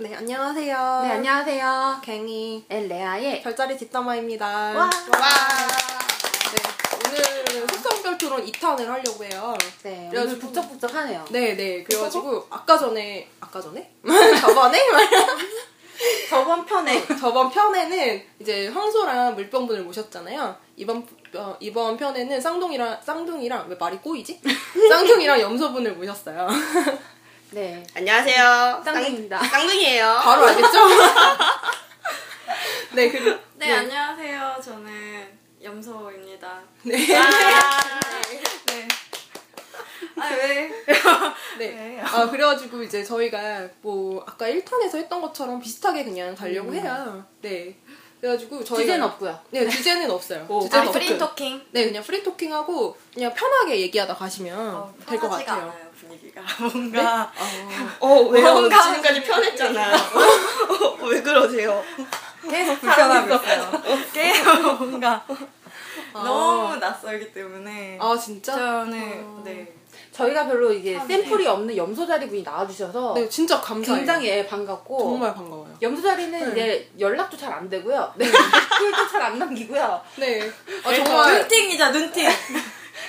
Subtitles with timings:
[0.00, 1.00] 네, 안녕하세요.
[1.04, 2.00] 네, 안녕하세요.
[2.02, 4.46] 갱이 엘레아의 별자리 뒷담화입니다.
[4.46, 4.88] 와.
[6.54, 7.18] 네,
[7.52, 9.54] 오늘은 속성별 토론 2탄을 하려고 해요.
[9.82, 11.24] 네, 그래가지고- 오늘 북적북적하네요.
[11.30, 11.82] 네, 네.
[11.82, 13.92] 그래가지고 아까 전에 아까 전에
[14.40, 14.78] 저번에
[16.30, 20.56] 저번 편에 저번 편에는 이제 황소랑 물병분을 모셨잖아요.
[20.76, 24.40] 이번 어, 이번 편에는 쌍둥이랑 쌍둥이랑 왜 말이 꼬이지?
[24.88, 26.48] 쌍둥이랑 염소분을 모셨어요.
[27.52, 28.82] 네 안녕하세요.
[28.84, 29.38] 쌍둥이입니다.
[29.38, 30.20] 쌍, 쌍둥이에요.
[30.22, 30.78] 바로 알겠죠?
[32.94, 34.56] 네, 그리고 네, 안녕하세요.
[34.62, 36.60] 저는 염소입니다.
[36.84, 36.96] 네.
[36.96, 37.16] 네.
[40.16, 40.70] 아, 왜?
[41.58, 42.00] 네.
[42.02, 47.24] 아, 그래가지고 이제 저희가 뭐 아까 1탄에서 했던 것처럼 비슷하게 그냥 가려고 해요.
[47.40, 47.76] 네.
[48.20, 49.40] 그래가지고 저희가 주제는 없고요.
[49.50, 50.44] 네, 주제는 없어요.
[50.48, 50.60] 오.
[50.60, 50.92] 주제는 아, 없고.
[51.00, 51.66] free talking.
[51.70, 55.70] 네, 그냥 free talking하고 그냥 편하게 얘기하다 가시면 어, 될것 편하지가 같아요.
[55.70, 56.40] 않아요, 분위기가.
[56.60, 57.32] 뭔가.
[58.00, 58.52] 어, 왜요?
[58.54, 59.94] 뭔가 지금까지 편했잖아요.
[59.96, 61.82] 어, 왜 그러세요?
[62.48, 63.82] 계속 불편하고 있어요.
[64.12, 65.24] 계속 뭔가.
[66.12, 67.98] 너무 낯설기 때문에.
[68.00, 68.54] 아, 진짜?
[68.56, 69.42] 저는, 어.
[69.44, 69.72] 네.
[70.12, 73.96] 저희가 별로 이게 아, 샘플이 없는 염소자리 분이 나와주셔서 네, 진짜 감사해요.
[73.98, 75.72] 굉장히 예, 반갑고 정말 반가워요.
[75.80, 76.50] 염소자리는 네.
[76.50, 78.12] 이제 연락도 잘 안 되고요.
[78.16, 78.26] 네.
[78.30, 80.00] 댓글도 잘 안 남기고요.
[80.16, 80.50] 네.
[80.84, 81.38] 아, 정말.
[81.38, 82.28] 눈팅이자 눈팅.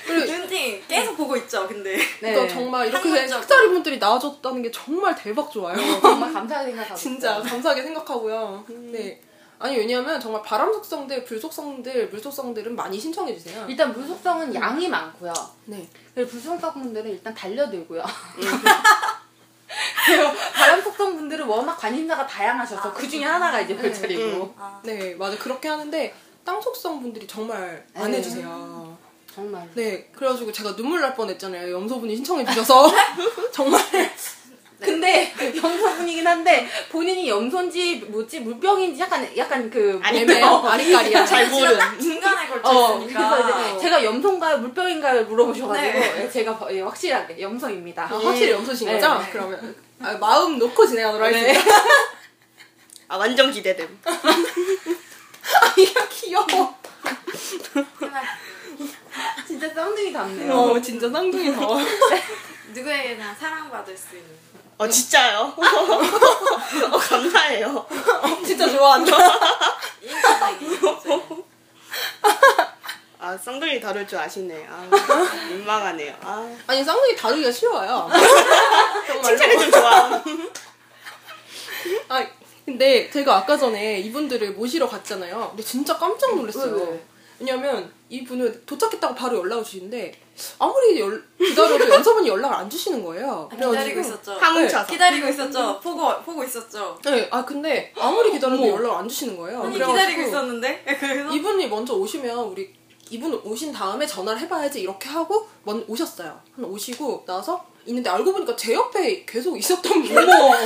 [0.06, 0.82] 그리고 눈팅.
[0.88, 1.98] 계속 보고 있죠, 근데.
[1.98, 2.34] 네.
[2.34, 3.10] 그러니까 정말 이렇게.
[3.10, 5.78] 흑자리 분들이 나와줬다는 게 정말 대박 좋아요.
[6.02, 7.42] 정말 감사하게 생각하고 진짜.
[7.42, 8.66] 감사하게 생각하고요.
[8.70, 8.92] 음.
[8.92, 9.22] 네.
[9.60, 13.64] 아니 왜냐면 정말 바람 속성들, 불 속성들, 물 속성들은 많이 신청해 주세요.
[13.70, 15.32] 일단 물 속성은 양이 많고요.
[15.66, 15.88] 네.
[16.16, 18.04] 그리고 불 속성 분들은 일단 달려들고요.
[20.06, 23.82] 그리고 바람 속성 분들은 워낙 관심사가 다양하셔서 아, 그 중에 하나가 이제 네.
[23.84, 25.38] 별자리고 아, 네, 맞아.
[25.38, 28.18] 그렇게 하는데 땅 속성 분들이 정말 안 네.
[28.18, 28.81] 해주세요.
[29.34, 31.72] 정말 네, 그래가지고 제가 눈물 날 뻔했잖아요.
[31.74, 32.92] 염소분이 신청해 주셔서
[33.52, 33.82] 정말
[34.80, 40.46] 근데 염소분이긴 한데 본인이 염소인지 뭐지 물병인지 약간 약간 그 아니, 애매해요.
[40.66, 41.24] 아리까리야.
[41.26, 41.48] 잘.
[41.50, 43.44] 딱 중간에 걸쳐 어, 있으니까.
[43.44, 46.24] 그래서 이제 제가 염소인가요 물병인가요 물어보셔가지고 네.
[46.24, 48.04] 예, 제가 버- 예, 확실하게 염소입니다.
[48.06, 49.20] 아, 확실히 염소신 네, 거죠?
[49.20, 49.30] 네.
[49.32, 51.38] 그러면 아, 마음 놓고 진행하도록 네.
[51.42, 51.76] 하겠습니다.
[53.08, 54.00] 아, 완전 기대됨.
[55.78, 56.76] 이야 귀여워.
[59.48, 60.54] 진짜 쌍둥이 닮네요.
[60.54, 61.78] 어, 진짜 쌍둥이 더워.
[62.74, 64.30] 누구에게나 사랑받을 수 있는.
[64.78, 65.54] 어, 진짜요?
[66.92, 67.86] 어, 감사해요.
[68.46, 69.16] 진짜 좋아한다.
[73.20, 74.68] 아, 쌍둥이 다룰 줄 아시네.
[74.68, 74.90] 아,
[75.50, 76.16] 민망하네요.
[76.22, 78.10] 아, 아니 쌍둥이 다루기가 쉬워요.
[79.24, 80.24] 칭찬해 좀 좋아.
[82.10, 82.28] 아
[82.66, 85.50] 근데 제가 아까 전에 이분들을 모시러 갔잖아요.
[85.50, 86.74] 근데 진짜 깜짝 놀랐어요.
[86.76, 87.06] 왜, 왜?
[87.40, 90.14] 왜냐면 이분은 도착했다고 바로 연락을 주시는데
[90.60, 93.48] 아무리 열, 기다려도 연서분이 연락을 안 주시는 거예요.
[93.50, 94.38] 기다리고 그래가지고 있었죠.
[94.38, 94.86] 파묻혀서.
[94.86, 95.80] 기다리고 있었죠.
[95.82, 97.00] 보고 보고 있었죠.
[97.06, 99.64] 네, 아 근데 아무리 기다려도 연락을 안 주시는 거예요.
[99.64, 102.74] 아니 그래가지고 기다리고 있었는데 그래서 이분이 먼저 오시면 우리
[103.10, 106.38] 이분 오신 다음에 전화를 해봐야지 이렇게 하고 먼 오셨어요.
[106.56, 110.18] 한 오시고 나서 있는데 알고 보니까 제 옆에 계속 있었던 분.
[110.18, 110.52] 어머.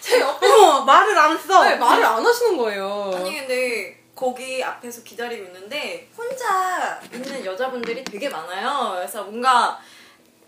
[0.00, 0.46] 제 옆에
[0.84, 1.62] 말을 안 써.
[1.64, 3.12] 네, 말을 안 하시는 거예요.
[3.14, 8.92] 아니 근데 거기 앞에서 기다리고 있는데 혼자 있는 여자분들이 되게 많아요.
[8.94, 9.80] 그래서 뭔가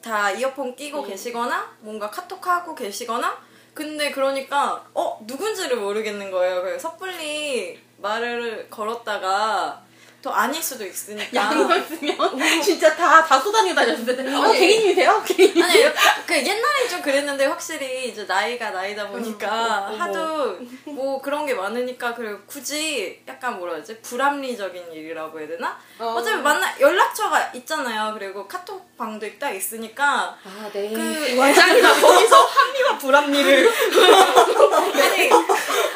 [0.01, 3.37] 다 이어폰 끼고 계시거나 뭔가 카톡하고 계시거나
[3.75, 6.63] 근데 그러니까 어 누군지를 모르겠는 거예요.
[6.63, 9.86] 그래서 섣불리 말을 걸었다가
[10.27, 14.59] 또 아닐 수도 있으니까 양을 쓰면 진짜 다, 다 쏟아내고 다녔는데 어, 아니.
[14.59, 15.23] 개인님이세요?
[15.25, 15.63] 개인.
[15.63, 15.85] 아니
[16.27, 19.97] 그 옛날에 좀 그랬는데 확실히 이제 나이가 나이다 보니까 어머.
[19.97, 26.17] 하도 뭐 그런 게 많으니까 그리고 굳이 약간 뭐라 해야지 불합리적인 일이라고 해야 되나 어.
[26.19, 30.91] 어차피 만나 연락처가 있잖아요 그리고 카톡 방도 딱 있으니까 아 네.
[30.93, 33.71] 그 완전히다 거기서 합리와 불합리를.
[34.97, 35.31] 아니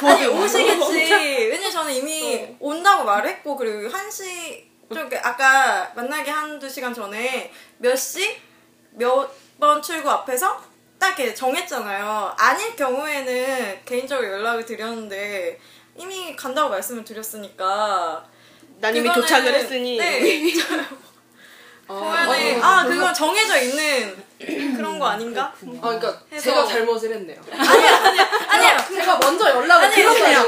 [0.03, 1.03] 아니 오시겠지
[1.51, 7.97] 왜냐 저는 이미 온다고 말했고 그리고 한 시좀 이렇게 아까 만나기 한두 시간 전에 몇
[7.97, 8.38] 시
[8.98, 9.28] 몇
[9.60, 10.58] 번 출구 앞에서
[10.98, 15.61] 딱 이렇게 정했잖아요 아닐 경우에는 개인적으로 연락을 드렸는데
[15.96, 18.25] 이미 간다고 말씀을 드렸으니까
[18.81, 19.99] 난 이미 그거는- 도착을 했으니.
[19.99, 20.19] 네
[21.87, 24.25] 보면은 아 그건 정해져 있는
[24.76, 25.52] 그런 거 아닌가?
[25.52, 27.40] 아, 그러니까 해서- 제가 잘못을 했네요.
[27.52, 29.90] 아니야 아니야 아니야 제가 먼저 연락을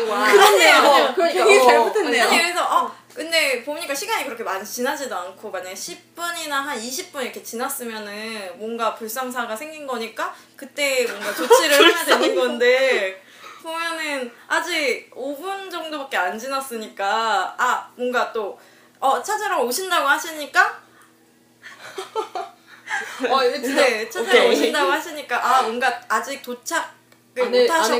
[0.06, 0.32] 거야.
[0.32, 0.76] 그렇네요.
[0.78, 2.25] 어, 그러니까 되게 어, 잘못했네요.
[2.25, 7.43] 아니 그래서 어 근데 보니까 시간이 그렇게 많이 지나지도 않고 만약에 10분이나 한 20분 이렇게
[7.43, 13.23] 지났으면은 뭔가 불상사가 생긴 거니까 그때 뭔가 조치를 해야 되는 건데
[13.62, 18.59] 보면은 아직 5분 정도밖에 안 지났으니까 아 뭔가 또
[19.03, 20.81] 어 찾으러 오신다고 하시니까
[23.29, 24.49] 어, 진짜 네 찾으러.
[24.49, 27.01] 오신다고 하시니까 아 뭔가 아직 도착 안
[27.34, 27.94] 못 해- 안 하셨구나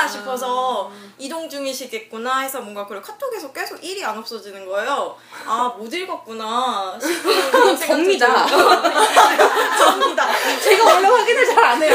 [0.00, 0.08] 했거나.
[0.08, 5.14] 싶어서 이동 중이시겠구나 해서 뭔가 그래 카톡에서 계속 일이 안 없어지는 거예요.
[5.46, 8.46] 아 못 읽었구나 싶은 접니다.
[9.78, 10.28] 접니다.
[10.62, 11.92] 제가 원래 확인을 잘 안 해요.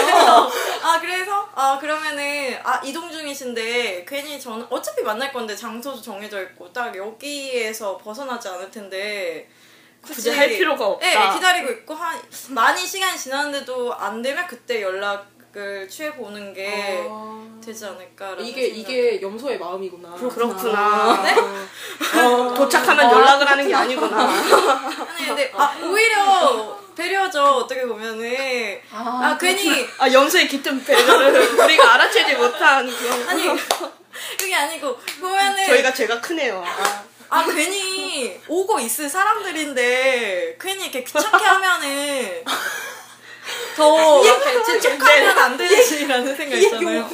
[0.83, 6.71] 아 그래서 아 그러면은 아 이동 중이신데 괜히 저는 어차피 만날 건데 장소도 정해져 있고
[6.71, 9.49] 딱 여기에서 벗어나지 않을 텐데
[10.01, 11.07] 굳이 할 필요가 없다.
[11.07, 17.05] 네 기다리고 있고 한 많이 시간이 지났는데도 안 되면 그때 연락 을 취해 보는 게
[17.07, 17.47] 아.
[17.63, 18.77] 되지 않을까라는 이게 생각.
[18.79, 20.15] 이게 염소의 마음이구나.
[20.15, 21.21] 그렇구나.
[21.21, 21.35] 네?
[22.19, 24.17] 어, 도착하면 연락을 하는 게 아니구나.
[24.23, 32.33] 아니 근데 아 오히려 배려죠 어떻게 보면은 아, 괜히 아, 염소의 깃든 배려를 우리가 알아채지
[32.35, 33.29] 못한 그런.
[33.29, 33.47] 아니
[34.39, 36.63] 그게 아니고 보면은 저희가 죄가 크네요.
[36.65, 42.43] 아, 아 괜히 오고 있을 사람들인데 괜히 이렇게 귀찮게 하면은
[43.75, 47.09] 더 이렇게 재촉하면 안 되지라는 생각 있잖아요.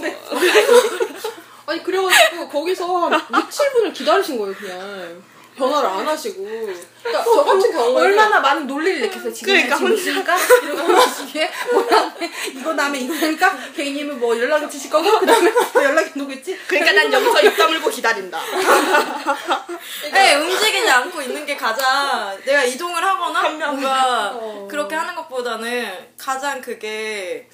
[1.66, 5.24] 아니 그래가지고 거기서 한 6, 7분을 기다리신 거예요 그냥
[5.60, 9.34] 변화를 안 하시고 그러니까 저 같은 경우에는 얼마나 많은 논리를 느꼈어요.
[9.34, 14.70] 지금 그러니까 지금 있으니까 이러고 시기에 뭐 다음에 이거 다음에 이거 하니까 개인님은 뭐 연락을
[14.70, 16.58] 주실 거고 그 다음에 연락이 누구겠지?
[16.68, 18.40] 그러니까 난 여기서 입 다물고 기다린다.
[20.14, 24.68] 네, 움직이지 않고 있는 게 가장 내가 이동을 하거나 뭔가 어.
[24.70, 27.50] 그렇게 하는 것보다는 가장 그게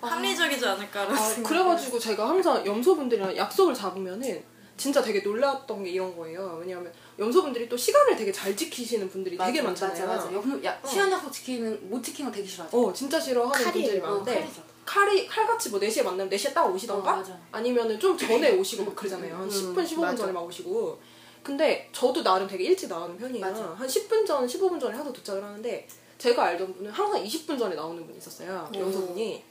[0.00, 1.42] 합리적이지 않을까라는 아.
[1.44, 4.51] 그래가지고 제가 항상 염소분들이랑 약속을 잡으면은
[4.82, 6.58] 진짜 되게 놀랐던 게 이런 거예요.
[6.60, 10.06] 왜냐하면 염소분들이 또 시간을 되게 잘 지키시는 분들이 되게 많잖아요.
[10.08, 10.36] 맞아, 맞아.
[10.64, 12.76] 야, 야, 시간 약속 지키는 못 지키는 거 되게 싫어하죠.
[12.76, 13.72] 어 진짜 싫어하는 칼이에요.
[13.72, 14.62] 분들이 어, 많은데 칼이죠.
[14.84, 17.38] 칼이 칼같이 뭐 4시에 만나면 4시에 딱 오시던가 어, 맞아.
[17.52, 19.36] 아니면은 좀 전에 오시고 막 그러잖아요.
[19.36, 20.16] 한 10분 15분 맞아.
[20.16, 21.00] 전에 막 오시고.
[21.44, 23.46] 근데 저도 나름 되게 일찍 나가는 편이에요.
[23.46, 23.62] 맞아.
[23.78, 25.86] 한 10분 전, 15분 전에 하도 도착을 하는데
[26.18, 28.68] 제가 알던 분은 항상 20분 전에 나오는 분이 있었어요.
[28.74, 29.44] 염소분이.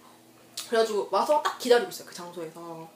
[0.68, 2.06] 그래가지고 와서 딱 기다리고 있어요.
[2.10, 2.90] 그 장소에서.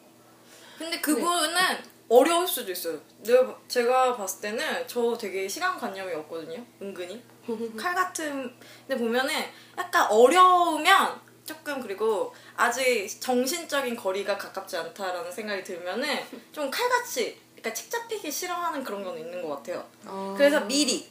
[0.77, 2.99] 근데 그분은 어려울 수도 있어요.
[3.23, 6.63] 내가 제가 봤을 때는 저 되게 시간 관념이 없거든요.
[6.81, 7.23] 은근히
[7.77, 8.53] 칼 같은
[8.87, 9.33] 근데 보면은
[9.77, 16.19] 약간 어려우면 조금 그리고 아직 정신적인 거리가 가깝지 않다라는 생각이 들면은
[16.51, 19.87] 좀 칼같이 그러니까 책 잡히기 싫어하는 그런 건 있는 것 같아요.
[20.05, 20.33] 아.
[20.37, 21.07] 그래서 미리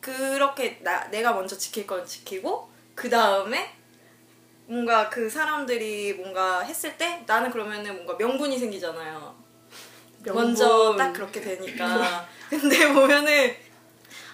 [0.00, 3.74] 그렇게 나, 내가 먼저 지킬 건 지키고 그 다음에
[4.66, 9.35] 뭔가 그 사람들이 뭔가 했을 때 나는 그러면은 뭔가 명분이 생기잖아요.
[10.32, 12.26] 먼저 딱 그렇게 되니까.
[12.48, 13.54] 근데 보면은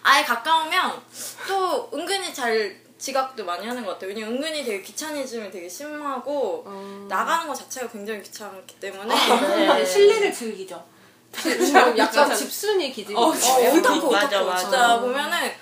[0.02, 1.00] 아예 가까우면
[1.48, 4.10] 또 은근히 잘 지각도 많이 하는 것 같아요.
[4.10, 7.06] 왜냐면 은근히 되게 귀차니즘이 되게 심하고 어.
[7.08, 9.12] 나가는 것 자체가 굉장히 귀찮기 때문에
[9.74, 9.84] 네.
[9.84, 10.84] 실내를 즐기죠.
[11.32, 13.28] 지금 약간 집순이 기질이 어.
[13.28, 14.62] 오타쿠 맞아, 오타쿠 맞아.
[14.62, 15.52] 진짜 보면은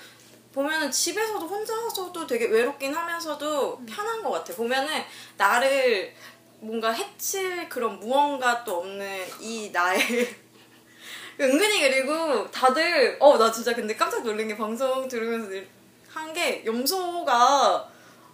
[0.53, 4.53] 보면은 집에서도 혼자서도 되게 외롭긴 하면서도 편한 것 같아.
[4.53, 5.01] 보면은
[5.37, 6.13] 나를
[6.61, 9.99] 뭔가 해칠 그런 무언가 또 없는 이 나의
[11.39, 15.65] 은근히 그리고 다들 어 나 진짜 근데 깜짝 놀란 게 방송 들으면서
[16.13, 17.89] 한 게 염소가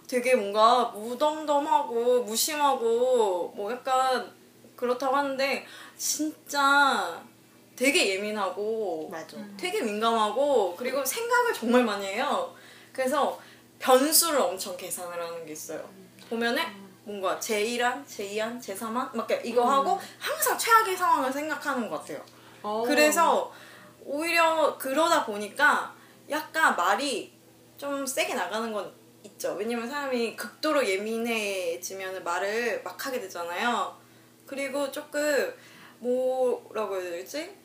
[0.08, 4.30] 되게 뭔가 무덤덤하고 무심하고 뭐 약간
[4.76, 5.66] 그렇다고 하는데
[5.96, 7.20] 진짜
[7.76, 9.36] 되게 예민하고 맞아.
[9.56, 12.54] 되게 민감하고 그리고 생각을 정말 많이 해요.
[12.92, 13.40] 그래서
[13.78, 15.88] 변수를 엄청 계산을 하는 게 있어요.
[16.28, 16.62] 보면은
[17.08, 22.22] 뭔가 제1안, 제2안, 제3안 막 이렇게 이거 하고 항상 최악의 상황을 생각하는 것 같아요.
[22.62, 22.84] 어.
[22.86, 23.50] 그래서
[24.04, 25.94] 오히려 그러다 보니까
[26.28, 27.32] 약간 말이
[27.78, 29.54] 좀 세게 나가는 건 있죠.
[29.54, 33.96] 왜냐면 사람이 극도로 예민해지면 말을 막 하게 되잖아요.
[34.44, 35.54] 그리고 조금
[36.00, 37.56] 뭐라고 해야 되지?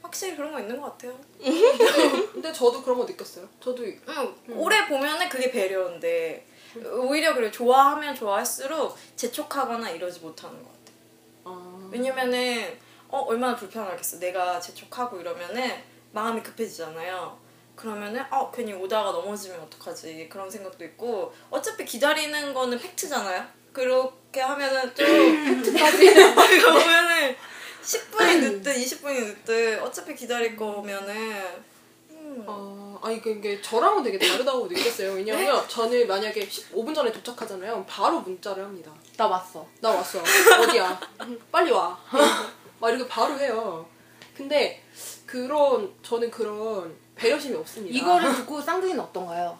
[0.00, 1.18] 확실히 그런 거 있는 것 같아요.
[2.32, 3.48] 근데 저도 그런 거 느꼈어요.
[3.58, 6.46] 저도 응, 오래 보면은 그게 배려인데
[6.80, 10.92] 오히려 그래 좋아하면 좋아할수록 재촉하거나 이러지 못하는 것 같아.
[11.44, 14.18] 아, 왜냐면은 어 얼마나 불편하겠어.
[14.18, 17.38] 내가 재촉하고 이러면은 마음이 급해지잖아요.
[17.76, 23.44] 그러면은 어 괜히 오다가 넘어지면 어떡하지 그런 생각도 있고 어차피 기다리는 거는 팩트잖아요.
[23.72, 25.06] 그렇게 하면은 좀
[25.62, 26.14] 팩트까지
[26.64, 27.36] 보면은
[27.82, 31.42] 10분이 늦든 20분이 늦든 어차피 기다릴 거면은
[32.36, 35.12] 음, 아, 아니 그- 이게 저랑은 되게 다르다고 느꼈어요.
[35.12, 37.84] 왜냐면 저는 만약에 15분 전에 도착하잖아요.
[37.88, 38.92] 바로 문자를 합니다.
[39.16, 39.66] 나 왔어.
[39.80, 40.20] 나 왔어.
[40.62, 40.98] 어디야?
[41.52, 41.98] 빨리 와.
[42.80, 43.86] 막 이렇게 바로 해요.
[44.36, 44.82] 근데
[45.26, 47.96] 그런 저는 그런 배려심이 없습니다.
[47.96, 49.58] 이거를 듣고 쌍둥이는 어떤가요?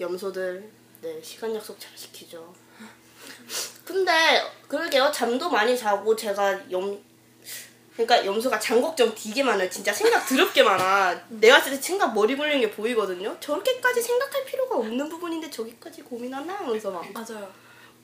[0.00, 2.52] 염소들 네 시간 약속 잘 지키죠.
[3.84, 6.98] 근데 그러게요 잠도 많이 자고 제가 염
[7.94, 9.68] 그러니까 염소가 장걱정 되게 많아요.
[9.68, 11.20] 진짜 생각 더럽게 많아.
[11.28, 13.36] 내가 때 생각 머리 굴리는 게 보이거든요.
[13.38, 17.48] 저렇게까지 생각할 필요가 없는 부분인데 저기까지 고민하나 하면서 막 맞아요.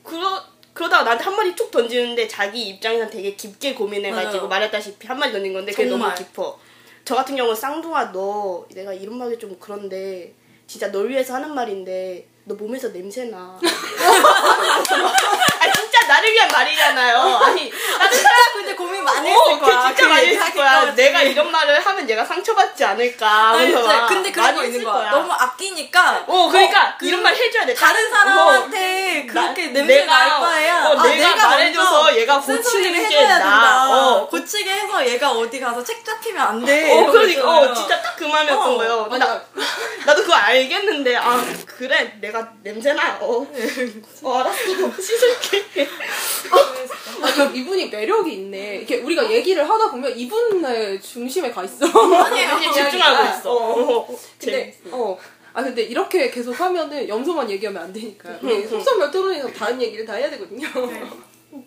[0.03, 0.43] 그러
[0.75, 4.49] 그러다가 나한테 한 마디 툭 던지는데 자기 입장에서 되게 깊게 고민해가지고 맞아요.
[4.49, 6.15] 말했다시피 한 마디 던진 건데 그게 정말.
[6.15, 6.59] 너무 깊어.
[7.05, 10.35] 저 같은 경우는 쌍둥아 너 내가 이런 말이 좀 그런데
[10.67, 13.59] 진짜 널 위해서 하는 말인데 너 몸에서 냄새나.
[15.61, 17.19] 아 진짜 나를 위한 말이잖아요.
[17.45, 19.83] 아니 나는 진짜 근데 고민 많이 어, 했을 거야.
[19.83, 20.55] 그 진짜 그 많이 했을.
[20.55, 20.95] 거야.
[20.95, 23.51] 내가 이런 말을 하면 얘가 상처받지 않을까.
[23.51, 25.11] 아니, 막 근데 그런 거 있는 했을 거야.
[25.11, 26.25] 너무 아끼니까.
[26.27, 27.75] 어, 그러니까 그 이런 말 해줘야 돼.
[27.75, 32.19] 다른 다- 사람한테 어, 그렇게 나- 냄새 내가- 날 바에야 어, 아, 내가 말해줘서 먼저
[32.19, 33.91] 얘가 고치는 게 나.
[33.91, 34.27] 어.
[34.29, 36.91] 고치게 해서 얘가 어디 가서 책 잡히면 안 돼.
[36.99, 37.47] 어, 그러니까.
[37.59, 39.07] 어, 진짜 딱 그 마음이었던 어, 거예요.
[39.13, 39.41] 나,
[40.05, 43.19] 나도 그거 알겠는데, 아, 그래, 내가 냄새나.
[43.21, 43.47] 어,
[44.23, 44.57] 어 알았어.
[45.01, 45.89] 씻을게.
[47.23, 48.77] 아니 이분이 매력이 있네.
[48.79, 51.87] 이렇게 우리가 얘기를 하다 보면 이분의 중심에 가 있어.
[51.87, 52.61] 아니에요.
[52.73, 53.53] 집중하고 있어.
[53.53, 54.01] 어.
[54.01, 54.07] 어,
[54.39, 54.97] 근데 재밌어.
[54.97, 55.19] 어.
[55.55, 58.69] 아 근데 이렇게 계속 하면은 염소만 얘기하면 안 되니까 응, 응.
[58.69, 60.69] 속성별 토론에서 다른 얘기를 다 해야 되거든요.
[61.51, 61.65] 음,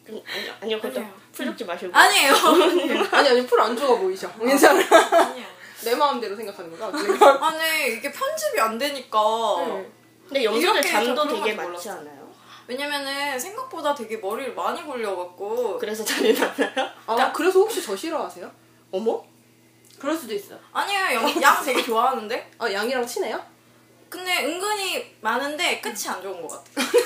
[0.61, 1.09] 아니요, 아니요.
[1.33, 1.91] 풀 잡지 마시고.
[1.93, 2.33] 아니에요.
[3.11, 4.31] 아니 아니 풀 안 좋아 보이셔.
[4.33, 4.79] 괜찮아.
[4.79, 5.47] 아니에요.
[5.83, 6.95] 내 마음대로 생각하는 거다.
[7.01, 7.47] 내가.
[7.47, 9.19] 아니 이게 편집이 안 되니까.
[9.65, 9.91] 응.
[10.31, 11.91] 근데 염소들 잠도 되게 많지 몰랐어.
[11.91, 12.31] 않아요?
[12.65, 15.77] 왜냐면은 생각보다 되게 머리를 많이 굴려갖고.
[15.77, 16.89] 그래서 잠이 나나요?
[17.05, 18.49] 아 그래서 혹시 저 싫어하세요?
[18.91, 19.21] 어머?
[19.99, 20.55] 그럴 수도 있어.
[20.71, 21.15] 아니에요.
[21.15, 22.51] 양, 양 되게 좋아하는데.
[22.59, 23.43] 아 양이랑 친해요?
[24.07, 26.87] 근데 은근히 많은데 끝이 안 좋은 것 같아.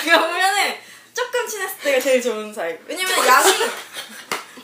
[0.00, 0.74] 그러니까 보면은
[1.12, 2.76] 조금 친했을 때가 제일 좋은 사이.
[2.86, 3.50] 왜냐면 양이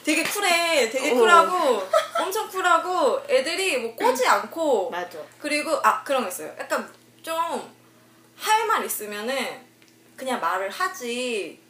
[0.04, 0.88] 되게 쿨해.
[0.90, 1.88] 되게 쿨하고
[2.20, 5.18] 엄청 쿨하고 애들이 뭐 꼬지 않고 맞아.
[5.40, 6.54] 그리고 아 그런 거 있어요.
[6.58, 6.88] 약간
[7.22, 7.34] 좀
[8.40, 9.60] 할 말 있으면은
[10.16, 11.60] 그냥 말을 하지.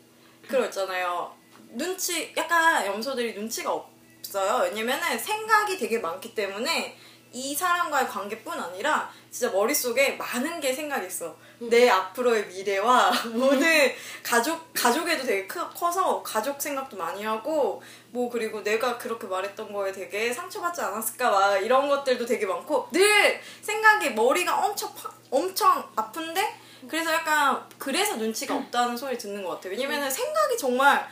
[0.47, 1.35] 그런 거 있잖아요.
[1.73, 4.65] 눈치 약간 염소들이 눈치가 없어요.
[4.65, 6.97] 왜냐면은 생각이 되게 많기 때문에
[7.33, 11.37] 이 사람과의 관계뿐 아니라 진짜 머릿속에 많은 게 생각이 있어.
[11.59, 13.93] 내 앞으로의 미래와 모든
[14.23, 19.93] 가족 가족에도 되게 크, 커서 가족 생각도 많이 하고 뭐 그리고 내가 그렇게 말했던 거에
[19.93, 26.61] 되게 상처받지 않았을까 봐 이런 것들도 되게 많고 늘 생각이 머리가 엄청 팍- 엄청 아픈데
[26.89, 29.73] 그래서 약간 그래서 눈치가 없다는 소리 듣는 것 같아요.
[29.73, 31.07] 왜냐면은 생각이 정말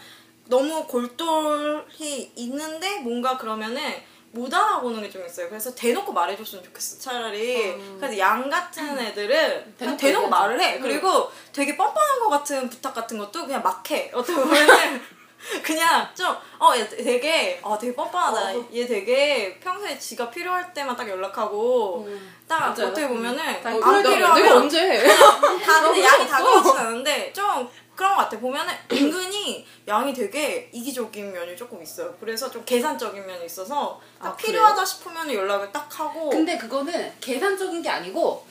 [0.46, 3.82] 너무 골똘히 있는데 뭔가 그러면은
[4.30, 5.48] 못 알아보는 게 좀 있어요.
[5.48, 7.74] 그래서 대놓고 말해줬으면 좋겠어, 차라리.
[7.98, 10.28] 그래서 양 같은 애들은 그냥 대놓고 대놓고.
[10.28, 10.78] 말을 해.
[10.78, 14.10] 그리고 되게 뻔뻔한 것 같은 부탁 같은 것도 그냥 막 해.
[14.14, 15.00] 어떻게 보면은
[15.62, 18.54] 그냥 좀, 어, 얘 되게, 어, 되게 뻔뻔하다.
[18.74, 22.06] 얘 되게 평소에 지가 필요할 때만 딱 연락하고,
[22.48, 22.88] 딱 맞아요.
[22.88, 25.06] 어떻게 보면은, 다안 어, 내가, 필요하면 내가 언제 해?
[25.06, 26.38] 다 근데 양이 다.
[26.42, 28.38] 그렇진 않은데 좀 그런 것 같아.
[28.38, 32.14] 보면은 은근히 양이 되게 이기적인 면이 조금 있어요.
[32.20, 36.30] 그래서 좀 계산적인 면이 있어서 딱 아, 필요하다 싶으면 연락을 딱 하고.
[36.30, 38.46] 근데 그거는 계산적인 게 아니고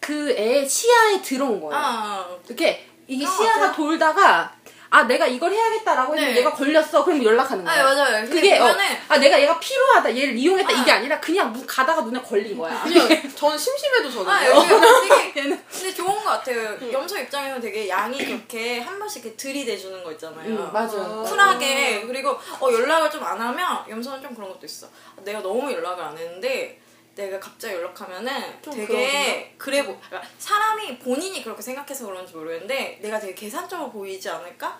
[0.00, 1.74] 그애 시야에 들어온 거예요.
[1.74, 3.72] 아, 이렇게 이게 아, 시야가 맞아요.
[3.74, 4.55] 돌다가
[4.90, 6.40] 아 내가 이걸 해야겠다라고 했는데 네.
[6.40, 7.82] 얘가 걸렸어 그럼 연락하는 아 거야.
[7.84, 8.22] 맞아요.
[8.22, 8.74] 근데 그게 어,
[9.08, 10.80] 아 내가 얘가 필요하다 얘를 이용했다 아.
[10.82, 12.82] 이게 아니라 그냥 무- 가다가 눈에 걸린 거야.
[12.82, 14.30] 그냥 저는 심심해도 저는.
[14.30, 14.68] 아, 여기
[15.34, 16.76] 되게 근데 좋은 것 같아요.
[16.92, 20.44] 염소 입장에서 되게 양이 그렇게 한 번씩 이렇게 들이대주는 거 있잖아요.
[20.46, 21.22] 응, 맞아요.
[21.26, 24.86] 쿨하게 그리고 어, 연락을 좀 안 하면 염소는 좀 그런 것도 있어.
[25.24, 26.80] 내가 너무 연락을 안 했는데
[27.16, 33.34] 내가 갑자기 연락하면은 되게 그래 보 그러니까 사람이 본인이 그렇게 생각해서 그런지 모르겠는데 내가 되게
[33.34, 34.78] 계산적으로 보이지 않을까?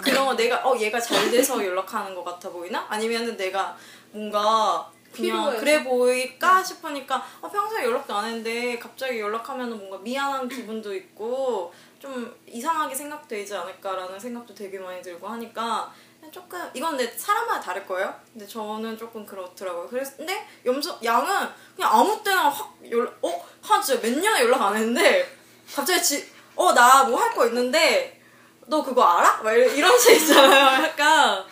[0.00, 2.86] 그런 거 내가 어 얘가 잘 돼서 연락하는 것 같아 보이나?
[2.88, 3.76] 아니면은 내가
[4.12, 5.60] 뭔가 그냥 필요해서.
[5.60, 12.34] 그래 보일까 싶으니까 어, 평소에 연락도 안 했는데 갑자기 연락하면 뭔가 미안한 기분도 있고 좀
[12.46, 15.92] 이상하게 생각되지 않을까라는 생각도 되게 많이 들고 하니까
[16.30, 18.14] 조금 이건 근데 사람마다 다를 거예요.
[18.32, 19.88] 근데 저는 조금 그렇더라고요.
[19.88, 24.76] 그래서 근데 염소 양은 그냥 아무 때나 확 연락 어한 진짜 몇 년에 연락 안
[24.76, 25.36] 했는데
[25.74, 28.20] 갑자기 지 어 나 뭐 할 거 있는데
[28.66, 29.42] 너 그거 알아?
[29.42, 30.84] 막 이런, 이런 식 있잖아요.
[30.84, 31.44] 약간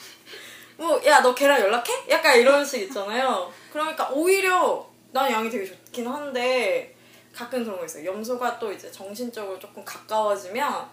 [0.77, 2.05] 뭐 야 너 걔랑 연락해?
[2.11, 3.53] 약간 이런 식 있잖아요.
[3.73, 6.95] 그러니까 오히려 난 양이 되게 좋긴 한데
[7.35, 8.05] 가끔 그런 거 있어요.
[8.07, 10.89] 염소가 또 이제 정신적으로 조금 가까워지면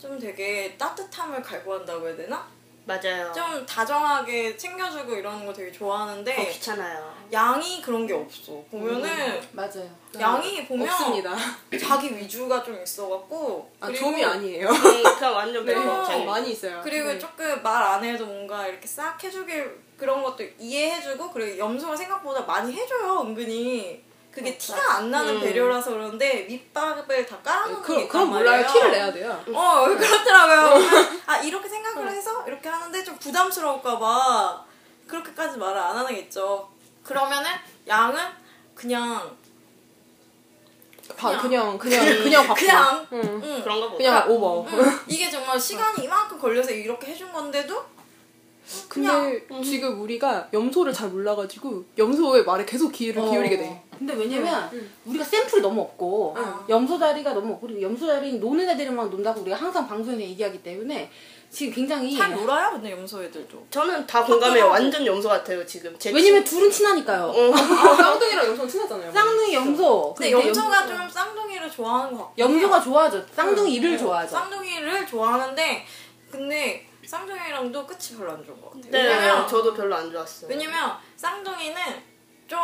[0.00, 2.46] 좀 되게 따뜻함을 갈구한다고 해야 되나?
[2.84, 3.32] 맞아요.
[3.32, 7.14] 좀 다정하게 챙겨주고 이러는 거 되게 더 좋아하는데 귀찮아요.
[7.32, 8.62] 양이 그런 게 없어.
[8.70, 9.88] 보면은 맞아요.
[10.20, 11.34] 양이 보면 없습니다.
[11.80, 14.68] 자기 위주가 좀 있어갖고 아, 그리고 좀이 아니에요.
[14.68, 16.24] 그러니까 완전 네, 매력 어.
[16.24, 16.80] 많이 있어요.
[16.82, 17.18] 그리고 네.
[17.18, 22.72] 조금 말 안 해도 뭔가 이렇게 싹 해주길 그런 것도 이해해주고 그리고 염소가 생각보다 많이
[22.72, 25.40] 해줘요 은근히 그게 티가 안 나는 음.
[25.40, 28.62] 배려라서 그런데 밑밥을 다 깔아놓는 게 그, 있단 그럼 몰라요.
[28.62, 28.72] 말이에요.
[28.72, 29.44] 티를 내야 돼요.
[29.52, 30.82] 어 그렇더라고요
[31.26, 34.64] 아 이렇게 생각을 해서 이렇게 하는데 좀 부담스러울까봐
[35.06, 36.70] 그렇게까지 말을 안 하는 게 있죠
[37.04, 37.50] 그러면은
[37.86, 38.18] 양은
[38.74, 39.36] 그냥
[41.16, 42.60] 바, 그냥 그냥 그냥 바쁘.
[42.60, 43.40] 그냥 응.
[43.44, 43.62] 응.
[43.62, 43.96] 그런가 보다.
[43.98, 44.66] 그냥 오버.
[44.66, 44.98] 응.
[45.08, 47.84] 이게 정말 시간이 이만큼 걸려서 이렇게 해준 건데도
[48.88, 53.82] 근데 지금 우리가 염소를 잘 몰라가지고 염소의 말에 계속 귀를 기울이게 돼.
[54.06, 54.68] 근데 왜냐면
[55.04, 56.36] 우리가 샘플이 너무 없고
[56.68, 61.10] 염소 다리가 너무 없고 그리고 염소 다리 노는 애들만 논다고 우리가 항상 방송에서 얘기하기 때문에
[61.50, 64.68] 지금 굉장히 잘 놀아요 근데 염소 애들도 저는 다 공감해요.
[64.68, 65.96] 완전 염소 같아요 지금.
[65.98, 67.30] 제 왜냐면 둘은 친하니까요.
[67.54, 69.12] 아, 쌍둥이랑 염소는 친하잖아요.
[69.12, 70.14] 쌍둥이 염소.
[70.16, 73.24] 근데 근데 염소가 염- 좀 쌍둥이를 좋아하는 것 같고 염소가 좋아하죠.
[73.34, 74.30] 쌍둥이를 어, 좋아하죠.
[74.32, 75.86] 쌍둥이를 좋아하는데
[76.30, 78.90] 근데 쌍둥이랑도 끝이 별로 안 좋은 것 같아요.
[78.90, 80.48] 네, 왜냐면 저도 별로 안 좋았어요.
[80.48, 81.76] 왜냐면 쌍둥이는
[82.48, 82.58] 좀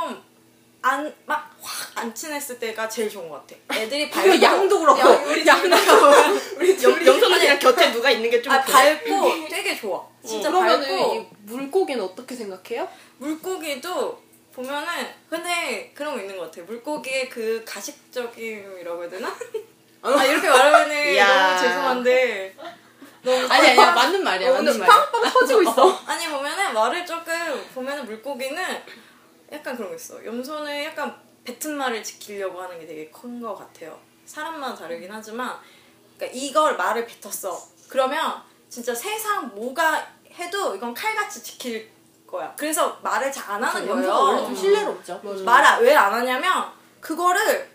[0.83, 3.81] 안 막 확 안 친했을 때가 제일 좋은 것 같아.
[3.81, 10.07] 애들이 그리고 양도 그렇고 양도 염, 염소는 그냥 곁에 누가 있는 게좀아 밟고 되게 좋아.
[10.25, 12.89] 진짜 그러면은 이 물고기는 어떻게 생각해요?
[13.19, 14.23] 물고기도
[14.55, 14.87] 보면은
[15.29, 16.65] 근데 그런 거 있는 것 같아.
[16.67, 19.29] 물고기의 그 가식적임이라고 해야 되나?
[20.03, 21.17] 아 이렇게 말하면은.
[21.17, 22.55] 너무 죄송한데
[23.27, 24.87] 아니 아니야 맞는 말이야 맞는 말이야.
[25.11, 26.01] 빵빵 터지고 있어.
[26.07, 28.63] 아니 보면은 말을 조금 보면은 물고기는
[29.53, 30.25] 약간 그런 거 있어.
[30.25, 31.15] 염소는 약간
[31.45, 33.99] 뱉은 말을 지키려고 하는 게 되게 큰것 같아요.
[34.27, 35.57] 사람마다 다르긴 하지만
[36.17, 37.59] 그러니까 이걸 말을 뱉었어.
[37.89, 41.91] 그러면 진짜 세상 뭐가 해도 이건 칼같이 지킬
[42.27, 42.55] 거야.
[42.57, 44.57] 그래서 말을 잘 안 하는 염소가 원래 좀 거예요.
[44.61, 45.21] 신뢰롭죠.
[45.45, 47.71] 말왜안 하냐면 그거를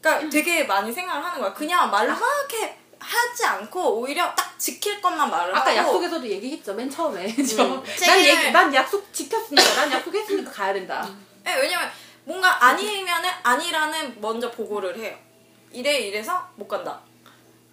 [0.00, 1.52] 그러니까 되게 많이 생각을 하는 거야.
[1.52, 6.88] 그냥 말을 그렇게 하지 않고 오히려 딱 지킬 것만 말을 아까 하고 약속에서도 얘기했죠 맨
[6.90, 7.32] 처음에.
[7.44, 11.08] 저, 난, 책임을- 얘기, 난 약속 지켰으니까 난 약속했으니까 가야 된다.
[11.44, 11.88] 네, 왜냐면
[12.24, 15.16] 뭔가 아니면은 아니라는 먼저 보고를 해요.
[15.72, 17.00] 이래 이래서 못 간다.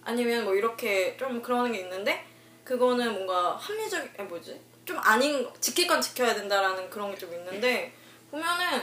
[0.04, 2.24] 아니면 뭐 이렇게 좀 그러는 게 있는데
[2.64, 4.60] 그거는 뭔가 합리적인 아니, 뭐지?
[4.84, 7.92] 좀 아닌 지킬 건 지켜야 된다라는 그런 게 좀 있는데
[8.30, 8.82] 보면은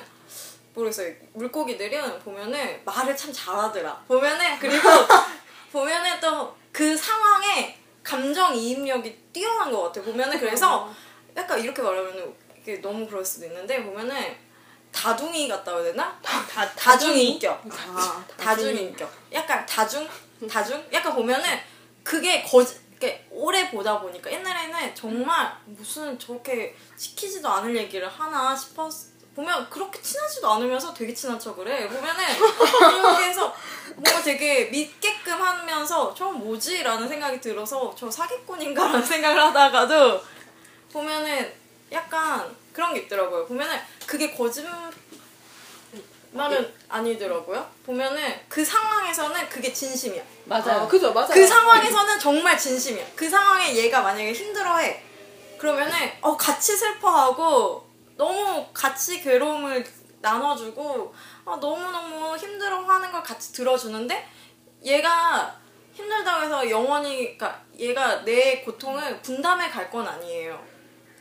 [0.74, 1.14] 모르겠어요.
[1.34, 4.04] 물고기들은 보면은 말을 참 잘하더라.
[4.08, 4.90] 보면은 그리고
[5.74, 10.01] 보면은 또 그 상황에 감정 이입력이 뛰어난 것 같아.
[10.01, 10.92] 보면은 그래서
[11.38, 14.36] 약간 이렇게 말하면 이게 너무 그럴 수도 있는데 보면은
[14.92, 16.20] 다둥이 같다고 해야 되나?
[16.22, 17.64] 다 다중인격.
[17.96, 19.09] 아, 다중 인격.
[19.31, 20.09] 약간 다중?
[20.50, 20.83] 다중?
[20.92, 21.48] 약간 보면은
[22.03, 28.92] 그게 거짓, 이렇게 오래 보다 보니까 옛날에는 정말 무슨 저렇게 시키지도 않을 얘기를 하나 싶었,
[29.35, 31.87] 보면 그렇게 친하지도 않으면서 되게 친한 척을 해.
[31.87, 33.53] 보면은 그렇게 해서
[33.96, 36.83] 뭔가 되게 믿게끔 하면서 저 뭐지?
[36.83, 38.83] 라는 생각이 들어서 저 사기꾼인가?
[38.85, 40.22] 라는 생각을 하다가도
[40.91, 41.51] 보면은
[41.91, 43.46] 약간 그런 게 있더라고요.
[43.48, 44.65] 보면은 그게 거짓
[46.31, 47.67] 말은 아니더라고요.
[47.85, 50.24] 보면은 그 상황에서는 그게 진심이야.
[50.46, 50.81] 맞아요.
[50.81, 51.29] 아, 그죠, 맞아요.
[51.31, 53.05] 그 상황에서는 정말 진심이야.
[53.15, 55.03] 그 상황에 얘가 만약에 힘들어해.
[55.59, 57.82] 그러면은 어 같이 슬퍼하고
[58.24, 59.83] 너무 같이 괴로움을
[60.22, 64.25] 나눠주고 아, 너무너무 힘들어하는 걸 같이 들어주는데
[64.86, 65.59] 얘가
[65.94, 70.57] 힘들다고 해서 영원히 그러니까 얘가 내 고통을 분담해 갈 건 아니에요.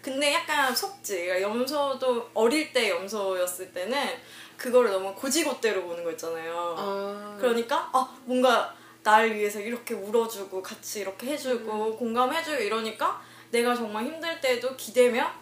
[0.01, 1.27] 근데 약간 속지.
[1.27, 4.09] 그러니까 염소도 어릴 때 염소였을 때는
[4.57, 6.77] 그거를 너무 고지고대로 보는 거 있잖아요.
[6.79, 14.05] 아, 그러니까 아 뭔가 날 위해서 이렇게 울어주고 같이 이렇게 해주고 공감해주고 이러니까 내가 정말
[14.05, 15.42] 힘들 때도 기대면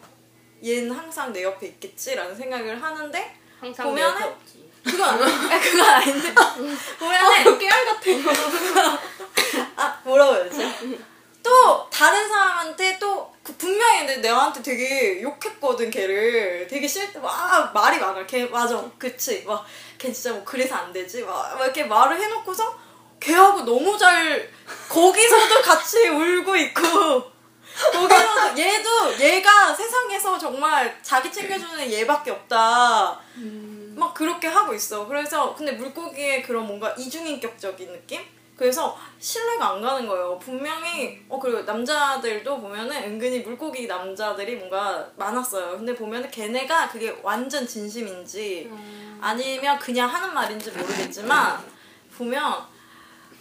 [0.65, 4.71] 얘는 항상 내 옆에 있겠지라는 생각을 하는데 항상 보면은- 없지.
[4.85, 6.35] 그건 아니 그건 아닌데.
[6.99, 8.11] 보면은 깨알 같아.
[9.77, 10.99] 아 뭐라고 해야 되지?
[11.43, 16.67] 또 다른 사람한테 또 그 분명히 근데 내한테 되게 욕했거든 걔를.
[16.69, 18.27] 되게 싫와 말이 많아.
[18.27, 18.85] 걔 맞아.
[18.99, 19.45] 그치?
[19.47, 19.65] 막
[19.99, 21.23] 걔 진짜 뭐 그래서 안 되지?
[21.23, 22.79] 막, 막 이렇게 말을 해놓고서
[23.19, 24.51] 걔하고 너무 잘
[24.91, 27.23] 거기서도 같이 울고 있고
[27.93, 33.21] 거기서도 얘도 얘가 세상에서 정말 자기 챙겨주는 얘밖에 없다
[33.97, 35.07] 막 그렇게 하고 있어.
[35.07, 38.21] 그래서 근데 물고기의 그런 뭔가 이중인격적인 느낌?
[38.57, 40.39] 그래서 신뢰가 안 가는 거예요.
[40.39, 45.79] 분명히 어 그리고 남자들도 보면은 은근히 물고기 남자들이 뭔가 많았어요.
[45.79, 48.71] 근데 보면은 걔네가 그게 완전 진심인지
[49.23, 51.59] 아니면 그냥 하는 말인지 모르겠지만
[52.17, 52.55] 보면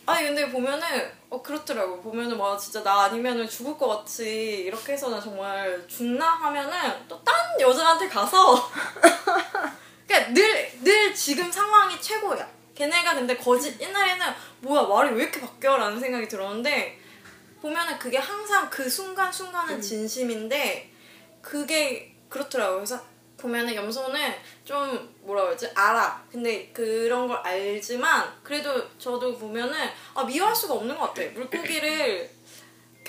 [0.05, 5.09] 아니 근데 보면은 어 그렇더라고 보면은 와 진짜 나 아니면은 죽을 것 같이 이렇게 해서
[5.09, 8.71] 나 정말 죽나 하면은 또 딴 여자한테 가서
[10.07, 12.49] 그러니까 늘, 늘 지금 상황이 최고야.
[12.73, 14.25] 걔네가 근데 거짓, 옛날에는
[14.61, 15.77] 뭐야, 말이 왜 이렇게 바뀌어?
[15.77, 16.99] 라는 생각이 들었는데,
[17.61, 20.89] 보면은 그게 항상 그 순간 순간은 진심인데,
[21.41, 22.77] 그게 그렇더라고요.
[22.77, 22.99] 그래서
[23.37, 24.33] 보면은 염소는
[24.65, 25.69] 좀 뭐라 그러지?
[25.75, 26.23] 알아.
[26.31, 29.77] 근데 그런 걸 알지만, 그래도 저도 보면은,
[30.15, 31.29] 아, 미워할 수가 없는 것 같아.
[31.33, 32.29] 물고기를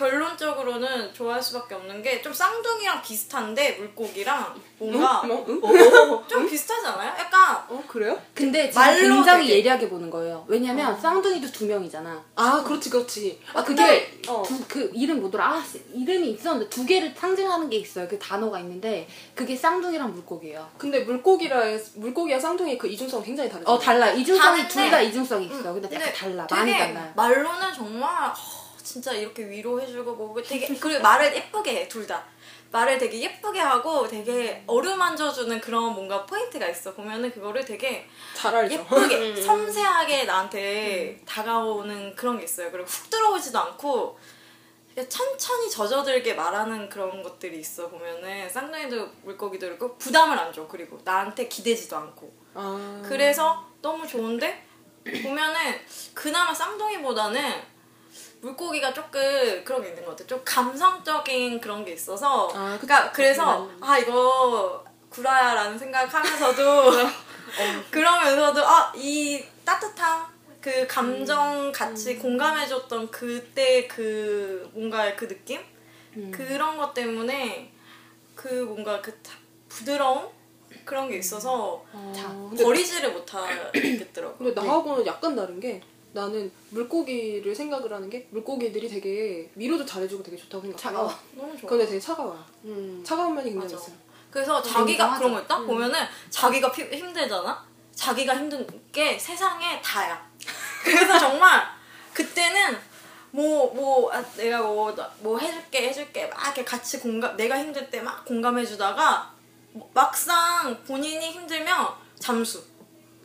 [0.01, 5.45] 결론적으로는 좋아할 수밖에 없는 게 좀 쌍둥이랑 비슷한데 물고기랑 뭔가 뭐?
[5.49, 5.61] 응?
[6.29, 7.15] 좀 비슷하지 않아요?
[7.19, 8.21] 약간 어 그래요?
[8.35, 10.45] 근데 말로 굉장히 되게- 예리하게 보는 거예요.
[10.49, 12.23] 왜냐면 쌍둥이도 두 명이잖아.
[12.37, 13.41] 아 그렇지 그렇지.
[13.55, 14.43] 아 근데, 그게 어.
[14.47, 15.47] 두, 그 이름 뭐더라?
[15.47, 18.07] 아 이름이 있었는데 두 개를 상징하는 게 있어요.
[18.09, 20.69] 그 단어가 있는데 그게 쌍둥이랑 물고기예요.
[20.77, 21.61] 근데 물고기라
[21.95, 23.71] 물고기와 쌍둥이 그 이중성 굉장히 다르죠.
[23.71, 24.11] 어 달라.
[24.11, 25.73] 이중성이 둘 다 이중성이 있어.
[25.73, 26.47] 근데 근데 약간 달라.
[26.47, 27.13] 되게 많이 달라요.
[27.17, 28.60] 말로는 정말 어,
[28.91, 32.25] 진짜 이렇게 위로해주고 뭐 되게 그리고 말을 예쁘게 해 둘 다.
[32.73, 36.93] 말을 되게 예쁘게 하고 되게 어루만져주는 그런 뭔가 포인트가 있어.
[36.95, 38.75] 보면은 그거를 되게 잘 알죠.
[38.75, 42.71] 예쁘게 섬세하게 나한테 다가오는 그런 게 있어요.
[42.73, 44.19] 그리고 훅 들어오지도 않고
[45.09, 50.67] 천천히 젖어들게 말하는 그런 것들이 있어 보면은 쌍둥이도 물고기도 그렇고 부담을 안 줘.
[50.67, 52.33] 그리고 나한테 기대지도 않고.
[52.55, 54.67] 아 그래서 너무 좋은데
[55.23, 55.79] 보면은
[56.13, 57.80] 그나마 쌍둥이보다는
[58.41, 59.21] 물고기가 조금
[59.65, 60.27] 그런 게 있는 것 같아.
[60.27, 62.49] 좀 감성적인 그런 게 있어서.
[62.55, 66.91] 아, 그- 그러니까 그래서 아 이거 구라야라는 생각하면서도
[67.91, 70.27] 그러면서도 아 이 따뜻함
[70.61, 75.61] 그 감정 같이 공감해줬던 그때 그 뭔가 그 느낌
[76.31, 77.73] 그런 것 때문에
[78.35, 79.33] 그 뭔가 그 타-
[79.69, 80.29] 부드러움
[80.85, 84.37] 그런 게 있어서 자, 근데- 버리지를 못하겠더라고.
[84.39, 85.81] 근데 나하고는 약간 다른 게
[86.13, 90.77] 나는 물고기를 생각을 하는 게 물고기들이 되게 위로도 잘해주고 되게 좋다고 생각해요.
[90.77, 91.15] 차가워.
[91.37, 91.71] 너무 좋아.
[91.71, 92.45] 근데 되게 차가워요.
[92.65, 93.03] 음.
[93.07, 93.85] 차가운 면이 굉장히 맞아.
[93.85, 93.97] 있어요.
[94.31, 95.19] 그래서 자기가 인정하죠.
[95.19, 97.65] 그런 거 있다 보면은 자기가 피- 힘들잖아.
[97.95, 100.29] 자기가 힘든 게 세상에 다야.
[100.85, 101.63] 그래서 정말
[102.15, 102.77] 그때는
[103.33, 109.33] 뭐뭐 내가 뭐 뭐 해줄게 해줄게 막 이렇게 같이 공감 내가 힘들 때 막 공감해주다가
[109.95, 111.87] 막상 본인이 힘들면
[112.19, 112.63] 잠수.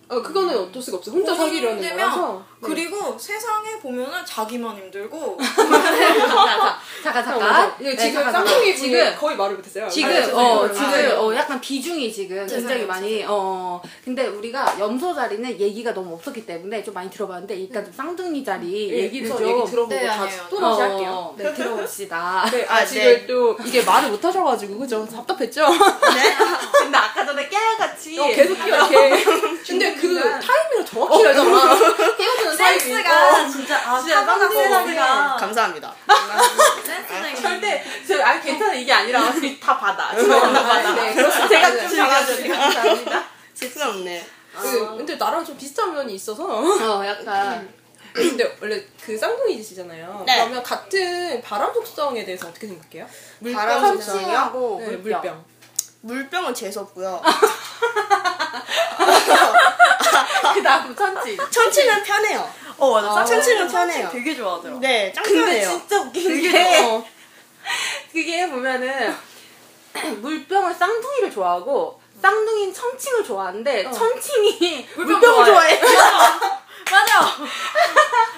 [0.08, 1.15] 어, 그거는 어쩔 수가 없어요.
[1.15, 2.45] 혼자 힘들면 거라서.
[2.60, 2.68] 네.
[2.70, 5.38] 그리고 세상에 보면은 자기만 힘들고
[7.04, 7.39] 잠깐 잠깐 어, 잠깐.
[7.39, 7.78] 맞아.
[7.80, 8.76] 네, 지금 잠깐, 쌍둥이.
[8.76, 9.89] 지금 거의 말을 못했어요.
[9.89, 10.72] 지금 아, 어.
[10.72, 16.15] 지금 아, 어 약간 비중이 지금 굉장히 많이 어 근데 우리가 염소 자리는 얘기가 너무
[16.15, 20.08] 없었기 때문에 좀 많이 들어봤는데 일단 좀 쌍둥이 자리 예, 얘기를 좀 얘기 들어보고 네,
[20.08, 20.41] 다 아니에요.
[20.50, 21.36] 또 다시 어, 할게요.
[21.38, 22.46] 네 들어봅시다.
[22.52, 23.28] 네, 아, 아, 지금 네.
[23.28, 25.06] 또 이게 말을 못 하셔가지고 그죠?
[25.06, 25.65] 답답했죠?
[26.80, 29.24] 근데 아까 전에 깨알같이 어, 계속 이렇게.
[29.68, 31.76] 근데 그 타이밍을 정확히 알잖아.
[32.58, 32.79] 타이밍.
[32.79, 33.49] 센스가 어.
[33.49, 35.95] 진짜 아 진짜 쌍둥이가 우리가 감사합니다.
[36.84, 37.41] 센스쟁이.
[37.41, 39.21] 절대 저 아니 괜찮아 이게 아니라
[39.62, 40.10] 다 받아.
[40.15, 40.93] 다 받아.
[40.93, 41.47] 네, 그렇습니다.
[41.47, 41.88] 제가 네.
[41.88, 43.23] 좀 받아주니 감사합니다.
[43.53, 44.25] 쑥스럽네.
[44.58, 46.43] 그, 근데 나랑 좀 비슷한 면이 있어서.
[46.45, 47.73] 어 약간
[48.13, 50.23] 근데 원래 그 쌍둥이시잖아요.
[50.25, 50.36] 네.
[50.38, 53.05] 그러면 같은 바람 속성에 대해서 어떻게 생각해요?
[53.53, 54.21] 바람 물병, 속성이요?
[54.21, 55.21] 천칭하고 네, 물병.
[55.21, 55.45] 물병.
[56.10, 57.20] 물병은 재수 없고요.
[60.54, 61.36] 그 다음 천지.
[61.50, 62.48] 천치는 편해요.
[62.78, 63.22] 어 맞아.
[63.22, 64.10] 아, 천치는 편해요.
[64.12, 64.78] 되게 좋아하더라.
[64.80, 65.70] 네, 짱 근데 편해요.
[65.70, 67.04] 진짜 웃긴 게 어.
[68.13, 69.15] 그게 보면은
[70.22, 75.80] 물병은 쌍둥이를 좋아하고 쌍둥이는 천칭을 좋아하는데 천칭이 물병 물병 을 좋아해.
[75.80, 75.82] 좋아해.
[76.91, 77.20] 맞아.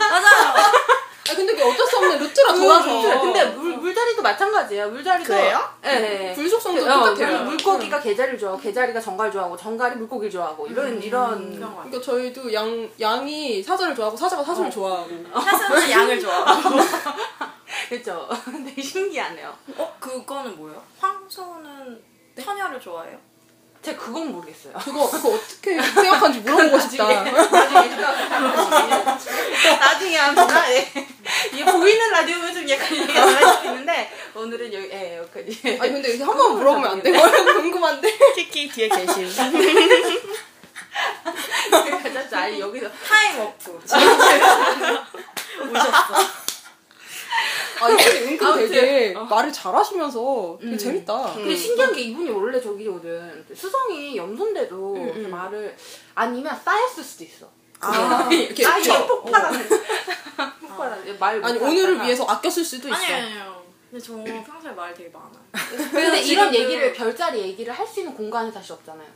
[0.10, 0.54] 맞아요.
[0.56, 0.72] 아
[1.36, 3.22] 근데 그게 어쩔 수 없는 루트라 돌아서.
[3.22, 4.90] 근데 물 물자리도 마찬가지예요.
[4.90, 5.60] 물자리도 그래요?
[5.82, 6.00] 네.
[6.00, 6.34] 네.
[6.34, 7.38] 불속성도 어, 똑같아요.
[7.44, 12.02] 물- 물고기가 게자리를 좋아하고 게자리가 정갈 좋아하고 정갈이 물고기를 좋아하고 이런 이런 그런 거 그러니까
[12.02, 15.10] 저희도 양 양이 사자를 좋아하고 사자가 사슴을 좋아하고.
[15.42, 16.78] 사슴은 양을 좋아하고.
[17.90, 18.28] 그렇죠.
[18.66, 19.54] 되게 신기하네요.
[19.78, 20.82] 어 그거는 뭐예요?
[21.00, 22.02] 황소는
[22.42, 23.18] 처녀를 좋아해요?
[23.88, 24.74] 제가 그건 모르겠어요.
[24.74, 27.08] 그거 그거 어떻게 생각하는지 물어보고 싶다.
[29.80, 30.68] 나중에 합니다.
[30.68, 31.08] 네.
[31.54, 35.78] 이게 보이는 라디오면 좀 약간 얘기가 달라질 수 있는데 오늘은 여기 예 여기까지.
[35.80, 37.18] 아니 근데 이렇게 한번 물어보면 안 돼요?
[37.22, 38.18] 궁금한데.
[38.36, 39.34] 키키 뒤에 계신.
[42.14, 42.40] 가자.
[42.42, 43.40] 아니 여기서 타임.
[47.80, 49.24] 아 근데 은근 아무튼, 되게 어.
[49.26, 51.34] 말을 잘하시면서 되게 재밌다.
[51.34, 53.46] 근데 신기한 게 이분이 원래 저기거든.
[53.56, 55.76] 수성이 염소인데도 이렇게 말을
[56.16, 57.50] 아니면 쌓였을 수도 있어.
[57.80, 59.70] 아, 이렇게 아 이게 저- 폭발하는.
[60.62, 61.44] 폭발하는 말.
[61.44, 61.60] 아니.
[61.60, 62.96] 오늘을 위해서 아껴 쓸 수도 있어.
[62.98, 63.64] 아니 아니요.
[63.90, 64.14] 근데 저
[64.44, 65.40] 평소에 말 되게 많아요.
[65.92, 69.08] 근데 이런 얘기를 별자리 얘기를 할 수 있는 공간이 사실 없잖아요.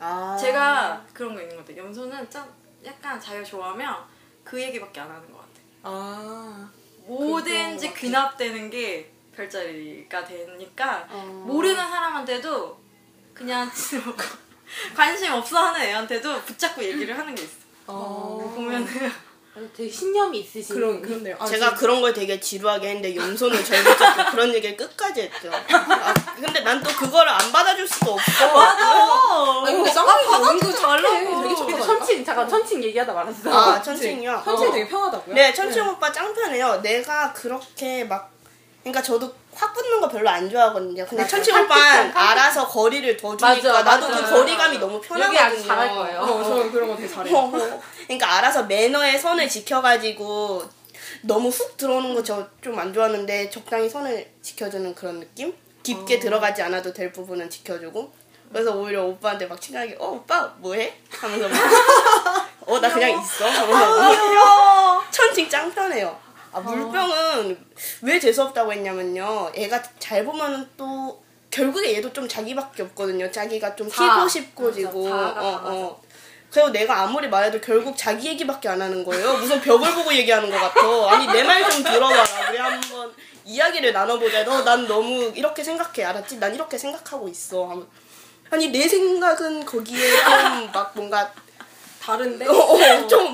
[0.00, 0.36] 아.
[0.40, 1.84] 제가 그런 거 있는 것 같아요.
[1.84, 2.42] 염소는 좀
[2.84, 3.96] 약간 자기가 좋아하면
[4.44, 5.50] 그 얘기밖에 안 하는 것 같아요.
[5.82, 6.70] 아
[7.18, 7.94] 뭐든지.
[7.94, 11.44] 귀납되는 게 별자리가 되니까 어.
[11.46, 12.78] 모르는 사람한테도
[13.34, 13.70] 그냥
[14.94, 17.56] 관심 없어 하는 애한테도 붙잡고 얘기를 하는 게 있어.
[17.86, 18.52] 어.
[18.54, 18.86] 보면은
[19.76, 20.74] 되게 신념이 있으신.
[20.76, 21.36] 그런 그런데요.
[21.38, 25.50] 아, 제가 진- 그런 걸 되게 지루하게 했는데 염소는 붙잡고 그런 얘기를 끝까지 했죠.
[25.52, 28.60] 아, 근데 난 또 그거를 안 받아줄 수가 없어.
[29.66, 31.02] 아니 근데 쌍둥이가 은근 착해.
[31.02, 31.84] 되게 근데 착하다.
[31.84, 33.50] 천칭 잠깐 천칭 얘기하다 말았어.
[33.52, 34.42] 아, 천칭이요?
[34.44, 34.72] 천칭이 어.
[34.72, 35.34] 되게 편하다고요?
[35.34, 36.80] 네, 천칭 오빠 짱 편해요.
[36.80, 38.30] 내가 그렇게 막,
[38.82, 41.04] 그러니까 저도 확 붙는 거 별로 안 좋아하거든요.
[41.06, 41.36] 근데 맞아.
[41.36, 42.28] 천칭 칸 오빠는 칸, 칸.
[42.28, 44.24] 알아서 거리를 더 주니까 맞아, 나도 맞아.
[44.24, 45.40] 그 거리감이 너무 여기 편하거든요.
[45.40, 46.20] 아주 잘할 거예요.
[46.20, 47.36] 어, 저 그런 거 되게 잘해요.
[47.36, 47.50] 어,
[48.06, 50.62] 그러니까 알아서 매너의 선을 지켜가지고
[51.22, 55.54] 너무 훅 들어오는 거 저 좀 안 좋아하는데 적당히 선을 지켜주는 그런 느낌?
[55.82, 56.20] 깊게 어.
[56.20, 58.12] 들어가지 않아도 될 부분은 지켜주고
[58.52, 60.94] 그래서 오히려 오빠한테 막 친하게 어 오빠 뭐해?
[61.10, 61.58] 하면서 막
[62.66, 66.16] 어 나 그냥 있어 하면서 천칭 짱 편해요
[66.52, 67.66] 아 물병은
[68.02, 74.16] 왜 재수없다고 했냐면요 애가 잘 보면은 또 결국에 얘도 좀 자기밖에 없거든요 자기가 좀 자아.
[74.16, 75.60] 키고 싶고 지고 맞아, 자아가 어.
[75.64, 76.02] 어.
[76.50, 79.34] 그리고 내가 아무리 말해도 결국 자기 얘기밖에 안 하는 거예요.
[79.38, 80.80] 무슨 벽을 보고 얘기하는 것 같아.
[81.12, 82.24] 아니 내 말 좀 들어봐라.
[82.50, 83.12] 우리 한번
[83.44, 84.44] 이야기를 나눠보자.
[84.44, 86.02] 너 난 너무 이렇게 생각해.
[86.04, 86.38] 알았지?
[86.38, 87.86] 난 이렇게 생각하고 있어.
[88.50, 91.32] 아니 내 생각은 거기에 좀 막 뭔가
[92.10, 92.46] 다른데?
[92.46, 92.76] 어, 어,
[93.08, 93.32] 좀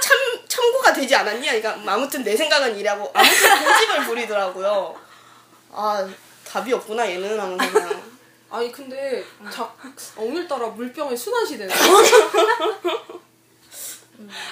[0.00, 1.52] 참, 참고가 되지 않았냐?
[1.60, 4.94] 그러니까 아무튼 내 생각은 이라고 아무튼 고집을 부리더라고요.
[5.72, 6.08] 아
[6.46, 8.02] 답이 없구나 얘는 하면서 그냥
[8.50, 9.70] 아니 근데 자,
[10.16, 11.72] 오늘따라 물병이 순환시대네.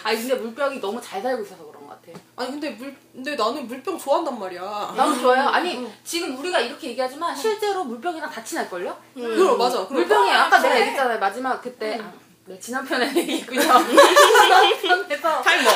[0.02, 2.18] 아니 근데 물병이 너무 잘 살고 있어서 그런 것 같아.
[2.36, 4.94] 아니 근데 물 근데 나는 물병 좋아한단 말이야.
[4.96, 5.48] 나도 좋아요.
[5.48, 8.96] 아니 지금 우리가 이렇게 얘기하지만 실제로 물병이랑 다 친할걸요?
[9.14, 9.76] 그럼 맞아.
[9.86, 10.78] 그럼 물병이 아까 내가.
[10.80, 11.20] 얘기했잖아요.
[11.20, 12.12] 마지막 그때 아,
[12.52, 13.62] 네, 지난 편에 얘기했군요.
[13.62, 15.70] 지난 편에서 Time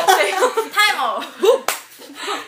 [0.72, 0.89] warp.
[0.89, 1.20] Time warp.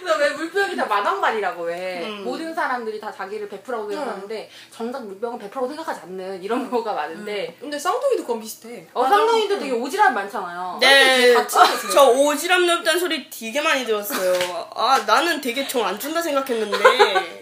[0.00, 2.24] 그래서 왜 물병이 다 마당발이라고 왜 음.
[2.24, 7.78] 모든 사람들이 다 자기를 베프라고 생각하는데 정작 물병은 베프라고 생각하지 않는 이런 거가 많은데 근데
[7.78, 8.86] 쌍둥이도 그건 비슷해.
[8.94, 10.78] 어, 쌍둥이도 되게 오지랖 많잖아요.
[10.80, 11.90] 네, 하세요.
[11.92, 14.68] 저 오지랖 넓다는 소리 되게 많이 들었어요.
[14.74, 17.37] 아, 나는 되게 정 안 준다 생각했는데.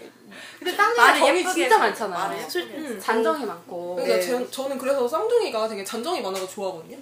[0.67, 2.47] 근데 쌍둥이 말을 정이 진짜 많잖아요.
[2.55, 2.99] 음.
[2.99, 3.95] 잔정이 많고.
[3.95, 4.21] 그러니까 네.
[4.21, 6.97] 제, 저는 그래서 쌍둥이가 되게 잔정이 많아서 좋아하거든요.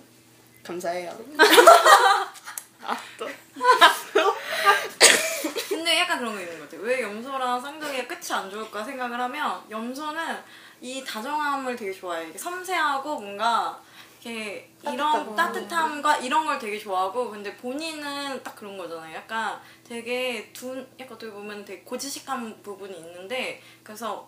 [0.64, 1.16] 감사해요.
[2.84, 3.28] 아, 또.
[5.70, 6.82] 근데 약간 그런 거 있는 것 같아요.
[6.82, 10.38] 왜 염소랑 쌍둥이가 끝이 안 좋을까 생각을 하면 염소는
[10.82, 12.32] 이 다정함을 되게 좋아해요.
[12.38, 13.80] 섬세하고 뭔가
[14.26, 19.16] 이렇게 이런 따뜻함과 이런 걸 되게 좋아하고 근데 본인은 딱 그런 거잖아요.
[19.16, 24.28] 약간 되게 둔 약간 어떻게 보면 되게 고지식한 부분이 있는데 그래서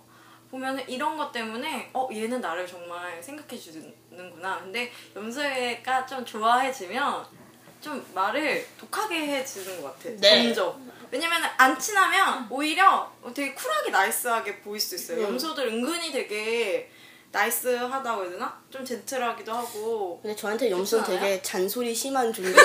[0.51, 4.59] 보면은 이런 것 때문에 어 얘는 나를 정말 생각해 주는구나.
[4.59, 7.25] 근데 염소가 좀 좋아해지면
[7.81, 10.09] 좀 말을 독하게 해지는 것 같아.
[10.19, 10.53] 네.
[10.53, 10.91] 점점.
[11.09, 15.19] 왜냐면 안 친하면 오히려 되게 쿨하게 나이스하게 보일 수 있어요.
[15.19, 15.23] 음.
[15.23, 16.91] 염소들 은근히 되게
[17.31, 18.53] 나이스하다고 해야 되나?
[18.71, 20.19] 좀 젠틀하기도 하고.
[20.21, 22.59] 근데 저한테 염소는 되게 잔소리 심한 존재.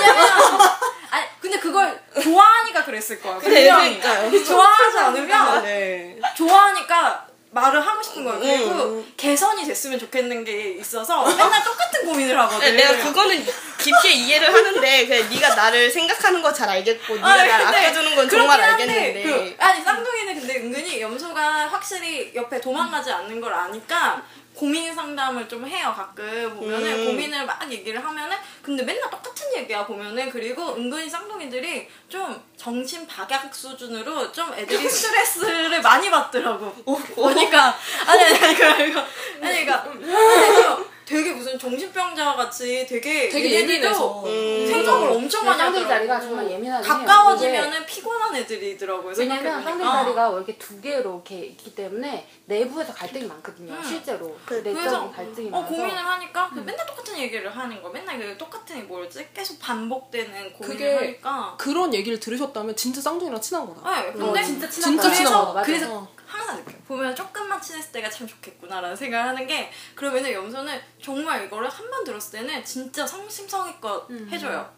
[1.11, 3.37] 아니 근데 그걸 좋아하니까 그랬을 거야.
[3.37, 3.99] 그래, 분명히.
[3.99, 4.43] 그러니까요.
[4.43, 6.19] 좋아하지 않으면 네.
[6.35, 8.39] 좋아하니까 말을 하고 싶은 거야.
[8.39, 9.13] 그리고 음.
[9.15, 12.59] 개선이 됐으면 좋겠는 게 있어서 맨날 똑같은 고민을 하거든.
[12.61, 13.45] 네, 내가 그거는
[13.77, 18.15] 깊게 이해를 하는데 그냥 네가 나를 생각하는 거 잘 알겠고 네가 아, 날 근데 아껴주는
[18.15, 24.23] 건 정말 알겠는데 그, 아니 쌍둥이는 근데 은근히 염소가 확실히 옆에 도망가지 않는 걸 아니까
[24.53, 26.55] 고민 상담을 좀 해요 가끔.
[26.55, 27.05] 보면은 음.
[27.07, 30.29] 고민을 막 얘기를 하면은 근데 맨날 똑같은 얘기야 보면은.
[30.29, 36.71] 그리고 은근히 쌍둥이들이 좀 정신 박약 수준으로 좀 애들이 스트레스를 많이 받더라고.
[37.15, 37.75] 보니까.
[38.07, 38.99] 아니 아니 아니 그거 이거.
[39.41, 39.83] 아니 그러니까.
[39.83, 44.23] 아니, 좀 되게 무슨 정신병자 같이 되게 되게 예민해서.
[44.25, 44.67] 음.
[44.67, 46.97] 생각을 엄청 많이 쌍둥이 하더라고 자리가 정말 예민하긴 해요.
[47.05, 49.13] 가까워지면은 피곤한 애들이더라고요.
[49.17, 49.91] 왜냐면 쌍둥이 생각해보니까.
[50.03, 53.73] 다리가 이렇게 두 개로 이렇게 있기 때문에 내부에서 갈등이 많거든요.
[53.73, 53.83] 음.
[53.83, 57.89] 실제로 그- 그래서 갈등이 어, 많아서 고민을 하니까 그 맨날 똑같은 얘기를 하는 거.
[57.89, 59.27] 맨날 그 똑같은 뭐였지?
[59.33, 61.55] 계속 반복되는 고민을 그게 하니까.
[61.57, 63.89] 그런 얘기를 들으셨다면 진짜 쌍둥이랑 친한 거다.
[64.01, 65.13] 네, 근데 어, 진짜 친한 진짜 거야.
[65.13, 65.61] 친한 그래서, 거다.
[65.63, 66.07] 그래서 어.
[66.25, 66.75] 항상 느껴요.
[66.87, 72.03] 보면 조금만 친했을 때가 참 좋겠구나라는 생각을 하는 게 그러면은 염소는 정말 이거를 한 번
[72.03, 74.73] 들었을 때는 진짜 성심성의껏 해줘요.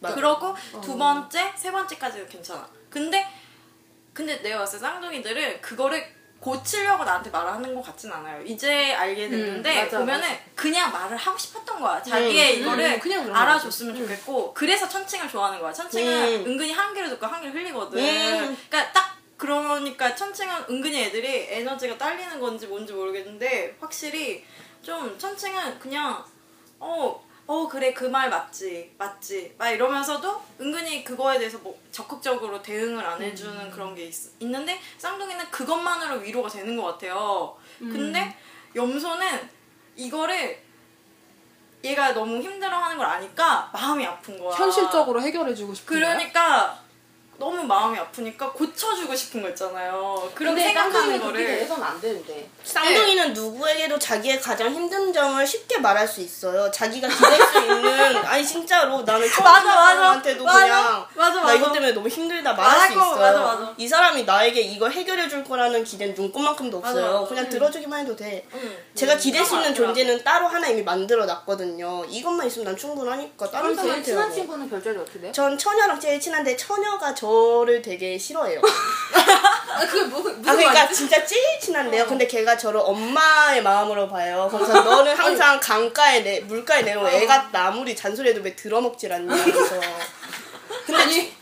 [0.00, 0.14] 맞아.
[0.14, 2.66] 그러고 두 번째, 세 번째까지는 괜찮아.
[2.88, 3.26] 근데
[4.14, 8.40] 근데 내가 봤을 때 쌍둥이들은 그거를 고치려고 나한테 말을 하는 것 같진 않아요.
[8.44, 10.40] 이제 알게 됐는데 음, 맞아, 보면은 맞아.
[10.54, 12.00] 그냥 말을 하고 싶었던 거야.
[12.02, 15.72] 자기의 음, 이거를 음, 알아줬으면 좋겠고 그래서 천칭을 좋아하는 거야.
[15.72, 16.46] 천칭은 음.
[16.46, 17.98] 은근히 한 귀를 듣고 한 귀를 흘리거든.
[17.98, 18.56] 음.
[18.70, 19.07] 그러니까 딱
[19.38, 24.44] 그러니까 천칭은 은근히 애들이 에너지가 딸리는 건지 뭔지 모르겠는데 확실히
[24.82, 26.22] 좀 천칭은 그냥
[26.80, 33.04] 어, 어 그래 그 말 맞지 맞지 막 이러면서도 은근히 그거에 대해서 뭐 적극적으로 대응을
[33.04, 37.56] 안 해주는 그런 게 있, 있는데 쌍둥이는 그것만으로 위로가 되는 것 같아요.
[37.78, 38.36] 근데
[38.74, 39.48] 염소는
[39.96, 40.60] 이거를
[41.84, 44.54] 얘가 너무 힘들어하는 걸 아니까 마음이 아픈 거야.
[44.56, 45.96] 현실적으로 해결해주고 싶은?
[45.96, 46.82] 그러니까
[47.38, 50.28] 너무 마음이 아프니까 고쳐주고 싶은 거 있잖아요.
[50.34, 52.50] 그런 생각하는 그렇게 거를 해서는 안 되는데.
[52.64, 56.68] 쌍둥이는 누구에게도 자기의 가장 힘든 점을 쉽게 말할 수 있어요.
[56.72, 59.62] 자기가 기댈 수 있는 아니 진짜로 나는 처음 맞아.
[59.70, 60.44] 사람한테도.
[60.44, 61.54] 그냥 맞아, 나 맞아.
[61.54, 63.20] 이것 때문에 너무 힘들다 말할 수 맞아, 있어요.
[63.38, 63.74] 맞아, 맞아.
[63.76, 67.20] 이 사람이 나에게 이걸 해결해 줄 거라는 기대는 눈꽃만큼도 없어요.
[67.20, 67.28] 맞아.
[67.28, 67.50] 그냥 응.
[67.50, 68.44] 들어주기만 해도 돼.
[68.52, 68.76] 응.
[68.96, 69.74] 제가 기댈 수 있는 맞아.
[69.84, 72.04] 존재는 따로 하나 이미 만들어 놨거든요.
[72.08, 74.32] 이것만 있으면 난 충분하니까 다른 사람한테 친한.
[74.32, 75.30] 친구는 별자리 어떻게 돼요?
[75.30, 77.27] 전 처녀랑 제일 친한데 처녀가 저
[77.66, 78.60] 를 되게 싫어해요.
[78.64, 80.94] 아, 그게 뭐, 무슨 아 그러니까 말이지?
[80.94, 82.06] 진짜 제일 친한데요.
[82.06, 84.48] 근데 걔가 저를 엄마의 마음으로 봐요.
[84.50, 87.66] 그래서 너는 항상 강가에 내 물가에 내놓은 애 같다.
[87.66, 89.44] 아무리 잔소리해도 왜 들어먹질 않냐.
[89.44, 89.80] 그래서
[90.86, 91.32] 근데 아니,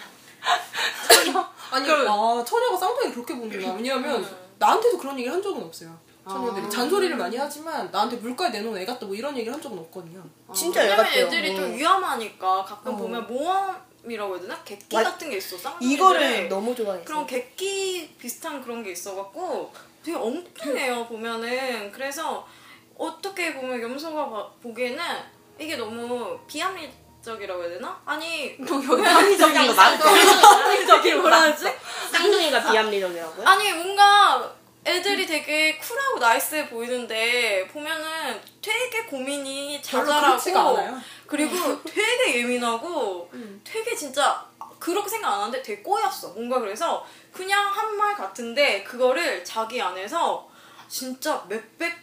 [1.70, 3.74] 아니, 아, 처녀가 쌍둥이 그렇게 보는구나.
[3.74, 4.26] 왜냐면,
[4.58, 5.96] 나한테도 그런 얘기를 한 적은 없어요.
[6.28, 6.66] 처녀들이.
[6.66, 6.68] 아.
[6.68, 10.22] 잔소리를 많이 하지만, 나한테 물가에 내놓은 애 같다, 뭐 이런 얘기를 한 적은 없거든요.
[10.52, 11.26] 진짜 애 왜냐면 같아요.
[11.26, 11.74] 애들이 좀 음.
[11.76, 12.96] 위험하니까 가끔 어.
[12.96, 13.76] 보면 모험
[14.08, 14.62] 이라고 해야 되나?
[14.64, 15.56] 객기 맞- 같은 게 있어.
[15.58, 15.94] 쌍둥이들이.
[15.94, 17.04] 이거를 너무 좋아해서.
[17.04, 19.72] 그런 객기 비슷한 그런 게 있어갖고
[20.04, 22.46] 되게 엉뚱해요 보면은 그래서
[22.96, 25.02] 어떻게 보면 염소가 봐- 보기에는
[25.58, 28.00] 이게 너무 비합리적이라고 해야 되나?
[28.04, 30.04] 아니 합리적인 거 맞아.
[30.08, 31.66] 합리적이 뭐라 하지?
[32.12, 33.46] 쌍둥이가 비합리적이라고요?
[33.46, 34.55] 아니 뭔가
[34.86, 40.38] 애들이 되게 쿨하고 나이스해 보이는데 보면은 되게 고민이 자잘하고.
[41.26, 43.28] 그리고 되게 예민하고
[43.64, 44.46] 되게 진짜
[44.78, 46.28] 그렇게 생각 안 하는데 되게 꼬였어.
[46.30, 50.48] 뭔가 그래서 그냥 한 말 같은데 그거를 자기 안에서
[50.88, 51.96] 진짜 몇백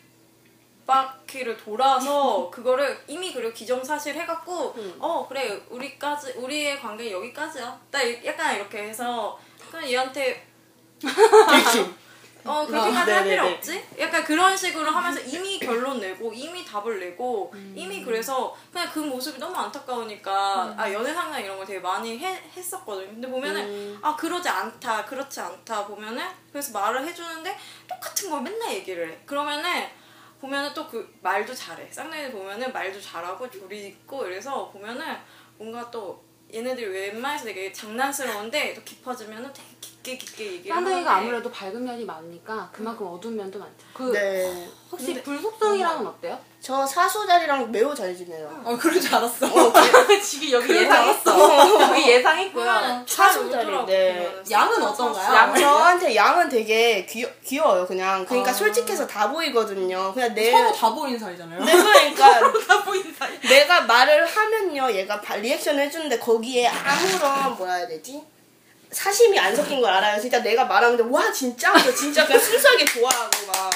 [0.86, 7.80] 바퀴를 돌아서 그거를 이미 그리고 기정사실 해갖고 어 그래 우리까지 우리의 관계 여기까지야.
[7.92, 9.40] 나 이- 약간 이렇게 해서
[9.72, 10.46] 그냥 얘한테
[12.46, 13.46] 어 그렇게까지 할 필요.
[13.48, 13.86] 없지?
[14.00, 17.74] 약간 그런 식으로 하면서 이미 결론 내고 이미 답을 내고 음.
[17.76, 22.42] 이미 그래서 그냥 그 모습이 너무 안타까우니까 아 연애 상담 이런 걸 되게 많이 해,
[22.56, 23.08] 했었거든요.
[23.08, 24.00] 근데 보면은 음.
[24.02, 29.18] 아 그러지 않다 그렇지 않다 보면은 그래서 말을 해주는데 똑같은 걸 맨날 얘기를 해.
[29.26, 29.88] 그러면은
[30.42, 31.88] 보면은 또 그 말도 잘해.
[31.90, 35.18] 쌍둥이 보면은 말도 잘하고 조리 있고 이래서 보면은
[35.58, 36.22] 뭔가 또
[36.54, 39.68] 얘네들이 웬만해서 되게 장난스러운데 또 깊어지면은 되게
[40.04, 43.74] 깊게 깊게 얘기를 쌍둥이가 하는데 아무래도 밝은 면이 많으니까 그만큼 어두운 면도 많죠.
[43.94, 44.68] 그 네.
[44.92, 46.38] 혹시 불속성이랑은 어때요?
[46.62, 48.62] 저 사수자리랑 매우 잘 지내요.
[48.64, 49.48] 어, 그럴 줄 알았어.
[50.22, 51.82] 지금 여기 예상했어.
[51.92, 53.04] 여기 예상했고요.
[53.08, 54.14] 사수자리, 네.
[54.14, 54.44] 보면은.
[54.52, 55.36] 양은 어떤가요?
[55.36, 58.26] 양, 저한테 양은 되게 귀여, 귀여워요, 그냥.
[58.26, 58.54] 그러니까 아.
[58.54, 60.14] 솔직해서 다 보이거든요.
[60.14, 60.52] 그냥 내.
[60.52, 61.64] 서로 다 보이는 사이잖아요.
[61.64, 63.40] 네, 그러니까 다 보이는 사이.
[63.42, 68.22] 내가 말을 하면요, 얘가 바- 리액션 해주는데 거기에 아무런 뭐라 해야 되지?
[68.94, 70.20] 사심이 안 섞인 걸 알아요.
[70.22, 73.70] 진짜 내가 말하는데 와 진짜 하면서 진짜 그냥 순수하게 좋아하고 막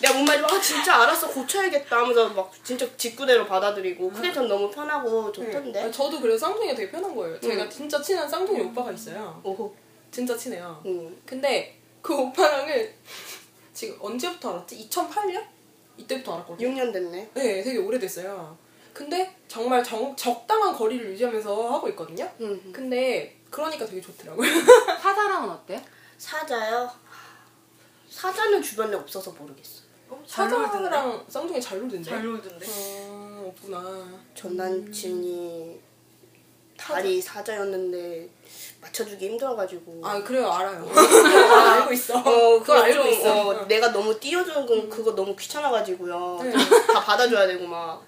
[0.00, 4.70] 내가 뭔 말이 와 진짜 알았어 고쳐야겠다 하면서 막 진짜 직구대로 받아들이고 그게 전 너무
[4.70, 5.84] 편하고 좋던데.
[5.84, 5.90] 네.
[5.90, 7.40] 저도 그래서 쌍둥이가 되게 편한 거예요.
[7.40, 9.40] 제가 진짜 친한 쌍둥이 오빠가 있어요.
[9.42, 9.74] 오호.
[10.10, 10.80] 진짜 친해요.
[10.86, 11.20] 음.
[11.26, 12.92] 근데 그 오빠랑은
[13.74, 14.88] 지금 언제부터 알았지?
[14.88, 15.42] 2008년?
[15.96, 16.68] 이때부터 알았거든요.
[16.68, 17.30] 6년 됐네.
[17.34, 18.56] 네, 되게 오래됐어요.
[18.92, 22.28] 근데 정말 정, 적당한 거리를 유지하면서 하고 있거든요.
[22.40, 22.70] 음.
[22.72, 24.48] 근데 그러니까 되게 좋더라고요.
[25.00, 25.80] 사자랑은 어때요?
[26.16, 26.90] 사자요?
[28.10, 29.88] 사자는 주변에 없어서 모르겠어요.
[30.10, 30.22] 어.
[30.26, 32.10] 사자랑 쌍둥이 잘 놀던데.
[32.10, 32.66] 잘 놀던데.
[32.66, 34.06] 아, 없구나.
[34.34, 35.80] 전 남친이
[36.76, 38.30] 다리 사자였는데
[38.80, 40.00] 맞춰주기 힘들어가지고.
[40.02, 40.88] 아, 그래요, 알아요.
[40.94, 42.18] 아, 알고 있어.
[42.18, 43.48] 어, 그걸 알고 좀, 있어.
[43.48, 46.40] 어, 내가 너무 띄워주는 건 그거 너무 귀찮아가지고요.
[46.42, 46.52] 네.
[46.52, 48.02] 다 받아줘야 되고 막.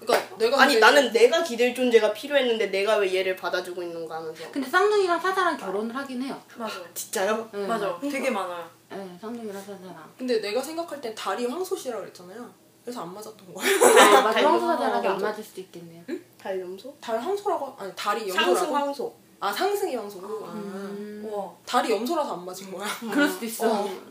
[0.00, 4.50] 그러니까 내가 아니 나는 내가 기댈 존재가 필요했는데 내가 왜 얘를 받아주고 있는가 하면서.
[4.50, 6.40] 근데 쌍둥이랑 사자랑 결혼을 하긴 해요.
[6.56, 6.74] 맞아.
[6.94, 7.48] 진짜요?
[7.52, 7.66] 네.
[7.66, 7.98] 맞아.
[8.00, 8.68] 되게 많아요.
[8.90, 10.12] 네, 쌍둥이랑 사자랑.
[10.18, 12.50] 근데 내가 생각할 땐 다리 황소씨라 그랬잖아요.
[12.82, 13.66] 그래서 안 맞았던 거야.
[13.66, 14.32] 아, 맞아.
[14.32, 15.18] 달- 황소 사자랑이 안.
[15.18, 16.02] 맞을 수도 있겠네요.
[16.38, 16.94] 달염소?
[17.00, 18.74] 달 황소라고 아니 다리 상승 염소라고.
[18.74, 19.14] 황소.
[19.38, 20.46] 아 상승이 황소고.
[20.46, 20.52] 아.
[20.52, 21.52] 음, 우와.
[21.66, 22.86] 다리 염소라서 안 맞은 거야.
[23.12, 23.70] 그럴 수도 있어.
[23.70, 23.84] 어.
[23.84, 24.10] 음.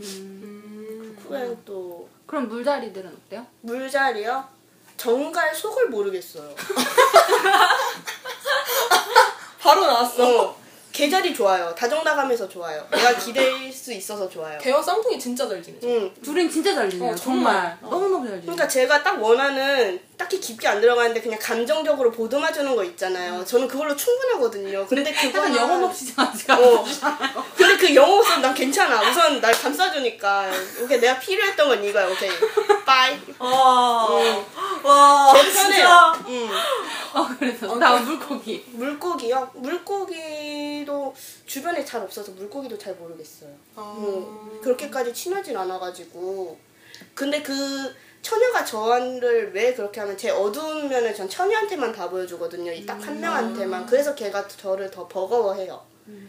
[0.00, 1.16] 음.
[1.28, 3.46] 후에 또 그럼 물자리들은 어때요?
[3.60, 4.44] 물자리요?
[4.96, 6.54] 정갈 속을 모르겠어요.
[9.60, 10.48] 바로 나왔어.
[10.50, 10.61] 어.
[10.92, 11.74] 계절이 좋아요.
[11.74, 12.86] 다정다감해서 좋아요.
[12.90, 14.58] 내가 기댈 수 있어서 좋아요.
[14.58, 15.88] 개와 쌍둥이 진짜 잘 지내죠.
[15.88, 16.14] 응.
[16.22, 17.12] 둘은 진짜 잘 지내요.
[17.12, 17.52] 어, 정말.
[17.52, 17.78] 정말.
[17.82, 17.90] 어.
[17.90, 18.42] 너무너무 잘 지내요.
[18.42, 23.44] 그러니까 제가 딱 원하는 딱히 깊게 안 들어가는데 그냥 감정적으로 보듬어주는 거 있잖아요.
[23.44, 24.86] 저는 그걸로 충분하거든요.
[24.86, 26.84] 근데 그거는 영혼 없이 안 어.
[27.56, 29.00] 근데 그 영혼 없으면 난 괜찮아.
[29.10, 30.50] 우선 날 감싸주니까.
[30.82, 32.06] 오케이 내가 필요했던 건 이거야.
[32.08, 32.30] 오케이.
[32.84, 33.18] 빠이.
[33.38, 34.08] 와.
[34.82, 35.32] 와.
[35.32, 35.52] 편해요.
[35.52, 36.24] 진짜.
[36.28, 36.50] 응.
[37.14, 38.64] 어, 그래서 다음 물고기.
[38.72, 39.50] 물고기요?
[39.54, 40.14] 물고기
[41.12, 43.50] 도 주변에 잘 없어서 물고기도 잘 모르겠어요.
[43.76, 43.94] 아.
[43.98, 46.58] 음, 그렇게까지 친하진 않아가지고
[47.14, 47.52] 근데 그
[48.22, 52.70] 처녀가 저를 왜 그렇게 하면 제 어두운 면을 전 처녀한테만 다 보여주거든요.
[52.72, 53.86] 이 딱 한 명한테만.
[53.86, 55.84] 그래서 걔가 저를 더 버거워해요.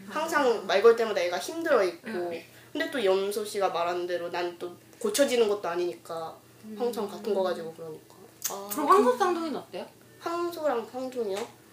[0.08, 2.08] 항상 말 걸 때마다 애가 힘들어 있고.
[2.72, 6.36] 근데 또 염소 씨가 말한 대로 난 또 고쳐지는 것도 아니니까
[6.76, 8.14] 항상 같은 거 가지고 그러니까.
[8.70, 9.86] 그럼 황소 쌍둥이는 어때요?
[10.18, 11.63] 황소랑 황둥이요?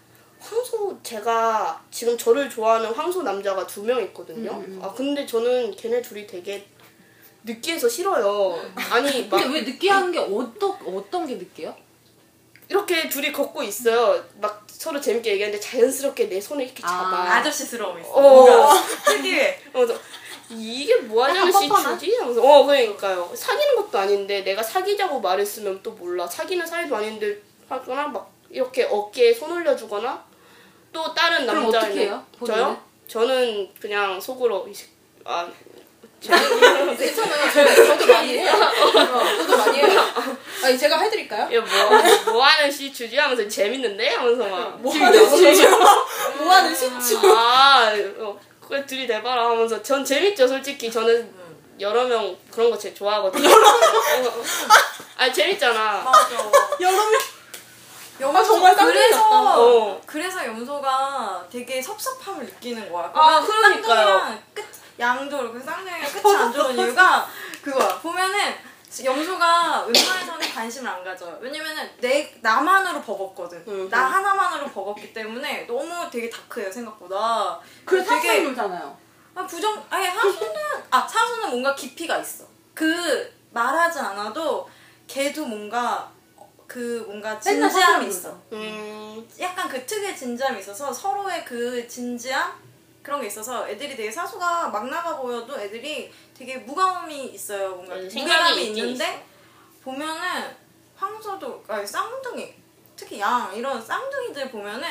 [0.42, 4.62] 황소 제가 지금 저를 좋아하는 황소 남자가 두 명 있거든요.
[4.82, 6.66] 아 근데 저는 걔네 둘이 되게
[7.44, 8.58] 느끼해서 싫어요.
[8.90, 11.74] 아니 막 근데 왜 느끼한 게 어떤 어떤 게 느끼해요?
[12.68, 14.22] 이렇게 둘이 걷고 있어요.
[14.40, 17.36] 막 서로 재밌게 얘기하는데 자연스럽게 내 손을 이렇게 잡아.
[17.36, 18.10] 아 저씨스러움이 있어.
[18.12, 18.20] 어.
[18.20, 18.74] 뭔가
[19.06, 19.60] 특유의.
[19.72, 19.94] 그래서
[20.50, 21.98] 이게 뭐 하자는 약간 뻔뻔한?
[21.98, 22.16] 시추지?
[22.18, 23.30] 하면서 어 그러니까요.
[23.34, 26.26] 사귀는 것도 아닌데 내가 사귀자고 말했으면 또 몰라.
[26.26, 27.38] 사귀는 사이도 아닌데
[27.68, 30.31] 하거나 막 이렇게 어깨에 손 올려주거나
[30.92, 32.24] 또 다른 그럼 남자 어떻게 해요?
[32.38, 32.58] 본인은?
[32.60, 32.82] 저요?
[33.08, 34.86] 저는 그냥 속으로 이 새-
[35.24, 35.48] 아
[36.96, 36.96] 괜찮아요.
[37.52, 38.52] 제가, 저도 많이 해요.
[38.52, 40.00] 어, 저도 많이 해요.
[40.62, 41.48] 아니, 제가 해드릴까요?
[41.50, 43.16] 이거 뭐, 뭐 하는 시추지?
[43.16, 44.08] 하면서 재밌는데?
[44.14, 45.68] 하면서 막 뭐 하는 시추?
[46.38, 47.18] 뭐 하는 시추?
[47.36, 51.28] 아 어, 그래 들이대봐라 하면서 전 재밌죠 솔직히 저는
[51.80, 53.48] 여러 명 그런 거 제일 좋아하거든요
[55.16, 56.50] 아 재밌잖아 맞아.
[56.80, 57.18] 여러분.
[58.22, 58.76] 염소 아, 정말.
[58.76, 60.00] 그래서 어.
[60.06, 63.10] 그래서 염소가 되게 섭섭함을 느끼는 거야.
[63.12, 64.38] 아, 그러니까요.
[64.54, 64.64] 끝
[64.98, 67.26] 양도 그렇고 쌍둥이랑 끝이 안 좋은 이유가
[67.62, 67.98] 그거야.
[67.98, 68.54] 보면은
[69.04, 71.36] 염소가 웬만해서는 관심을 안 가져요.
[71.40, 73.64] 왜냐면은 내 나만으로 버겁거든.
[73.66, 73.88] 음.
[73.90, 77.58] 나 하나만으로 버겁기 때문에 너무 되게 다크해요 생각보다.
[77.84, 78.96] 그래서 되게 사슴 놀잖아요.
[79.34, 80.52] 아 부정 아니 사수는
[80.90, 82.44] 아 사수는 뭔가 깊이가 있어.
[82.74, 84.68] 그 말하지 않아도
[85.08, 86.11] 걔도 뭔가
[86.72, 88.34] 그 뭔가 진지함이 있어.
[88.52, 92.50] 음 약간 그 특유의 진지함이 있어서 서로의 그 진지함
[93.02, 97.74] 그런 게 있어서 애들이 되게 사수가 막 나가 보여도 애들이 되게 무거움이 있어요.
[97.74, 99.18] 뭔가 생각이 무게감이 있는데 있어.
[99.84, 100.56] 보면은
[100.96, 102.54] 황소도 아니 쌍둥이
[102.96, 104.88] 특히 양 이런 쌍둥이들 보면은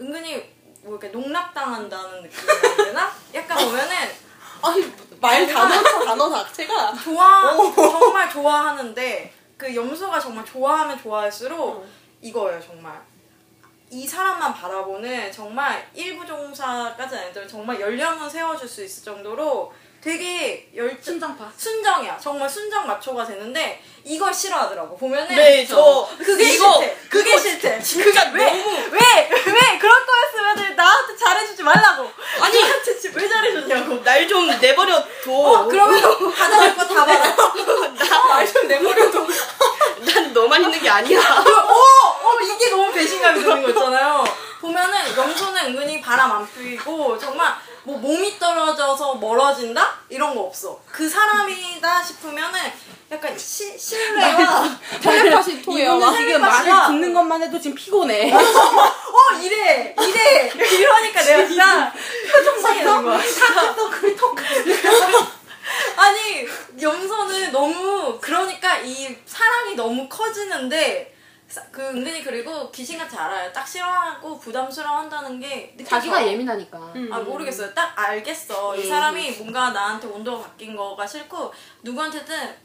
[0.00, 0.52] 은근히
[0.82, 3.12] 뭐 이렇게 농락당한다는 느낌이라 해야 되나?
[3.34, 3.96] 약간 보면은
[4.62, 6.92] 아니, 말 단어, 단어 자체가.
[6.94, 11.86] 좋아 정말 좋아하는데 그 염소가 정말 좋아하면 좋아할수록
[12.20, 13.00] 이거예요 정말
[13.90, 21.02] 이 사람만 바라보는 정말 일부 종사까지는 아니지만 정말 연령은 세워줄 수 있을 정도로 되게 열정
[21.02, 21.50] 순정파.
[21.56, 27.80] 순정이야 정말 순정 마초가 되는데 이걸 싫어하더라고 보면은 네, 저 그게 이거- 싫대 그게 싫대
[28.34, 28.44] 왜?
[28.44, 29.30] 너무 왜?
[29.30, 29.78] 왜?
[29.78, 32.60] 그럴 거였으면 나한테 잘해주지 말라고 아니.
[32.60, 36.02] 나한테 왜 잘해줬냐고 날 좀 내버려 둬 어, 그러면
[36.34, 39.26] 받아줄 거다 받아 말좀 내버려 둬.
[40.04, 44.24] 난 너만 있는 게 아니야 어, 어, 이게 너무 배신감이 드는 거 있잖아요.
[44.60, 50.80] 보면은 염소는 은근히 바람 안 피고 정말 뭐 몸이 떨어져서 멀어진다 이런 거 없어.
[50.90, 52.58] 그 사람이다 싶으면은
[53.10, 54.68] 약간 시, 신뢰와
[55.02, 55.96] 텔레파시 통해요.
[55.96, 58.32] 이거는 지금 말을 듣는 것만 해도 지금 피곤해.
[58.34, 61.92] 어 이래 이래 이러니까 내가 진짜
[62.72, 63.20] 되는 거야.
[63.76, 64.34] 또 그래 톡.
[65.96, 66.46] 아니
[66.80, 71.14] 염소는 너무 그러니까 이 사랑이 너무 커지는데
[71.48, 73.52] 사- 그 은근히 그리고 귀신같이 알아요.
[73.52, 75.90] 딱 싫어하고 부담스러워한다는 게 느껴져.
[75.96, 76.78] 자기가 예민하니까.
[77.12, 77.72] 아 모르겠어요.
[77.74, 78.76] 딱 알겠어.
[78.76, 81.52] 이 사람이 뭔가 나한테 온도가 바뀐 거가 싫고
[81.82, 82.56] 누구한테든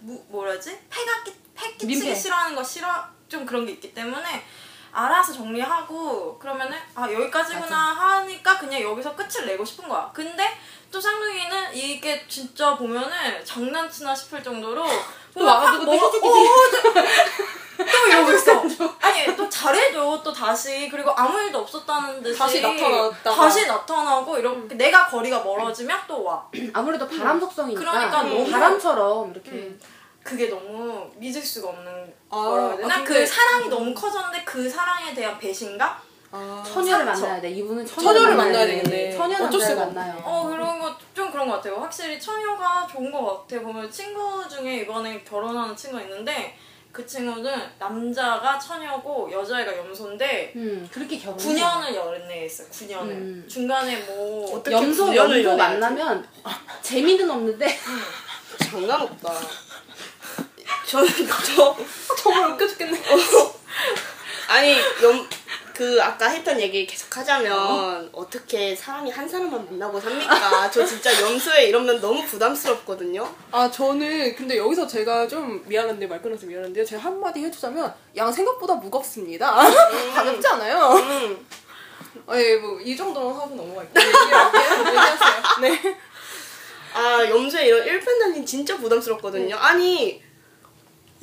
[0.00, 2.14] 무, 뭐라지 패가 끼, 패 끼치기 민폐.
[2.14, 2.88] 싫어하는 거 싫어
[3.28, 4.44] 좀 그런 게 있기 때문에
[4.92, 10.10] 알아서 정리하고 그러면은 아 여기까지구나 하니까 그냥 여기서 끝을 내고 싶은 거야.
[10.14, 10.44] 근데
[10.94, 14.84] 또 쌍둥이는 이게 진짜 보면은 장난치나 싶을 정도로
[15.36, 16.20] 또 와가지고 또또
[18.08, 18.62] 이러고 있어.
[19.00, 23.34] 아니 또 잘해줘 또 다시 그리고 아무 일도 없었다는 듯이 다시 나타났다가.
[23.36, 26.46] 다시 나타나고 이렇게 내가 거리가 멀어지면 또 와.
[26.72, 27.80] 아무래도 바람 속성이니까.
[27.80, 29.76] 그러니까 너무- 바람처럼 이렇게.
[30.22, 32.94] 그게 너무 믿을 수가 없는 아, 뭐라 해야 되나?
[32.94, 35.92] 아, 근데- 그 사랑이 너무 커졌는데 그 사랑에 대한 배신감?
[36.36, 37.20] 아, 처녀를 상처.
[37.22, 37.50] 만나야 돼.
[37.50, 38.82] 이분은 처녀를 처녀를 만나야 돼.
[38.82, 39.16] 되겠네.
[39.16, 39.76] 처녀 어쩔 남자를.
[39.76, 40.22] 만나요.
[40.24, 41.76] 어 그런 거 좀 그런 것 같아요.
[41.76, 43.62] 확실히 처녀가 좋은 것 같아.
[43.62, 46.58] 보면 친구 중에 이번에 결혼하는 친구가 있는데
[46.90, 51.36] 그 친구는 남자가 처녀고 여자애가 염소인데 음, 그렇게 결혼.
[51.38, 52.68] 9년을 연애했어요.
[52.68, 53.46] 9년을 음.
[53.48, 55.56] 중간에 뭐 염소 염소?
[55.56, 56.28] 만나면
[56.82, 57.78] 재미는 없는데
[58.70, 59.32] 장난 없다
[60.86, 61.08] 저는
[61.56, 61.76] 저
[62.16, 63.00] 정말 웃겨 죽겠네.
[64.48, 65.28] 아니 염,
[65.74, 68.30] 그 아까 했던 얘기 계속 하자면 어?
[68.30, 70.70] 떻게 사람이 한 사람만 만나고 삽니까?
[70.70, 73.28] 저 진짜 염소에 이러면 너무 부담스럽거든요.
[73.50, 76.84] 아 저는 근데 여기서 제가 좀 미안한데 말 끊어서 미안한데요.
[76.84, 79.52] 제가 한마디 해주자면 양 생각보다 무겁습니다.
[80.14, 80.92] 가볍지 않아요.
[80.92, 81.46] 음.
[82.28, 84.06] 아예 뭐이 정도는 하고 넘어갈게요.
[84.06, 84.78] 얘기할게요.
[84.78, 85.42] 얘기하세요.
[85.60, 85.96] 네.
[86.94, 89.56] 아 염소의 이런 일편단심 진짜 부담스럽거든요.
[89.56, 90.22] 아니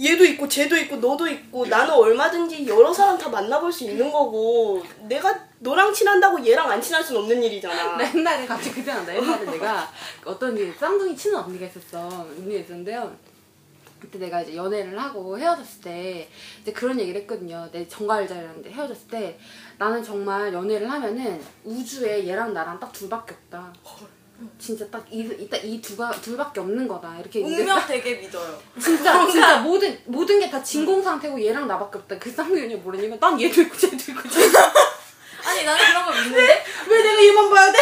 [0.02, 4.84] 얘도 있고 쟤도 있고 너도 있고 나는 얼마든지 여러 사람 다 만나볼 수 있는 거고
[5.08, 7.97] 내가 너랑 친한다고 얘랑 안 친할 순 없는 일이잖아.
[7.97, 9.88] 나 옛날에 갑자기 그때 난다 옛날에 내가
[10.26, 12.26] 어떤 이제 쌍둥이 친한 언니가 있었어.
[12.38, 13.16] 언니가 있었는데요.
[13.99, 16.28] 그때 내가 이제 연애를 하고 헤어졌을 때
[16.62, 17.70] 이제 그런 얘기를 했거든요.
[17.72, 19.38] 내 정갈자였는데 헤어졌을 때
[19.78, 23.72] 나는 정말 연애를 하면은 우주에 얘랑 나랑 딱 둘밖에 없다
[24.60, 28.58] 진짜 딱이이 두가 둘밖에 없는 거다 이렇게 운명 되게 믿어요.
[28.82, 33.39] 진짜 진짜 모든 모든 게 다 진공 상태고 얘랑 나밖에 없다 그 쌍둥이 모르니까 난
[33.42, 34.60] 얘도 있고 쟤도 있고 쟤도
[35.44, 37.80] 아니 나는 그런 거 믿는데 왜 내가 얘만 봐야 돼?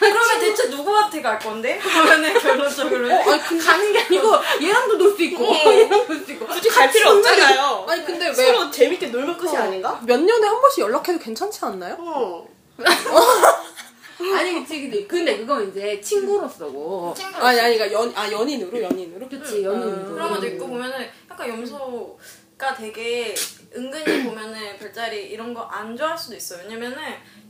[0.00, 1.78] 그러면 대체 누구한테 갈 건데?
[1.78, 6.32] 그러면은 결론적으로 어, 아니 근데 가는 게 아니고 얘랑도 놀 수 있고 얘랑 놀 수
[6.32, 7.86] 있고 굳이 갈 필요 없잖아요.
[7.88, 10.00] 아니 근데 왜 서로 재밌게 놀면 끝이 아닌가?
[10.04, 11.96] 몇 년에 한 번씩 연락해도 괜찮지 않나요?
[12.00, 12.48] 어.
[14.20, 17.14] 아니 그치 근데 근데 그건 이제 친구로서고.
[17.16, 19.28] 친구 아니 아니 그러니까 연, 아 연인으로 연인으로?
[19.28, 20.14] 그치 연인으로.
[20.14, 23.34] 그런 것도 있고 보면은 약간 염소가 되게
[23.76, 26.60] 은근히 보면은 별자리 이런 거 안 좋아할 수도 있어요.
[26.64, 26.96] 왜냐면은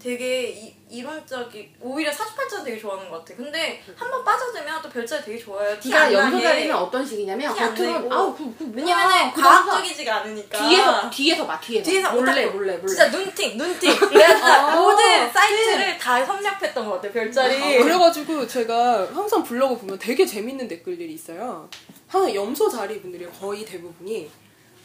[0.02, 3.36] 되게 이, 이론적이 오히려 사주팔자 되게 좋아하는 것 같아.
[3.36, 5.78] 근데 한 번 빠져들면 또 별자리 되게 좋아요.
[5.78, 6.24] 티 네가 안 나게.
[6.24, 8.12] 연소자리는 어떤 식이냐면 내고.
[8.12, 8.76] 아우 그, 그 뭐야.
[8.84, 12.46] 왜냐면은 그러다가 과학적이지가 않으니까 뒤에서 뒤에서 봐 뒤에서 뒤에서 몰래.
[12.46, 17.78] 몰래 몰래 진짜 눈팅 눈팅 내가 진짜 아, 모든 사이트를 다 섭렵했던 것 같아 별자리
[17.78, 21.68] 그래가지고 제가 항상 블로그 보면 되게 재밌는 댓글들이 있어요.
[22.06, 24.30] 항상 염소 자리 분들이 거의 대부분이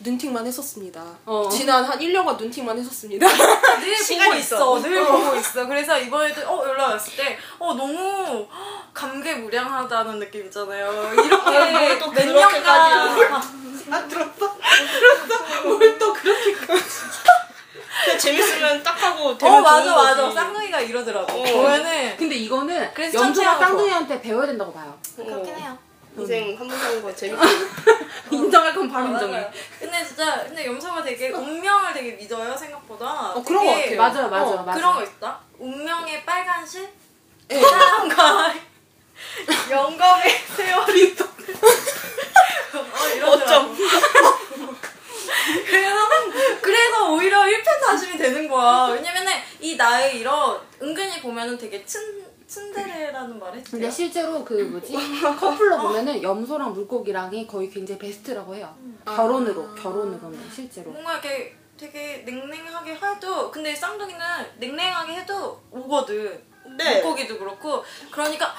[0.03, 1.03] 눈팅만 했었습니다.
[1.25, 1.47] 어.
[1.51, 3.25] 지난 한 1년간 눈팅만 했었습니다.
[3.27, 3.95] 늘
[4.25, 4.79] 보고 있어.
[4.81, 5.65] 늘 보고 있어.
[5.67, 8.47] 그래서 이번에도 어 연락 왔을 때 어 너무
[8.93, 11.11] 감개무량하다는 느낌 있잖아요.
[11.13, 12.25] 이렇게 어, 뭘또 몇.
[12.25, 12.65] 년간
[13.91, 14.55] 아 들었어?
[15.65, 20.35] 뭘 또 그렇게 그냥 재밌으면 딱 하고 되면 어 맞아 맞아 거지.
[20.35, 21.31] 쌍둥이가 이러더라고.
[21.31, 21.43] 어.
[21.43, 22.93] 보면은 근데 이거는
[23.45, 25.77] 하고 쌍둥이한테 배워야 된다고 봐요 그렇긴 해요.
[26.17, 27.41] 인생 한 번 사는 거 재밌고
[28.31, 29.49] 인정할 건 바로 어, 인정해.
[29.79, 33.31] 근데 진짜 근데 염소가 되게 운명을 되게 믿어요 생각보다.
[33.31, 34.29] 어, 그런 것 되게 같아요.
[34.29, 35.39] 맞아요 맞아요 어, 맞아요 그런 거 있다.
[35.59, 36.87] 운명의 빨간 실,
[37.51, 37.59] 예.
[37.61, 38.53] 사랑과
[39.69, 41.25] 영감의 세월이 또.
[42.75, 43.71] 어, 이러더라고.
[43.71, 43.77] 어쩜
[45.65, 45.99] 그래서
[46.61, 48.93] 그래서 오히려 일편단심이 되는 거야.
[48.93, 52.23] 왜냐면은 이 나의 이런 은근히 보면은 되게 친
[52.53, 53.71] 츤데레라는 말 했지.
[53.71, 54.93] 근데 실제로 그 뭐지
[55.39, 58.75] 커플로 보면은 염소랑 물고기랑이 거의 굉장히 베스트라고 해요
[59.05, 64.19] 결혼으로 결혼으로는 실제로 뭔가 이렇게 되게 냉랭하게 해도 근데 쌍둥이는
[64.57, 66.53] 냉랭하게 해도 오거든.
[66.77, 67.01] 네.
[67.01, 68.53] 물고기도 그렇고 그러니까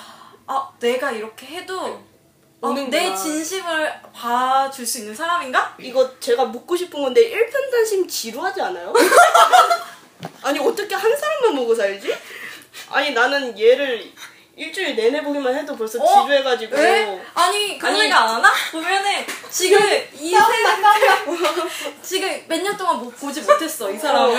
[0.47, 2.03] 아 내가 이렇게 해도
[2.61, 2.73] 어.
[2.73, 5.77] 내 진심을 봐줄 수 있는 사람인가?
[5.79, 8.93] 이거 제가 묻고 싶은 건데 일편단심 지루하지 않아요?
[10.43, 12.15] 아니 어떻게 한 사람만 보고 살지?
[12.95, 14.13] 아니 나는 얘를
[14.57, 16.23] 일주일 내내 보기만 해도 벌써 어?
[16.23, 17.21] 지루해가지고 왜?
[17.35, 18.53] 아니 그런 아니, 생각 안 하나?
[18.71, 19.81] 보면은 지금
[20.13, 20.37] 이 세,
[22.03, 24.33] 지금 몇 년 동안 못 보지 못했어 이 사람을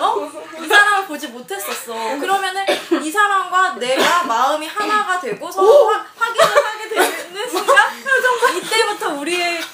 [0.00, 0.30] 어?
[0.62, 2.64] 이 사람을 보지 못했었어 그러면은
[3.02, 9.66] 이 사람과 내가 마음이 하나가 되고 서로 화, 확인을 하게 되는 순간 이때부터 우리의 그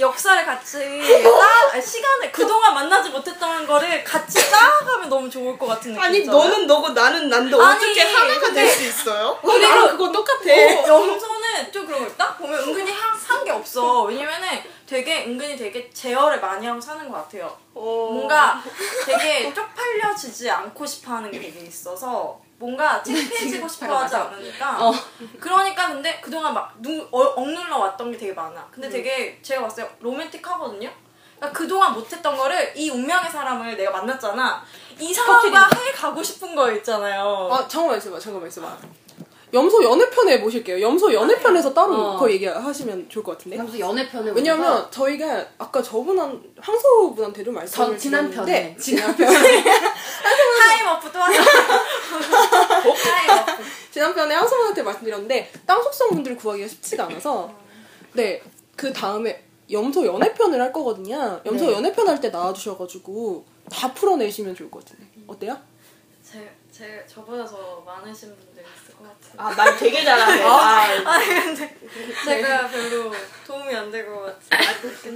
[0.00, 0.78] 역사를 같이
[1.22, 6.18] 쌓아 아니, 시간을 그동안 만나지 못했던 거를 같이 쌓아가면 너무 좋을 것 같은 느낌 아니
[6.18, 6.42] 있잖아요?
[6.44, 9.38] 너는 너고 나는 난데 아니, 어떻게 하나가 될 수 있어요?
[9.42, 10.44] 어, 나랑 그거 똑같아.
[10.86, 12.36] 염소는 좀 그런 거 있다?
[12.36, 12.92] 보면 은근히
[13.26, 14.02] 산 게 없어.
[14.02, 14.48] 왜냐면은
[14.86, 17.56] 되게 은근히 되게 제어를 많이 하고 사는 것 같아요.
[17.74, 18.08] 어...
[18.12, 18.62] 뭔가
[19.06, 24.16] 되게 쪽팔려지지 않고 싶어 하는 게 되게 있어서 뭔가 창피해지고 싶어 하지.
[24.16, 24.86] 않으니까.
[24.88, 24.92] 어.
[25.38, 28.60] 그러니까 근데 그동안 막 누, 어, 억눌러 왔던 게 되게 많아.
[28.60, 28.66] 음.
[28.70, 30.90] 근데 되게 제가 봤을 때 로맨틱하거든요?
[31.36, 34.64] 그러니까 그동안 못했던 거를 이 운명의 사람을 내가 만났잖아.
[34.98, 37.48] 이 사람과 해 가고 싶은 거 있잖아요.
[37.52, 38.76] 아 잠깐만 있어봐 잠깐만 있어봐.
[39.54, 40.80] 염소 연애편에 모실게요.
[40.80, 42.12] 염소 연애편에서 따로 어.
[42.14, 43.56] 그거 얘기하시면 좋을 것 같은데.
[43.56, 49.16] 염소 연애편을 왜냐면 저희가 아까 저분 한 황소 분한테도 말씀을 전 지난 드렸는데 편에 지난
[49.16, 51.42] 편에 Time warp 또 하자.
[53.02, 53.62] Time warp.
[53.90, 57.50] 지난 편에 황소 분한테 말씀드렸는데 땅 속성 분들을 구하기가 쉽지가 않아서
[58.12, 61.40] 네 그 다음에 염소 연애편을 할 거거든요.
[61.44, 61.72] 염소 네.
[61.72, 65.56] 연애편 할 때 나와주셔가지고 다 풀어내시면 좋을 것 같은데 어때요?
[66.22, 68.62] 제, 제, 저보다 더 많으신 분들
[68.98, 69.36] 것 같아요.
[69.36, 70.42] 아 말 되게 잘하네.
[70.44, 71.76] 아, 아니, 근데
[72.24, 73.12] 제가 별로
[73.46, 74.20] 도움이 안 될 것
[74.50, 74.68] 같아요.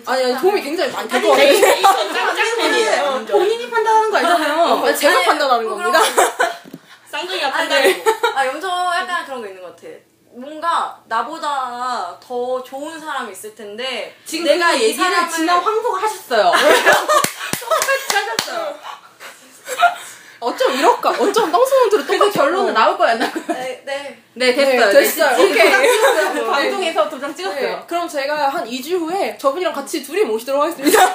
[0.06, 1.74] 아니 아니 도움이 굉장히 많이 될것 되게 같아요.
[1.74, 3.02] 데이터 짱 짱이에요.
[3.04, 6.00] 어, 본인이 판단하는 거 알잖아요 아니, 제가 아니, 판단하는 뭐 겁니다.
[7.10, 8.02] 쌍둥이가 판단해.
[8.04, 9.88] 나, 아, 염소 약간 그런 거 있는 것 같아.
[10.34, 16.44] 뭔가 나보다 더 좋은 사람이 있을 텐데 지금 내가 얘기를 사람을 지난 황소가 하셨어요
[17.60, 18.78] 똑같이 하셨어요
[20.42, 21.10] 어쩜 이럴까?
[21.10, 21.88] 어쩜 그래서
[22.18, 22.30] 똑같아.
[22.30, 23.58] 결론은 나올 거야 안 나올 거야?
[23.58, 24.18] 네, 네.
[24.34, 24.86] 네 됐어요.
[24.86, 25.36] 네, 됐어요.
[25.36, 25.70] 지금 오케이.
[25.70, 26.50] 찍었어요.
[26.50, 27.60] 방송에서 도장 찍었어요.
[27.60, 31.14] 네, 그럼 제가 한 2주 후에 저분이랑 같이 둘이 모시도록 하겠습니다.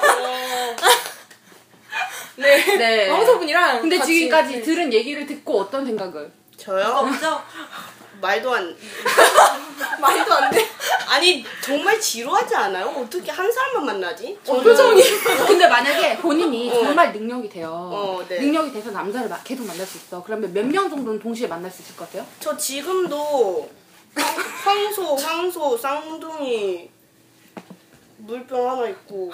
[2.36, 2.76] 네.
[2.76, 3.10] 네.
[3.10, 3.80] 황소분이랑.
[3.82, 4.62] 근데 같이- 지금까지 네.
[4.62, 6.30] 들은 얘기를 듣고 어떤 생각을?
[6.56, 6.86] 저요?
[6.86, 7.42] 없죠?
[8.20, 8.76] 말도 안.
[10.00, 10.66] 말도 안 돼.
[11.08, 12.86] 아니 정말 지루하지 않아요?
[12.88, 14.38] 어떻게 한 사람만 만나지?
[14.46, 15.02] 어, 표정이.
[15.46, 17.70] 근데 만약에 본인이 정말 능력이 돼요.
[17.70, 18.40] 어, 네.
[18.40, 20.22] 능력이 돼서 남자를 마- 계속 만날 수 있어.
[20.22, 22.26] 그러면 몇 명 정도는 동시에 만날 수 있을 것 같아요?
[22.40, 23.70] 저 지금도
[24.14, 26.90] 황- 황소, 황소, 쌍둥이
[28.18, 29.32] 물병 하나 있고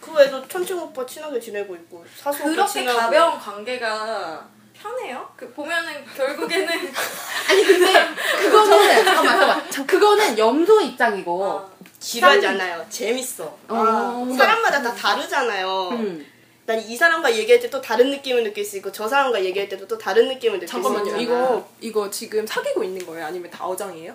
[0.00, 5.28] 그 외에도 천칭 오빠 친하게 지내고 있고 사수 오빠 그렇게 친하고 가벼운 관계가 편해요?
[5.36, 6.68] 그 보면은 결국에는
[7.48, 7.92] 아니 근데
[8.40, 9.86] 그거는 잠깐만 잠깐만.
[9.86, 11.42] 그거는 염소 입장이고.
[11.44, 12.46] 어, 지루하지.
[12.48, 12.84] 않아요.
[12.90, 13.44] 재밌어.
[13.44, 13.56] 어.
[13.68, 15.88] 아, 사람마다 다 다르잖아요.
[15.92, 16.26] 음.
[16.66, 19.96] 난이 사람과 얘기할 때 또 다른 느낌을 느낄 수 있고 저 사람과 얘기할 때도 또
[19.98, 21.04] 다른 느낌을 느낄 수 잠깐만요.
[21.06, 21.22] 있잖아.
[21.22, 23.26] 이거 이거 지금 사귀고 있는 거예요?
[23.26, 24.14] 아니면 다 어장이에요?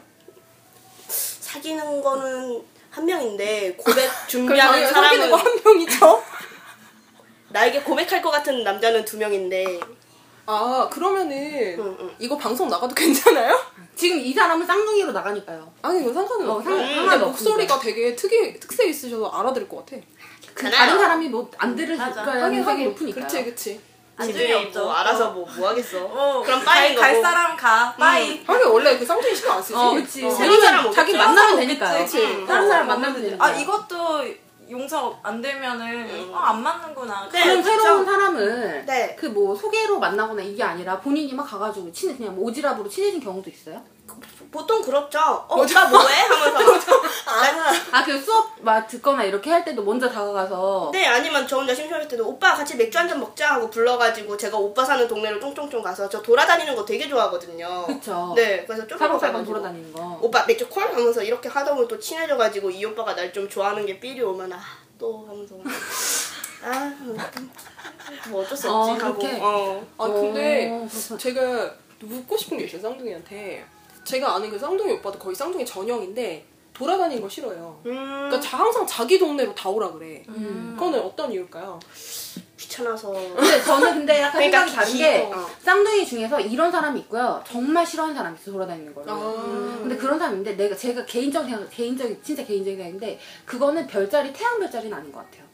[1.07, 6.23] 사귀는 거는 한 명인데 고백 준비하는 사람은 거한 명이죠.
[7.49, 9.79] 나에게 고백할 것 같은 남자는 두 명인데
[10.51, 12.15] 아 그러면은 응, 응.
[12.17, 13.55] 이거 방송 나가도 괜찮아요?
[13.95, 15.71] 지금 이 사람은 쌍둥이로 나가니까요.
[15.83, 16.69] 아니 이거 상관은 어, 없어.
[16.69, 20.01] 상- 근데 상관은 목소리가 되게 특이 특색 있으셔서 알아들을 것 같아.
[20.55, 20.87] 그 괜찮아요.
[20.89, 22.23] 다른 사람이 뭐안 들을 맞아.
[22.23, 23.21] 가능성이 높으니까.
[23.21, 23.79] 그치 그치.
[24.21, 24.83] 지들이 안심이 없죠.
[24.85, 26.03] 뭐 알아서 뭐, 뭐 하겠어.
[26.03, 27.21] 어, 그럼 갈, 빠인 갈 거고.
[27.23, 27.95] 사람 가.
[27.97, 28.43] 빠이.
[28.45, 29.75] 하긴 원래 그 쌍둥이 신경 안 쓰지.
[29.75, 30.25] 어, 그치.
[30.25, 30.31] 어.
[30.31, 31.25] 새로운 사람 왜냐면 자기 오겠죠?
[31.25, 31.99] 만나면 되니까요.
[32.03, 32.17] 그치.
[32.25, 32.45] 응.
[32.47, 33.45] 다른 어, 사람 어, 만나면 되니까.
[33.45, 34.25] 아 이것도
[34.69, 37.27] 용서 안 되면은 어, 안 맞는구나.
[37.31, 37.41] 네.
[37.43, 37.63] 그럼.
[37.63, 39.15] 새로운 사람을 네.
[39.15, 43.49] 그 뭐 소개로 만나거나 이게 아니라 본인이 막 가가지고 친해 그냥 뭐 오지랖으로 친해진 경우도
[43.49, 43.81] 있어요?
[44.51, 45.19] 보통 그렇죠.
[45.19, 46.15] 어, 오빠 뭐해?
[46.23, 46.91] 하면서.
[47.29, 52.07] 아, 아그 수업 막 듣거나 이렇게 할 때도 먼저 다가가서 네, 아니면 저 혼자 심심할
[52.07, 56.07] 때도 오빠 같이 맥주 한 잔 먹자 하고 불러가지고 제가 오빠 사는 동네로 쫑쫑쫑 가서
[56.09, 57.85] 저 돌아다니는 거 되게 좋아하거든요.
[57.87, 58.33] 그쵸.
[58.35, 60.19] 네, 그래서 좀 사방사방 돌아다니는 거.
[60.21, 63.99] 오빠 맥주 콜 하면서 이렇게 하다 보면 또 친해져가지고 이 오빠가 날 좀 좋아하는 게
[63.99, 64.59] 삘이 오면 아
[64.99, 65.55] 또 하면서
[66.61, 66.93] 아,
[68.29, 69.39] 뭐 어쩔 수 어, 없지 하고 그렇게?
[69.41, 69.87] 어.
[69.97, 71.17] 아 근데 어.
[71.17, 73.65] 제가 묻고 싶은 게 있어요 쌍둥이한테.
[74.03, 77.79] 제가 아는 그 쌍둥이 오빠도 거의 쌍둥이 전형인데 돌아다니는 거 싫어요.
[77.85, 80.23] 음, 그러니까 자- 항상 자기 동네로 다 오라 그래.
[80.29, 80.73] 음.
[80.77, 81.77] 그거는 어떤 이유일까요?
[82.57, 85.49] 귀찮아서 근데 저는 근데 약간 그러니까 생각이 다른 기- 게 어.
[85.59, 87.43] 쌍둥이 중에서 이런 사람이 있고요.
[87.45, 89.11] 정말 싫어하는 사람이 있어 돌아다니는 거를.
[89.11, 89.77] 아.
[89.81, 94.95] 근데 그런 사람인데 내가 제가 개인적인 생각- 개인적인 진짜 개인적인 생각인데 그거는 별자리 태양 별자리는
[94.95, 95.48] 아닌 것 같아요.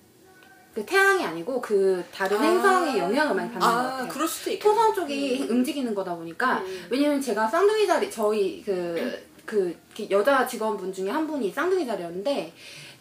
[0.75, 2.41] 그 태양이 아니고 그 다른 아.
[2.41, 4.07] 행성의 영향을 많이 받는 것아 같아요.
[4.09, 4.75] 그럴 수도 있겠네.
[4.75, 9.73] 토성 쪽이 움직이는 거다 보니까 왜냐면 제가 쌍둥이 자리 저희 그, 그
[10.11, 12.53] 여자 직원분 중에 한 분이 쌍둥이 자리였는데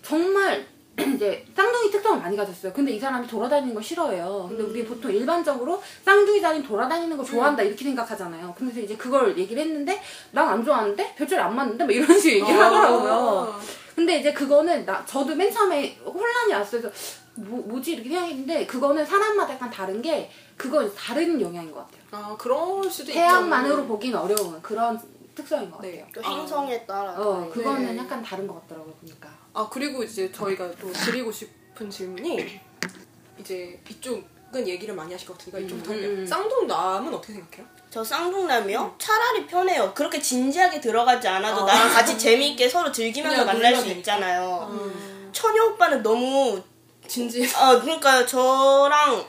[0.02, 0.64] 정말
[1.14, 2.72] 이제 쌍둥이 특성을 많이 가졌어요.
[2.72, 4.46] 근데 이 사람이 돌아다니는 걸 싫어해요.
[4.48, 8.54] 근데 우리 보통 일반적으로 쌍둥이 자리는 돌아다니는 걸 좋아한다 이렇게 생각하잖아요.
[8.56, 12.60] 그래서 이제 그걸 얘기를 했는데 난 안 좋아하는데 별자리 안 맞는데 뭐 이런 식으로 얘기를
[12.64, 13.60] 하더라고요.
[13.96, 16.80] 근데 이제 그거는 나 저도 맨 처음에 혼란이 왔어요.
[16.82, 16.96] 그래서
[17.36, 22.00] 뭐, 뭐지 이렇게 생각했는데 그거는 사람마다 약간 다른 게 그거 다른 영향인 것 같아요.
[22.12, 23.12] 아 그럴 수도.
[23.12, 25.00] 태양만으로 보기는 어려운 그런
[25.34, 25.92] 특성인 것 같아요.
[25.92, 26.06] 네.
[26.14, 26.30] 또 아.
[26.30, 28.02] 행성에 따라 어, 그거는 네.
[28.02, 29.28] 약간 다른 것 같더라고요, 보니까.
[29.52, 32.60] 아 그리고 이제 저희가 또 드리고 싶은 질문이
[33.38, 36.10] 이제 이쪽은 얘기를 많이 하실 것 같으니까 이쪽부터 음, 할게요.
[36.10, 36.26] 음, 음.
[36.26, 37.66] 쌍둥남은 어떻게 생각해요?
[37.90, 38.96] 저 쌍둥남이요?
[38.98, 39.92] 차라리 편해요.
[39.94, 41.66] 그렇게 진지하게 들어가지 않아도 아.
[41.66, 44.68] 나랑 같이 재미있게 서로 즐기면서 그냥 만날 수 놀면 있잖아요.
[44.70, 45.30] 음.
[45.32, 46.60] 처녀 오빠는 너무
[47.06, 47.48] 진지.
[47.56, 49.24] 아 그러니까 저랑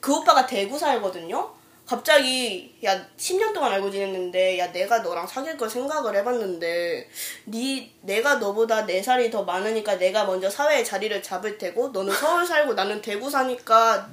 [0.00, 1.59] 그 오빠가 대구 살거든요.
[1.90, 7.10] 갑자기 야 10년 동안 알고 지냈는데 야 내가 너랑 사귈 걸 생각을 해봤는데
[7.46, 12.74] 네 내가 너보다 4살이 더 많으니까 내가 먼저 사회의 자리를 잡을 테고 너는 서울 살고
[12.74, 14.08] 나는 대구 사니까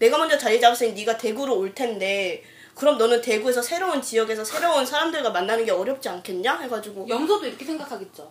[0.00, 2.42] 내가 먼저 자리 잡았으니 네가 대구로 올 텐데
[2.74, 8.28] 그럼 너는 대구에서 새로운 지역에서 새로운 사람들과 만나는 게 어렵지 않겠냐 해가지고 염소도 이렇게 생각하겠죠.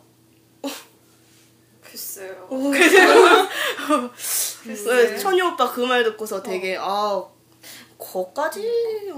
[1.81, 2.49] 글쎄요.
[4.67, 7.23] 네, 천유 오빠 그 말 듣고서 되게 아
[7.99, 9.11] 거까지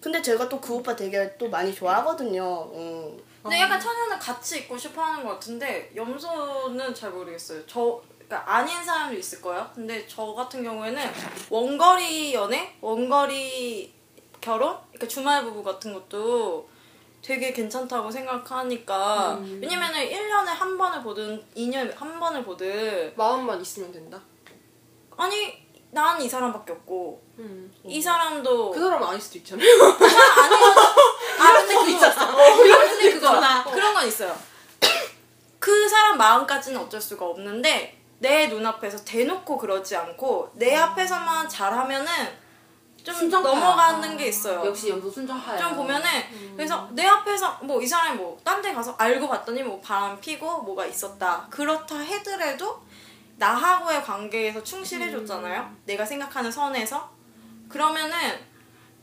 [0.00, 2.70] 근데 제가 또 그 오빠 되게 또 많이 좋아하거든요.
[2.74, 3.22] 음.
[3.42, 7.64] 근데 약간 천연은 같이 있고 싶어 하는 것 같은데 염소는 잘 모르겠어요.
[7.66, 9.70] 저 그러니까 아닌 사람도 있을 거예요.
[9.74, 11.02] 근데 저 같은 경우에는
[11.50, 13.92] 원거리 연애, 원거리
[14.40, 16.68] 결혼, 그러니까 주말 부부 같은 것도
[17.20, 24.20] 되게 괜찮다고 생각하니까 왜냐면은 1년에 한 번을 보든 2년에 한 번을 보든 마음만 있으면 된다.
[25.16, 25.63] 아니
[25.94, 27.72] 난 이 사람밖에 없고 음.
[27.84, 29.66] 이 사람도 그 사람은 아닐 수도 있잖아요.
[31.40, 32.26] 아 근데 그거 있었어.
[32.36, 33.64] 근데 그거 있구나.
[33.64, 34.36] 그런 건 있어요.
[35.58, 42.44] 그 사람 마음까지는 어쩔 수가 없는데 내 눈앞에서 대놓고 그러지 않고 내 앞에서만 잘하면은
[43.02, 43.54] 좀 순정파야.
[43.54, 44.64] 넘어가는 게 있어요.
[44.64, 45.58] 역시 염소 순정파야.
[45.58, 46.08] 좀 보면은
[46.56, 50.62] 그래서 내 앞에서 뭐 이 사람이 뭐 딴 데 가서 알고 봤더니 뭐 바람 피고
[50.62, 52.80] 뭐가 있었다 그렇다 해더라도
[53.36, 55.76] 나하고의 관계에서 충실해줬잖아요?
[55.84, 57.12] 내가 생각하는 선에서?
[57.68, 58.38] 그러면은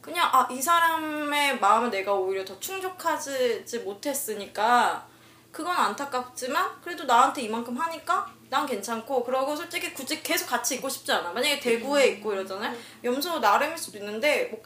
[0.01, 5.07] 그냥 아 이 사람의 마음을 내가 오히려 더 충족하지 못했으니까
[5.51, 11.11] 그건 안타깝지만 그래도 나한테 이만큼 하니까 난 괜찮고 그러고 솔직히 굳이 계속 같이 있고 싶지
[11.11, 11.31] 않아.
[11.31, 12.75] 만약에 대구에 있고 이러잖아요?
[13.03, 14.61] 염소 나름일 수도 있는데 뭐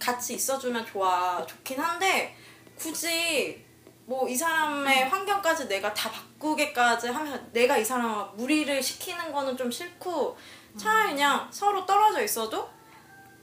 [0.00, 2.36] 같이 있어주면 좋아 좋긴 한데
[2.76, 3.64] 굳이
[4.06, 9.70] 뭐 이 사람의 환경까지 내가 다 바꾸게까지 하면서 내가 이 사람을 무리를 시키는 거는 좀
[9.70, 10.36] 싫고
[10.76, 12.68] 차라리 그냥 서로 떨어져 있어도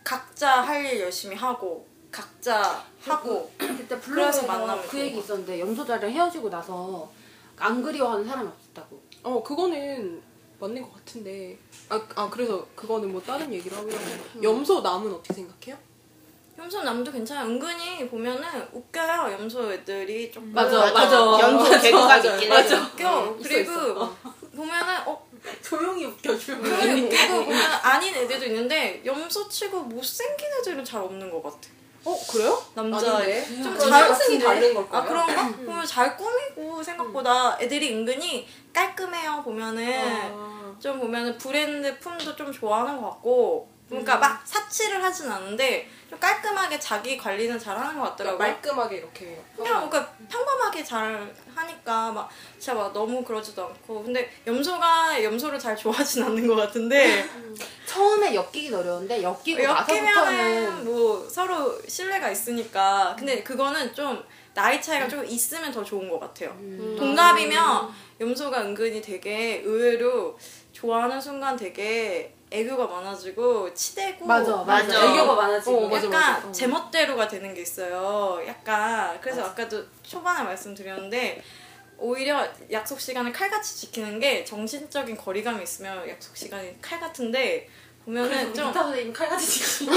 [0.03, 5.17] 각자 할 일 열심히 하고 각자 하고 그때 블로그에서 만나면 그 얘기.
[5.19, 7.11] 있었는데 염소자랑 헤어지고 나서
[7.57, 9.01] 안 그리워하는 사람이 없었다고.
[9.23, 10.21] 어 그거는
[10.59, 11.57] 맞는 것 같은데
[11.89, 13.91] 아, 아 그래서 그거는 뭐 다른 얘기를 하면
[14.43, 15.77] 염소 남은 어떻게 생각해요?
[16.57, 20.87] 염소 남도 괜찮아요 은근히 보면은 웃겨요 염소 애들이 조금 맞아,
[21.39, 22.75] 연소 맞아, 개그가 맞아, 있긴 맞아.
[22.75, 22.85] 해요.
[23.35, 24.15] 웃겨 그리고 있어.
[24.55, 25.27] 보면은 어
[25.63, 26.57] 조용히 웃겨줘.
[26.59, 31.57] 그게 웃기고 보면 아닌 애들도 있는데 염소치고 못생긴 애들은 잘 없는 것 같아.
[32.05, 32.61] 어 그래요?
[32.75, 33.13] 남자애.
[33.41, 33.63] 아닌데?
[33.63, 35.01] 좀 그럼 잘- 상승이 다른 걸까요?
[35.01, 35.47] 아 그런가?
[35.55, 40.75] 보면 잘 꾸미고 생각보다 애들이 은근히 깔끔해요 보면은 아.
[40.79, 46.79] 좀 보면은 브랜드 품도 좀 좋아하는 것 같고 그러니까 막 사치를 하진 않는데 좀 깔끔하게
[46.79, 48.37] 자기 관리는 잘 하는 것 같더라고요.
[48.37, 55.23] 말끔하게 이렇게 그냥 그러니까 평범하게 잘 하니까 막 진짜 막 너무 그러지도 않고 근데 염소가
[55.23, 57.27] 염소를 잘 좋아하진 않는 것 같은데
[57.85, 64.23] 처음에 엮이긴 어려운데 엮이고 나서부터는 뭐 서로 신뢰가 있으니까 근데 그거는 좀
[64.53, 66.55] 나이 차이가 좀 있으면 더 좋은 것 같아요.
[66.59, 66.95] 음.
[66.97, 67.91] 동갑이면
[68.21, 70.37] 염소가 은근히 되게 의외로
[70.71, 75.11] 좋아하는 순간 되게 애교가 많아지고 치대고 맞아 맞아 맞아.
[75.11, 76.47] 애교가 많아지고 어, 맞아, 약간 맞아.
[76.47, 76.51] 어.
[76.51, 78.39] 제멋대로가 되는 게 있어요.
[78.45, 81.43] 약간 그래서 아까도 초반에 말씀드렸는데
[81.97, 87.67] 오히려 약속 시간을 칼같이 지키는 게 정신적인 거리감이 있으면 약속 시간이 칼 같은데
[88.05, 89.89] 보면은 좀 선생님 칼같이 지키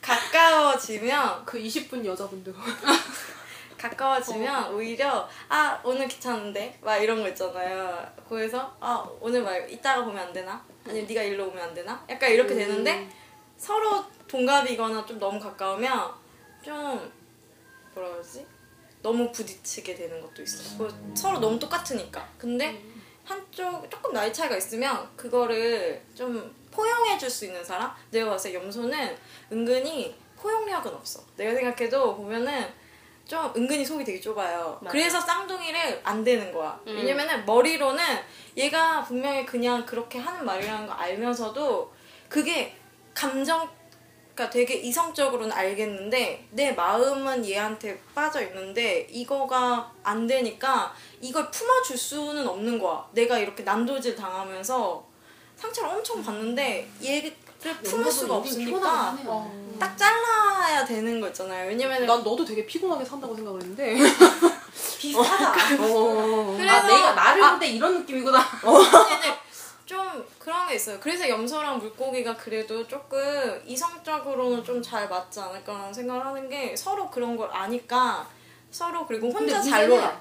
[0.00, 2.54] 가까워지면 그 20분 여자분들
[3.76, 8.06] 가까워지면 오히려 아 오늘 귀찮은데 막 이런 거 있잖아요.
[8.28, 10.62] 그래서 아 오늘 말 이따가 보면 안 되나?
[10.86, 12.04] 아니 면 네가 일로 오면 안 되나?
[12.08, 13.08] 약간 이렇게 되는데
[13.56, 16.12] 서로 동갑이거나 좀 너무 가까우면
[16.64, 17.12] 좀
[17.94, 18.46] 뭐라 그러지?
[19.02, 20.78] 너무 부딪히게 되는 것도 있어요.
[20.78, 22.26] 그 서로 너무 똑같으니까.
[22.38, 22.82] 근데
[23.24, 27.92] 한쪽 조금 나이 차이가 있으면 그거를 좀 포용해 줄 수 있는 사람?
[28.10, 29.16] 내가 봤을 때 염소는
[29.52, 31.20] 은근히 포용력은 없어.
[31.36, 32.68] 내가 생각해도 보면은
[33.26, 34.78] 좀 은근히 속이 되게 좁아요.
[34.88, 36.78] 그래서 쌍둥이를 안 되는 거야.
[36.94, 38.02] 왜냐면은 머리로는
[38.56, 41.92] 얘가 분명히 그냥 그렇게 하는 말이라는 거 알면서도
[42.28, 42.76] 그게
[43.14, 43.68] 감정
[44.34, 52.46] 그러니까 되게 이성적으로는 알겠는데 내 마음은 얘한테 빠져 있는데 이거가 안 되니까 이걸 품어줄 수는
[52.46, 53.08] 없는 거야.
[53.12, 55.04] 내가 이렇게 난도질 당하면서
[55.56, 57.34] 상처를 엄청 받는데 얘를
[57.82, 59.16] 품을 수가 없으니까
[59.78, 61.68] 딱 잘라야 되는 거 있잖아요.
[61.68, 63.96] 왜냐면은 난 너도 되게 피곤하게 산다고 생각을 했는데
[64.98, 65.50] 비슷하다
[65.84, 66.54] 어.
[66.56, 69.38] 그래서 아 내가 나를 볼때 이런 느낌이구나 근데
[69.84, 70.98] 좀 그런 게 있어요.
[71.00, 73.20] 그래서 염소랑 물고기가 그래도 조금
[73.64, 78.26] 이성적으로는 좀 잘 맞지 않을까라는 생각을 하는 게 서로 그런 걸 아니까
[78.70, 80.20] 서로 그리고 혼자 근데 잘 놀아.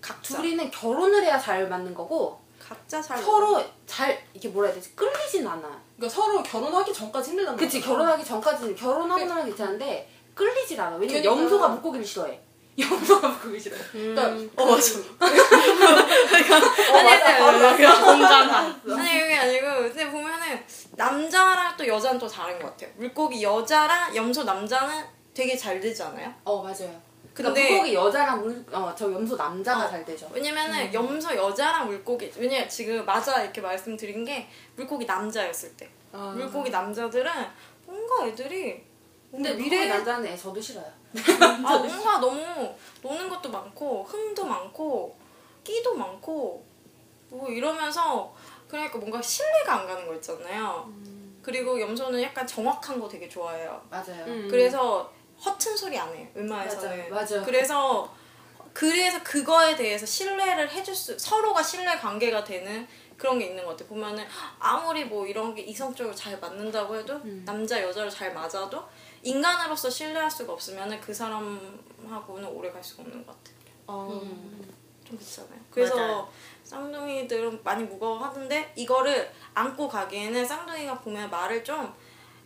[0.00, 2.40] 각자 둘이는 결혼을 해야 잘 맞는 거고
[2.70, 3.18] 각자 잘.
[3.20, 4.94] 서로 잘 이렇게 뭐라 해야 되지?
[4.94, 5.60] 끌리진 않아
[5.96, 10.94] 그러니까 서로 결혼하기 전까지 힘들단 말이야 그치 결혼하기 전까지는 결혼하고 나면 괜찮은데 끌리질 않아.
[10.96, 11.42] 왜냐면 그러니까.
[11.42, 12.40] 염소가 물고기를 싫어해.
[12.78, 13.82] 염소가 물고기 싫어해.
[13.90, 14.98] 그러니까 어 맞아.
[15.20, 18.80] 아니 아니 아니 공감한.
[18.88, 22.90] 아니 그게 아니고 근데 보면은 남자랑 또 여자는 또 다른 것 같아요.
[22.96, 25.04] 물고기 여자랑 염소 남자는
[25.34, 26.32] 되게 잘 되지 않아요?
[26.44, 27.00] 어 맞아요
[27.42, 32.32] 그러니까 근데- 물고기 여자랑 물, 어, 저 염소 남자가 잘 되죠 왜냐면은 염소 여자랑 물고기
[32.36, 36.32] 왜냐 지금 맞아 이렇게 말씀드린 게 물고기 남자였을 때 아.
[36.36, 37.30] 물고기 남자들은
[37.86, 38.84] 뭔가 애들이
[39.30, 40.86] 근데 물고기 남자는 애 저도 싫어요
[41.64, 45.16] 아 뭔가 너무 노는 것도 많고 흥도 많고
[45.64, 46.64] 끼도 많고
[47.30, 48.32] 뭐 이러면서
[48.68, 50.92] 그러니까 뭔가 신뢰가 안 가는 거 있잖아요.
[51.42, 53.80] 그리고 염소는 약간 정확한 거 되게 좋아해요.
[53.90, 54.48] 맞아요 음.
[54.50, 55.10] 그래서
[55.44, 56.26] 허튼 소리 안 해요.
[56.34, 57.10] 웬만해서는.
[57.10, 57.44] 맞아, 맞아.
[57.44, 58.14] 그래서
[58.72, 62.86] 그래서 그거에 대해서 신뢰를 해줄 수 서로가 신뢰 관계가 되는
[63.16, 63.86] 그런 게 있는 것 같아.
[63.86, 64.24] 보면은
[64.58, 67.42] 아무리 뭐 이런 게 이성적으로 잘 맞는다고 해도 음.
[67.44, 68.82] 남자 여자를 잘 맞아도
[69.22, 73.50] 인간으로서 신뢰할 수가 없으면은 그 사람하고는 오래 갈 수가 없는 것 같아.
[73.88, 74.20] 어.
[75.04, 75.60] 좀 그렇잖아요.
[75.70, 76.28] 그래서 맞아요.
[76.64, 81.92] 쌍둥이들은 많이 무거워하던데 이거를 안고 가기에는 쌍둥이가 보면 말을 좀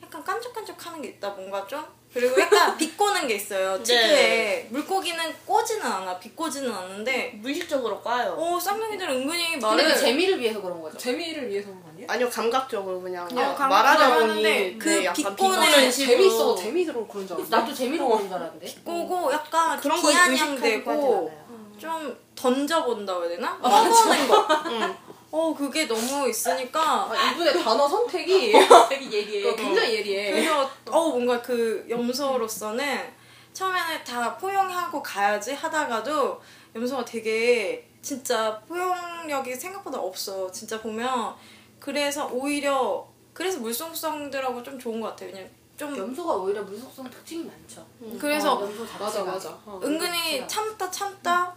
[0.02, 1.84] 약간 깐족깐족하는 게 있다 뭔가 좀
[2.14, 8.36] 그리고 약간 비꼬는 게 있어요 특유의 물고기는 꼬지는 않아 비꼬지는 않는데 무의식적으로 까요.
[8.38, 10.96] 오 쌍둥이들은 은근히 근데 말을 그 재미를 위해서 그런 거죠.
[10.96, 12.06] 재미를 위해서 그런 거 아니에요?
[12.08, 17.26] 아니요 감각적으로 그냥 그냥 어, 말하다 보니 하는데 그 네, 약간 비꼬는 재미있어 재미로 그런
[17.26, 17.56] 줄 알았어.
[17.56, 18.74] 나도 재미로 그런 줄 알았는데.
[18.84, 21.44] 꼬고 약간 그런 거 비아냥대고 의식하고
[21.76, 23.58] 좀 던져본다고 해야 되나?
[23.60, 24.46] 떠보는 거.
[24.70, 24.96] 응.
[25.36, 26.80] 어 그게 너무 있으니까
[27.10, 28.52] 아, 이분의 단어 선택이
[28.88, 29.50] 되게 예리해.
[29.50, 30.30] 어, 굉장히 예리해.
[30.30, 33.12] 그래서 어 뭔가 그 염소로서는
[33.52, 36.40] 처음에는 다 포용하고 가야지 하다가도
[36.76, 40.48] 염소가 되게 진짜 포용력이 생각보다 없어.
[40.52, 41.34] 진짜 보면
[41.80, 45.30] 그래서 오히려 그래서 물속성들하고 좀 좋은 것 같아요.
[45.30, 47.84] 왜냐면 좀 염소가 오히려 물속성 특징이 많죠.
[48.20, 49.32] 그래서 어, 염소 맞아 자체가.
[49.32, 49.48] 맞아.
[49.66, 49.80] 어.
[49.82, 50.46] 은근히 자체가.
[50.46, 51.54] 참다 참다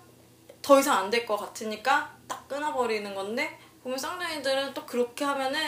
[0.63, 5.61] 더 이상 안 될 것 같으니까 딱 끊어버리는 건데 보면 쌍둥이들은 또 그렇게 하면은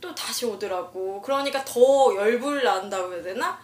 [0.00, 1.22] 또 다시 오더라고.
[1.22, 3.56] 그러니까 더 열불 난다고 해야 되나?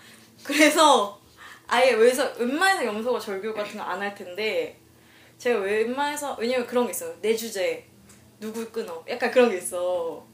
[0.44, 1.18] 그래서
[1.66, 4.78] 아예 웬서 웬만해서 염소가 절교 같은 거 안 할 텐데
[5.38, 7.12] 제가 웬만해서 왜냐면 그런 게 있어요.
[7.20, 7.84] 내 주제
[8.38, 9.04] 누구 끊어?
[9.08, 10.24] 약간 그런 게 있어.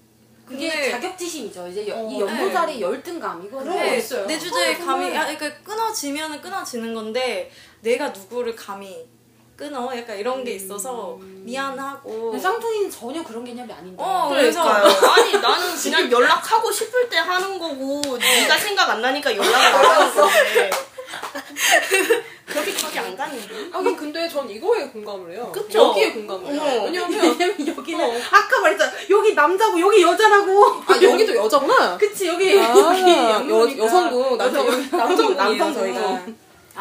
[0.46, 1.66] 그게 근데 자격지심이죠.
[1.68, 4.26] 이제 여- 어, 이 염소살이 열등감 이거 그런 거 네, 있어요.
[4.26, 5.14] 내 주제에 어, 감히 정말.
[5.14, 7.50] 야, 그러니까 끊어지면은 끊어지는 건데
[7.80, 9.08] 내가 누구를 감히
[9.56, 13.96] 끊어 약간 이런 게 있어서 미안하고 근데 쌍둥이는 전혀 그런 개념이 아닌데.
[13.98, 14.84] 어, 그러니까요.
[15.12, 20.14] 아니 나는 그냥 연락하고 싶을 때 하는 거고 네가 생각 안 나니까 연락을 안 하는
[20.14, 20.70] 건데
[22.46, 23.68] 그렇게까지 안 가는데.
[23.72, 25.50] 하긴 근데 전 이거에 공감을 해요.
[25.52, 25.78] 그쵸?
[25.88, 26.60] 여기에 공감을 해요.
[26.62, 26.84] 어.
[26.84, 28.20] 왜냐면 왜냐면 여기는 어.
[28.30, 28.92] 아까 말했잖아.
[29.10, 30.82] 여기 남자고 여기 여자라고.
[30.86, 31.96] 아 여기도 여자구나.
[31.96, 33.84] 그치 여기 아, 여기 여.
[33.84, 35.74] 여성국 남자 남성국이에요 남성국.
[35.80, 36.22] 저희가.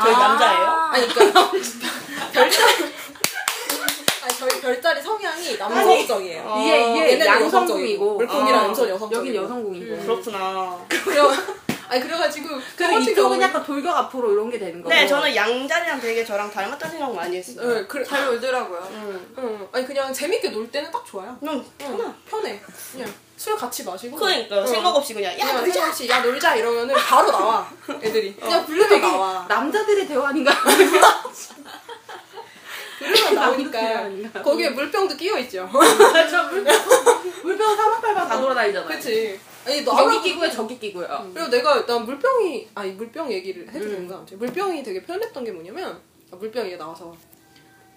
[0.01, 0.65] 저희 남자예요?
[0.91, 1.51] 아니 그러니까
[2.35, 2.93] 별자리
[4.23, 6.43] 아니 저희 별자리 성향이 남성적이에요.
[6.45, 9.19] 어, 이게 이게 얘네는 양성궁이고 물고기랑 아, 염소는 여성적이고.
[9.29, 9.97] 여긴 여성궁이고.
[10.03, 10.85] 그렇구나.
[10.89, 11.21] 그래
[11.87, 14.89] 아니 그래가지고 그럼 같은 이쪽은 약간 돌격 앞으로 이런 게 되는 거고.
[14.93, 17.73] 네, 저는 양자리랑 되게 저랑 닮았다는 생각 많이 했어요.
[17.75, 18.87] 네, 그래, 잘 놀더라고요.
[19.37, 19.67] 응.
[19.71, 21.37] 아니 그냥 재밌게 놀 때는 딱 좋아요.
[21.43, 22.59] 응, 응, 편해.
[22.91, 24.17] 그냥 술 같이 마시고.
[24.17, 24.61] 그러니까요.
[24.61, 24.67] 응.
[24.67, 25.71] 생각 없이 그냥 야 그냥 놀자.
[25.73, 27.69] 생각 없이 야 놀자 이러면은 바로 나와
[28.01, 28.35] 애들이.
[28.35, 29.45] 그냥 부르면 되게 나와.
[29.47, 30.51] 남자들의 대화 아닌가?
[32.99, 34.41] 남자들이 나오니까?
[34.43, 35.69] 거기에 물병도 끼어 있죠.
[35.71, 36.75] 저 물병
[37.43, 38.87] 물병 사방팔방 다 돌아다니잖아요.
[38.89, 39.39] 그치.
[39.65, 41.31] 아니 저기 나랑 끼고요, 저기 끼고요.
[41.33, 43.89] 그리고 내가 난 물병이 아니 물병 얘기를 해도 음.
[43.91, 44.15] 되는가?
[44.17, 45.99] 아무튼 물병이 되게 편했던 게 뭐냐면
[46.31, 47.15] 아, 물병 얘기 나와서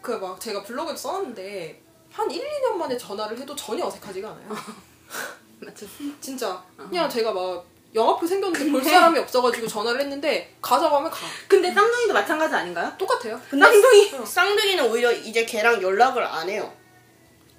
[0.00, 1.82] 그 막 제가 블로그에 써놨는데
[2.12, 4.48] 한 1, 2년 만에 전화를 해도 전혀 어색하지가 않아요.
[5.60, 5.86] 맞죠?
[6.20, 7.64] 진짜 그냥 제가 막
[7.94, 11.18] 영화표 생겼는데 볼 사람이 없어가지고 전화를 했는데 가자고 하면 가.
[11.46, 12.92] 근데 쌍둥이도 마찬가지 아닌가요?
[12.98, 13.40] 똑같아요.
[13.50, 16.70] 쌍둥이 쌍둥이는 오히려 이제 걔랑 연락을 안 해요.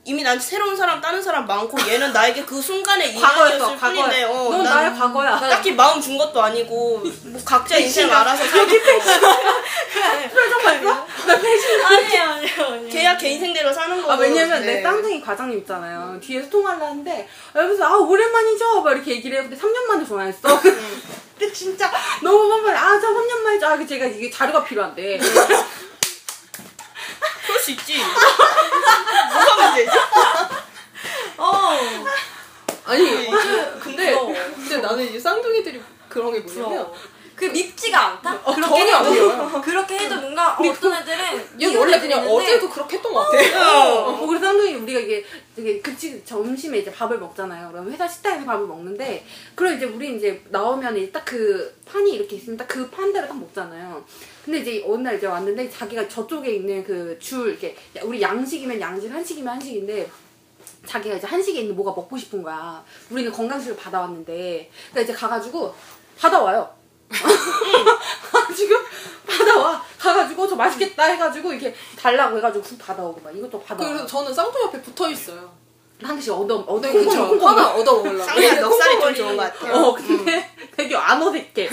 [0.10, 4.24] 이미 난 새로운 사람, 다른 사람 많고 얘는 나에게 그 순간에 인연이었을 뿐인데.
[4.24, 5.39] 어, 넌난 나의 과거야.
[5.39, 8.66] 딱히 마음 준 것도 아니고 뭐 각자 인생 알아서 살고
[10.34, 11.07] 표정 봤어?
[11.28, 11.86] 나 배신.
[11.86, 12.89] 아니에요, 아니에요.
[12.89, 14.12] 걔야 걔 인생대로 사는 거고.
[14.12, 14.78] 아 왜냐면 네.
[14.78, 16.20] 내 쌍둥이 과장님 있잖아요.
[16.20, 18.82] 뒤에서 통화를 하는데 여기서 아 오랜만이죠?
[18.82, 19.47] 막 이렇게 얘기를 해요.
[19.47, 20.60] 근데 3년 만에 전화했어.
[20.60, 21.91] 근데 진짜
[22.24, 22.76] 너무 만만해.
[22.76, 23.68] 아저 3년 만이죠.
[23.68, 25.20] 아 제가 이게 자료가 필요한데.
[27.70, 27.97] 수 있지.
[29.34, 29.91] 뭐가 문제지?
[31.38, 31.78] 어.
[32.86, 33.28] 아니
[33.80, 34.15] 근데.
[34.55, 36.95] 근데 나는 이 쌍둥이들이 그런 게 뭐냐면 부러워.
[37.39, 38.33] 그 밉지가 않다?
[38.43, 39.61] 어, 그렇게 전혀 안 해도, 밉어요.
[39.63, 41.17] 그렇게 해도 뭔가 어, 어떤 애들은
[41.61, 43.83] 얘 원래 그냥 이혼해버리는데 어제도 그렇게 했던 것 같아.
[43.85, 45.23] 어, 뭐 그래서 쌍둥이 우리가 이게
[45.55, 47.71] 되게 그치 점심에 이제 밥을 먹잖아요.
[47.71, 49.25] 그럼 회사 식당에서 밥을 먹는데
[49.55, 54.03] 그럼 이제 우리 이제 나오면 딱 그 판이 이렇게 있으면 딱 그 판대로 딱 먹잖아요.
[54.43, 59.11] 근데 이제 어느 날 이제 왔는데 자기가 저쪽에 있는 그 줄 이렇게 우리 양식이면 양식,
[59.11, 60.09] 한식이면 한식인데
[60.85, 62.83] 자기가 이제 한식에 있는 뭐가 먹고 싶은 거야.
[63.09, 65.73] 우리는 건강식을 받아왔는데 그러니까 이제 가가지고
[66.17, 66.78] 받아와요.
[68.55, 68.78] 지금
[69.28, 69.84] 받아와.
[69.99, 73.89] 가가지고 저 맛있겠다 해가지고 이렇게 달라고 해가지고 국 받아오고 막 이것도 받아와.
[73.89, 75.59] 그래서 저는 쌍둥이 옆에 붙어 있어요.
[76.01, 77.27] 한 개씩 얻어 얻어 네, 그쵸.
[77.27, 78.23] 콩콩 하나 얻어 먹으려고.
[78.23, 79.73] 쌍둥이 넉살이 좀 좋은 것 같아요.
[79.75, 81.69] 어 근데 되게 안 어색해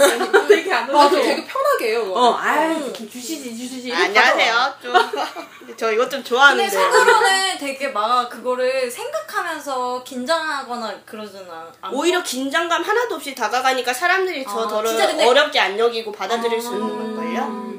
[0.48, 2.04] 되게 안 어색해 되게 편하게 해요.
[2.04, 2.20] 그거.
[2.20, 3.92] 어 아이 주시지 주시지.
[3.92, 4.74] 안녕하세요.
[4.82, 4.92] 좀,
[5.76, 6.68] 저 이것 좀 근데 좋아하는데.
[6.68, 11.72] 속으로는 되게 막 그거를 생각하면서 긴장하거나 그러잖아.
[11.80, 16.10] 안 오히려 긴장감 하나도 없이 다가가니까 사람들이 저 아, 저를 진짜 근데- 어렵게 안 여기고
[16.10, 17.76] 받아들일 수 있는 걸걸요?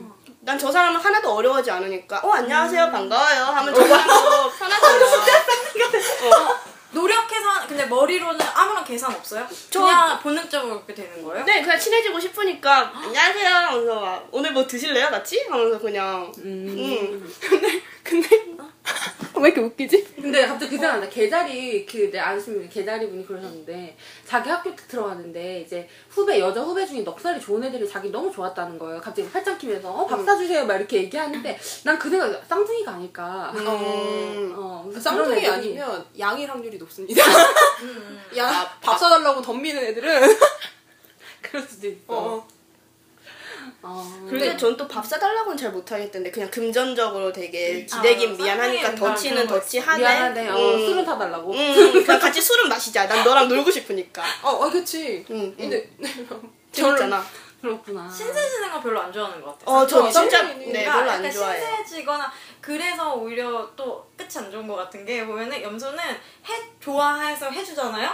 [0.47, 4.97] 난 저 사람은 하나도 어려워하지 않으니까 어 안녕하세요 반가워요 하면 저 사람도 편하잖아
[6.91, 9.45] 노력해서 하- 근데 머리로는 아무런 계산 없어요?
[9.71, 11.43] 그냥 본능적으로 그렇게 되는 거예요?
[11.43, 15.45] 네 그냥 친해지고 싶으니까 안녕하세요 하면서 막 오늘 뭐 드실래요 같이?
[15.49, 17.29] 하면서 그냥 음.
[17.43, 18.29] 근데 근데
[19.39, 20.15] 왜 이렇게 웃기지?
[20.15, 21.07] 근데 갑자기 그 생각나.
[21.09, 27.01] 개자리 그 내 아시는 개자리 분이 그러셨는데 자기 학교 들어갔는데 이제 후배 여자 후배 중에
[27.01, 28.99] 넉살이 좋은 애들이 자기 너무 좋았다는 거예요.
[28.99, 33.51] 갑자기 팔짱 끼면서 어 밥 사주세요 막 이렇게 얘기하는데 난 그 생각 쌍둥이가 아닐까.
[33.55, 34.53] 음.
[34.55, 37.21] 어, 그래서 쌍둥이 애들이 아니면 양일 확률이 높습니다.
[38.37, 40.35] 양, 밥 사달라고 덤비는 애들은.
[41.41, 41.99] 그럴 수도 있어.
[42.07, 42.47] 어.
[43.81, 44.25] 어.
[44.29, 49.99] 근데 전 또 밥 사달라고는 잘 못하겠던데 그냥 금전적으로 되게 기대긴 아, 미안하니까 더치는 더치하네.
[49.99, 50.49] 미안하네.
[50.49, 50.79] 어, 음.
[50.85, 51.51] 술은 사달라고.
[51.53, 53.07] 음, 그냥 같이 술은 마시자.
[53.07, 54.23] 난 너랑 놀고 싶으니까.
[54.43, 55.25] 어, 어, 그치.
[55.31, 55.89] 응, 근데,
[56.71, 57.23] 재밌잖아.
[57.61, 58.07] 그렇구나.
[58.07, 59.75] 신세지는 거 별로 안 좋아하는 것 같아요.
[59.77, 61.59] 어, 저 어, 진짜 네, 그러니까 별로 안 약간 좋아해.
[61.59, 66.15] 신세지거나 그래서 오히려 또 끝이 안 좋은 것 같은 게 보면은 염소는 해
[66.79, 68.11] 좋아해서 해주잖아요.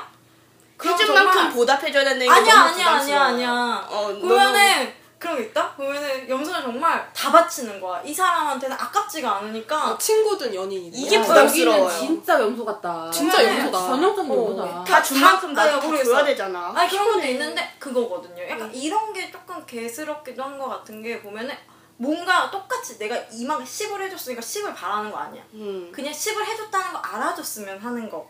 [0.84, 2.88] 해준 정말- 만큼 보답해줘야 되는 게 아니야 너무 아니야.
[2.90, 3.88] 아니야 아니야.
[3.90, 4.94] 어, 보면은
[5.24, 5.72] 그런 게 있다.
[5.76, 8.02] 보면은 염소는 정말 다 바치는 거야.
[8.04, 9.92] 이 사람한테는 아깝지가 않으니까.
[9.92, 11.00] 어, 친구든 연인이든.
[11.00, 11.84] 이게 야, 부담스러워요.
[11.86, 13.10] 여기는 진짜 염소 같다.
[13.10, 13.80] 진짜 염소다.
[13.88, 14.36] 전형적인 어.
[14.36, 14.84] 염소다.
[14.84, 16.12] 다준 만큼 다- 다 모르겠어.
[16.12, 16.74] 줘야 되잖아.
[16.76, 18.44] 아니 그런 것도 있는데 그거거든요.
[18.50, 21.56] 약간 이런 게 조금 개스럽기도 한 것 같은 게 보면은
[21.96, 25.42] 뭔가 똑같이 내가 이만큼 10을 해줬으니까 10을 바라는 거 아니야.
[25.54, 25.90] 음.
[25.94, 28.28] 그냥 10을 해줬다는 거 알아줬으면 하는 거.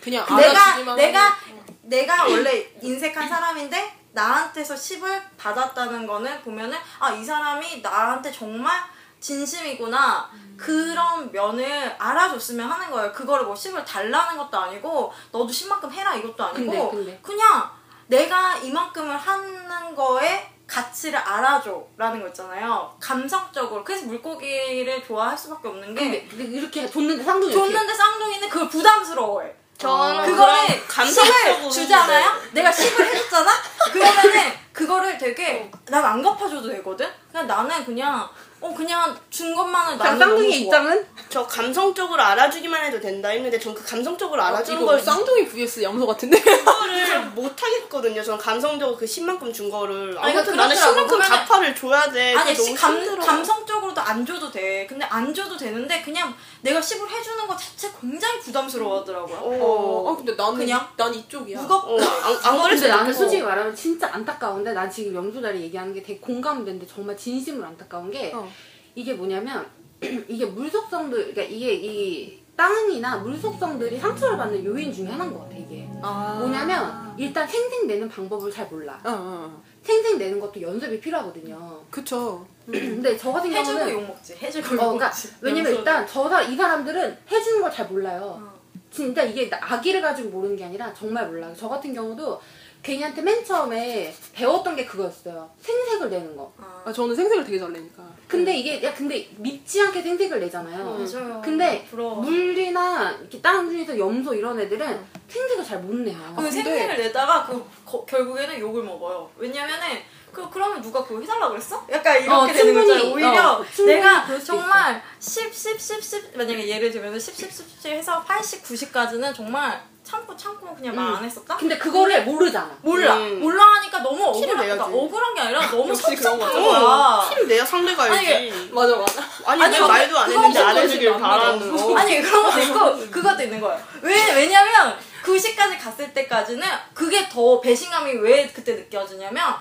[0.00, 1.36] 그냥 내가 내가
[1.82, 8.74] 내가 원래 인색한 사람인데 나한테서 10을 받았다는 거는 보면은 아 이 사람이 나한테 정말
[9.20, 13.12] 진심이구나 그런 면을 알아줬으면 하는 거예요.
[13.12, 17.20] 그거를 뭐 10을 달라는 것도 아니고 너도 10만큼 해라 이것도 아니고 근데, 근데.
[17.22, 17.70] 그냥
[18.06, 22.96] 내가 이만큼을 하는 거에 가치를 알아줘라는 거 있잖아요.
[23.00, 23.84] 감성적으로.
[23.84, 27.52] 그래서 물고기를 좋아할 수밖에 없는 게 근데, 근데 이렇게 줬는데 쌍둥이.
[27.52, 29.54] 줬는데 쌍둥이는 그걸 부담스러워해.
[29.78, 30.54] 저는 그거를
[30.88, 32.32] 감성적으로 10을 주잖아요?
[32.52, 33.50] 내가 10을 해줬잖아?
[33.92, 37.06] 그러면은 그거를 되게 난 안 갚아줘도 되거든?
[37.30, 40.56] 그냥 나는 그냥 어 그냥 준 것만을 자, 나는 쌍둥이 좋아.
[40.78, 45.82] 입장은 저 감성적으로 알아주기만 해도 된다 했는데 전 그 감성적으로 알아주는 이거 걸 쌍둥이 vs
[45.82, 46.38] 염소 같은데?
[46.38, 48.22] 이거를 못 하겠거든요.
[48.22, 51.06] 전 감성적으로 그 10만큼 준 거를 아니, 아무튼 그러니까 나는 그렇더라고.
[51.06, 52.34] 10만큼 보면은- 자파를 줘야 돼.
[52.34, 53.24] 아니 너무 감, 힘들어.
[53.24, 54.86] 감성적으로도 안 줘도 돼.
[54.86, 56.34] 근데 안 줘도 되는데 그냥
[56.66, 59.36] 내가 10을 해주는 것 자체 굉장히 부담스러워 하더라고요.
[59.36, 60.84] 어, 아, 근데 나는, 그냥?
[60.96, 61.62] 난 이쪽이야.
[61.62, 61.88] 무겁다.
[61.88, 66.02] 어, 안, 안 근데 나는 때 솔직히 말하면 진짜 안타까운데 난 지금 염소다리 얘기하는 게
[66.02, 68.50] 되게 공감되는데 정말 진심으로 안타까운 게 어.
[68.96, 69.64] 이게 뭐냐면
[70.02, 75.88] 이게 물속성들 그러니까 이게 이 땅이나 물속성들이 상처를 받는 요인 중에 하나인 것 같아 이게
[76.02, 76.36] 아.
[76.40, 79.62] 뭐냐면 일단 생생내는 방법을 잘 몰라 어, 어, 어.
[79.82, 82.46] 생생내는 것도 연습이 필요하거든요 그쵸.
[82.70, 84.36] 근데 저 같은 해주고 경우는 욕 먹지.
[84.42, 85.28] 해주고 어, 욕 그러니까 먹지.
[85.40, 85.72] 왜냐면.
[85.74, 88.40] 일단 저 사, 이 사람들은 해주는 걸 잘 몰라요.
[88.42, 88.56] 어.
[88.90, 91.54] 진짜 이게 아기를 가지고 모르는 게 아니라 정말 몰라요.
[91.56, 92.40] 저 같은 경우도
[92.82, 95.50] 걔니한테 맨 처음에 배웠던 게 그거였어요.
[95.60, 96.52] 생색을 내는 거.
[96.56, 98.02] 아, 아, 저는 생색을 되게 잘 내니까.
[98.28, 100.84] 근데 이게 야 근데 믿지 않게 생색을 내잖아요.
[100.84, 101.42] 맞아요.
[101.44, 102.16] 근데 부러워.
[102.22, 106.16] 물이나 이렇게 다른 중에서 염소 이런 애들은 생색을 잘 못 내요.
[106.36, 109.28] 그 근데- 생색을 내다가 그 거- 결국에는 욕을 먹어요.
[109.36, 109.98] 왜냐면은
[110.36, 111.82] 그 그러면 누가 그거 해달라 그랬어?
[111.90, 113.04] 약간 이렇게 어, 되는 거잖아.
[113.10, 117.92] 오히려 어, 내가 정말 10, 10, 10, 10 만약에 예를 들면 10, 10, 10, 10
[117.92, 121.56] 해서 80, 90까지는 정말 참고 참고 그냥 말 안 했었다.
[121.56, 122.70] 근데 그거를 모르잖아.
[122.82, 123.40] 몰라 음.
[123.40, 124.78] 몰라 하니까 너무 티를 억울한 내야지.
[124.78, 126.38] 그러니까 억울한 게 아니라 너무 섭섭한.
[126.50, 127.30] 거야.
[127.34, 128.34] 팀 내야 상대가 알지.
[128.34, 129.22] 아니, 맞아, 맞아.
[129.46, 131.78] 아니, 아니, 왜 근데 말도 안 그건 했는데 안 해주길 바라는.
[131.80, 131.96] 어.
[131.96, 133.80] 아니 그런 것도 있고 그것도 있는 거예요.
[134.02, 136.62] 왜 왜냐면 90까지 갔을 때까지는
[136.94, 139.56] 그게 더 배신감이 왜 그때 느껴지냐면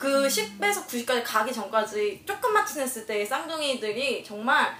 [0.00, 4.74] 그 10에서 90까지 가기 전까지 조금만 친했을 때 쌍둥이들이 정말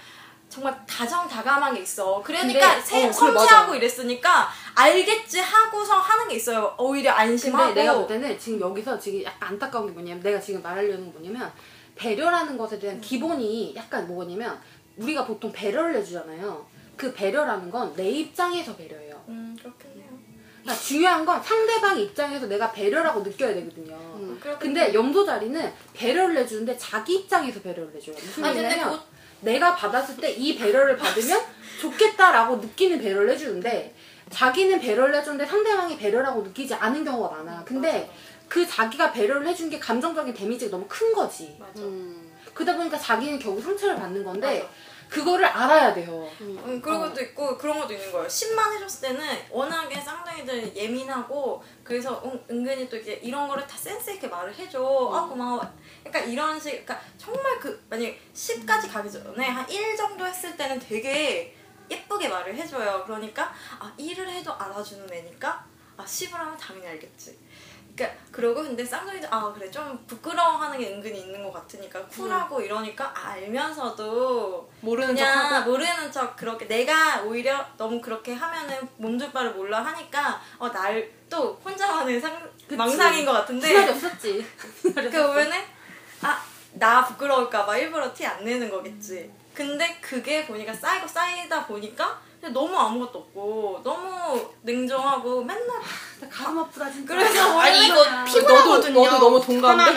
[0.49, 2.21] 정말 다정다감한 게 있어.
[2.25, 3.75] 그러니까 근데, 세- 어, 섬세하고.
[3.75, 6.75] 이랬으니까 알겠지 하고서 하는 게 있어요.
[6.79, 7.67] 오히려 안심하고.
[7.67, 11.11] 근데 내가 볼 때는 지금 여기서 지금 약간 안타까운 게 뭐냐면 내가 지금 말하려는 게
[11.19, 11.53] 뭐냐면
[11.95, 14.59] 배려라는 것에 대한 기본이 약간 뭐냐면
[14.97, 16.65] 우리가 보통 배려를 해주잖아요.
[16.97, 19.23] 그 배려라는 건 내 입장에서 배려예요.
[19.29, 19.90] 음 그렇겠네요.
[20.61, 23.97] 그러니까 중요한 건 상대방 입장에서 내가 배려라고 느껴야 되거든요.
[24.39, 24.57] 그렇겠네요.
[24.59, 28.15] 근데 염소 자리는 배려를 해주는데 자기 입장에서 배려를 해줘요.
[28.15, 28.99] 무슨 근데 얘기냐면 그-
[29.41, 31.41] 내가 받았을 때 이 배려를 받으면
[31.81, 33.95] 좋겠다라고 느끼는 배려를 해주는데
[34.29, 37.63] 자기는 배려를 해주는데 상대방이 배려라고 느끼지 않은 경우가 많아.
[37.65, 38.09] 근데
[38.47, 41.55] 그 자기가 배려를 해준 게 감정적인 데미지가 너무 큰 거지.
[41.59, 41.81] 맞아.
[41.81, 42.29] 음.
[42.53, 44.69] 그러다 보니까 자기는 결국 상처를 받는 건데 맞아.
[45.11, 46.25] 그거를 알아야 돼요.
[46.39, 48.25] 음, 그런 것도 있고 그런 것도 있는 거예요.
[48.25, 54.09] 10만 해줬을 때는 워낙에 쌍둥이들 예민하고 그래서 은, 은근히 또 이제 이런 거를 다 센스
[54.11, 54.79] 있게 말을 해줘.
[55.13, 55.61] 아 고마워.
[56.05, 60.79] 약간 이런 식, 그러니까 정말 그 만약 10까지 가기 전에 한 1 정도 했을 때는
[60.79, 61.55] 되게
[61.89, 63.03] 예쁘게 말을 해줘요.
[63.05, 65.65] 그러니까 아 1을 해도 알아주는 애니까
[65.97, 67.37] 아 10을 하면 당연히 알겠지.
[67.95, 73.11] 그러니까 그러고 근데 쌍둥이도 아 그래 좀 부끄러워하는 게 은근히 있는 것 같으니까 쿨하고 이러니까
[73.15, 75.69] 알면서도 모르는 척하고?
[75.71, 81.53] 모르는 척 그렇게 내가 오히려 너무 그렇게 하면은 몸둘 바를 몰라 하니까 어 날 또
[81.63, 82.37] 혼자만의 상,
[82.71, 84.45] 망상인 것 같은데 시간이 없었지.
[84.83, 85.57] 그 보면은
[86.21, 89.31] 아나 부끄러울까봐 일부러 티 안 내는 거겠지.
[89.53, 95.67] 근데 그게 보니까 쌓이고 쌓이다 보니까 그냥 너무 아무것도 없고 너무 냉정하고 맨날
[96.29, 97.13] 가슴 아프다 진짜.
[97.15, 98.99] 그래서 아니 이거 피곤하거든요.
[98.99, 99.39] 너도- 너도 너무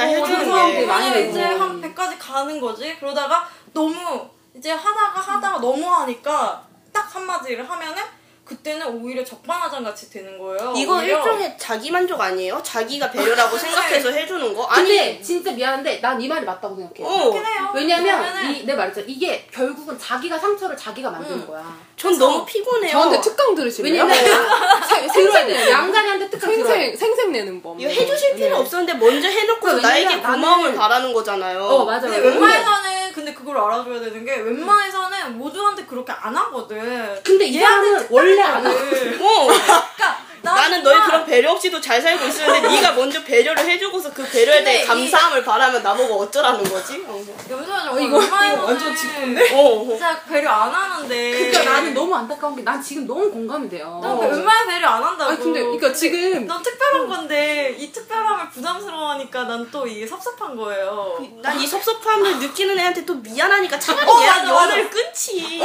[0.02, 0.86] 어, 해주는 사람들이 게.
[0.86, 1.30] 많이 되고.
[1.30, 2.96] 이제 한 100까지 가는 거지.
[2.98, 8.02] 그러다가 너무 이제 하다가 하다가 너무 하니까 딱 한마디를 하면은
[8.44, 10.74] 그때는 오히려 적반하장 같이 되는 거예요.
[10.76, 11.16] 이거 오히려.
[11.18, 12.60] 일종의 자기 만족 아니에요?
[12.62, 14.66] 자기가 배려라고 생각해서 해주는 거?
[14.68, 17.02] 근데 아니 진짜 미안한데 난 이 말이 맞다고 생각해.
[17.02, 17.72] 어, 그렇긴 해요.
[17.74, 19.06] 왜냐면 이, 내 말했잖아.
[19.08, 21.46] 이게 결국은 자기가 상처를 자기가 만드는 응.
[21.46, 21.76] 거야.
[21.96, 22.92] 전 너무 피곤해요.
[22.92, 23.92] 저한테 특강 들으실래요?
[24.04, 24.14] 왜냐면
[24.88, 25.54] 생- 들어야 돼.
[25.54, 26.54] 생생 양다리한테 특강.
[26.54, 27.80] 생생 생생 내는 법.
[27.80, 28.60] 이거 해주실 필요 네.
[28.60, 31.60] 없었는데 먼저 해놓고서 왜냐면 나에게 고마움을 바라는 거잖아요.
[31.64, 32.06] 어 맞아.
[32.08, 32.28] 근데 맞아.
[32.38, 37.20] 웬만해서는 근데 그걸 알아줘야 되는 게 웬만해서는 모두한테 그렇게 안 하거든.
[37.22, 38.76] 근데 이 사람은 원래 안 하고.
[38.76, 44.22] 어, 그러니까 나는 너의 그런 배려 없이도 잘 살고 있었는데 네가 먼저 배려를 해주고서 그
[44.28, 47.04] 배려에 대해 감사함을 바라면 나보고 어쩌라는 거지?
[47.06, 49.50] 어, 염소야 어, 이거- 이거 완전 완전 직분데?
[49.54, 49.84] 어.
[49.88, 51.30] 진짜 배려 안 하는데.
[51.50, 54.00] 그러니까 나는 너무 안타까운 게 난 지금 너무 공감이 돼요.
[54.02, 55.30] 난 웬만한 배려 안 한다고.
[55.32, 61.18] 아니 근데 그러니까 지금 넌 특별한 건데 이 특별함을 부담스러워하니까 난 또 이게 섭섭한 거예요.
[61.42, 64.46] 난 이 섭섭함을 느끼는 애한테 또 미안하니까 차라리 어, 얘랑.
[64.48, 65.60] 연을 끊지.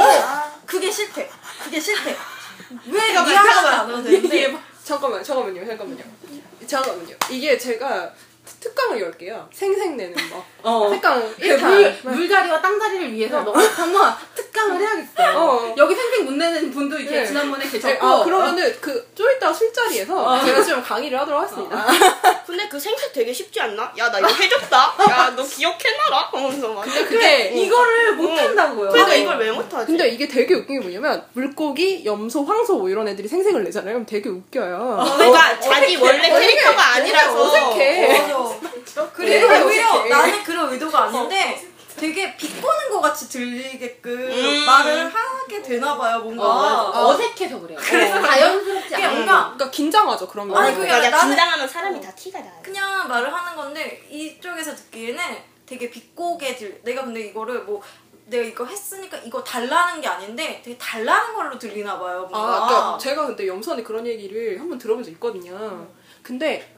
[0.66, 1.28] 그게 싫대.
[1.64, 2.16] 그게 싫대.
[2.86, 3.98] 왜 잠깐만, 미안하면 안 잠깐만.
[3.98, 4.58] 해도 되는데.
[4.84, 6.04] 잠깐만, 잠깐만요, 잠깐만요.
[6.66, 7.16] 잠깐만요.
[7.30, 8.12] 이게 제가
[8.60, 9.48] 특강을 열게요.
[9.52, 10.44] 생생 내는 법.
[10.62, 10.90] 어.
[10.90, 12.08] 특강 그 물, 1탄.
[12.08, 15.12] 물다리와 땅다리를 위해서 너가 정말 특강을 해야겠어.
[15.38, 15.74] 어.
[15.76, 17.26] 여기 생생 못 내는 분도 이렇게 네.
[17.26, 17.98] 지난번에 이렇게 네.
[18.00, 21.86] 아, 그러면은 그 좀 이따 술자리에서 제가 좀 강의를 하도록 하겠습니다.
[22.46, 23.92] 근데 그 생색 되게 쉽지 않나?
[23.98, 24.94] 야 나 이거 해줬다.
[25.10, 26.30] 야 너 기억해놔라.
[26.32, 26.82] 하면서 막.
[26.84, 28.88] 근데 그게 이거를 못 한다고요.
[28.90, 29.86] 그러니까 이걸 왜 못하지?
[29.86, 33.92] 근데 이게 되게 웃긴 게 뭐냐면 물고기, 염소, 황소 뭐 이런 애들이 생색을 내잖아요.
[33.92, 35.04] 그럼 되게 웃겨요.
[35.18, 38.08] 그러니까 자기 원래 캐릭터가 아니라서 어색해.
[38.62, 39.10] 맞아.
[39.12, 40.08] 그리고 네, 오히려 어색해.
[40.08, 41.69] 나는 그런 의도가 아닌데
[42.00, 44.64] 되게 비꼬는 것 같이 들리게끔 음.
[44.64, 46.44] 말을 하게 되나 봐요 뭔가.
[46.44, 47.06] 어, 맞아.
[47.08, 47.78] 어색해서 그래요.
[47.78, 49.14] 그래서 자연스럽지 그게 않아.
[49.14, 50.56] 뭔가 그러니까 긴장하죠 그러면.
[50.56, 52.52] 아니, 그게 그러니까 나는- 긴장하면 사람이 다 티가 나요.
[52.62, 55.22] 그냥 말을 하는 건데 이쪽에서 듣기에는
[55.66, 56.80] 되게 비꼬게 들.
[56.82, 57.82] 내가 근데 이거를 뭐
[58.24, 62.38] 내가 이거 했으니까 이거 달라는 게 아닌데 되게 달라는 걸로 들리나 봐요 뭔가.
[62.64, 65.86] 아, 그러니까 제가 근데 염선이 그런 얘기를 한번 들어본 적 있거든요.
[66.22, 66.74] 근데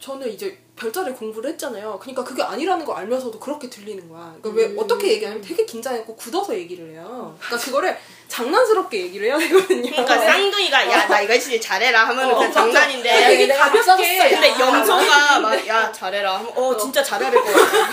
[0.00, 1.98] 저는 이제 별자리 공부를 했잖아요.
[2.00, 4.34] 그러니까 그게 아니라는 거 알면서도 그렇게 들리는 거야.
[4.42, 7.36] 그러니까 왜 어떻게 얘기하면 되게 긴장했고 굳어서 얘기를 해요.
[7.40, 7.96] 그러니까 그거를
[8.28, 9.90] 장난스럽게 얘기를 해야 되거든요.
[9.90, 12.52] 그러니까 쌍둥이가 야 나 이거 진짜 잘해라 하면 은 어, 그냥.
[12.52, 14.28] 장난인데 되게 가볍게.
[14.30, 17.88] 근데 염소가 막 야 잘해라 하면 어 진짜 잘해야 될 것 같아.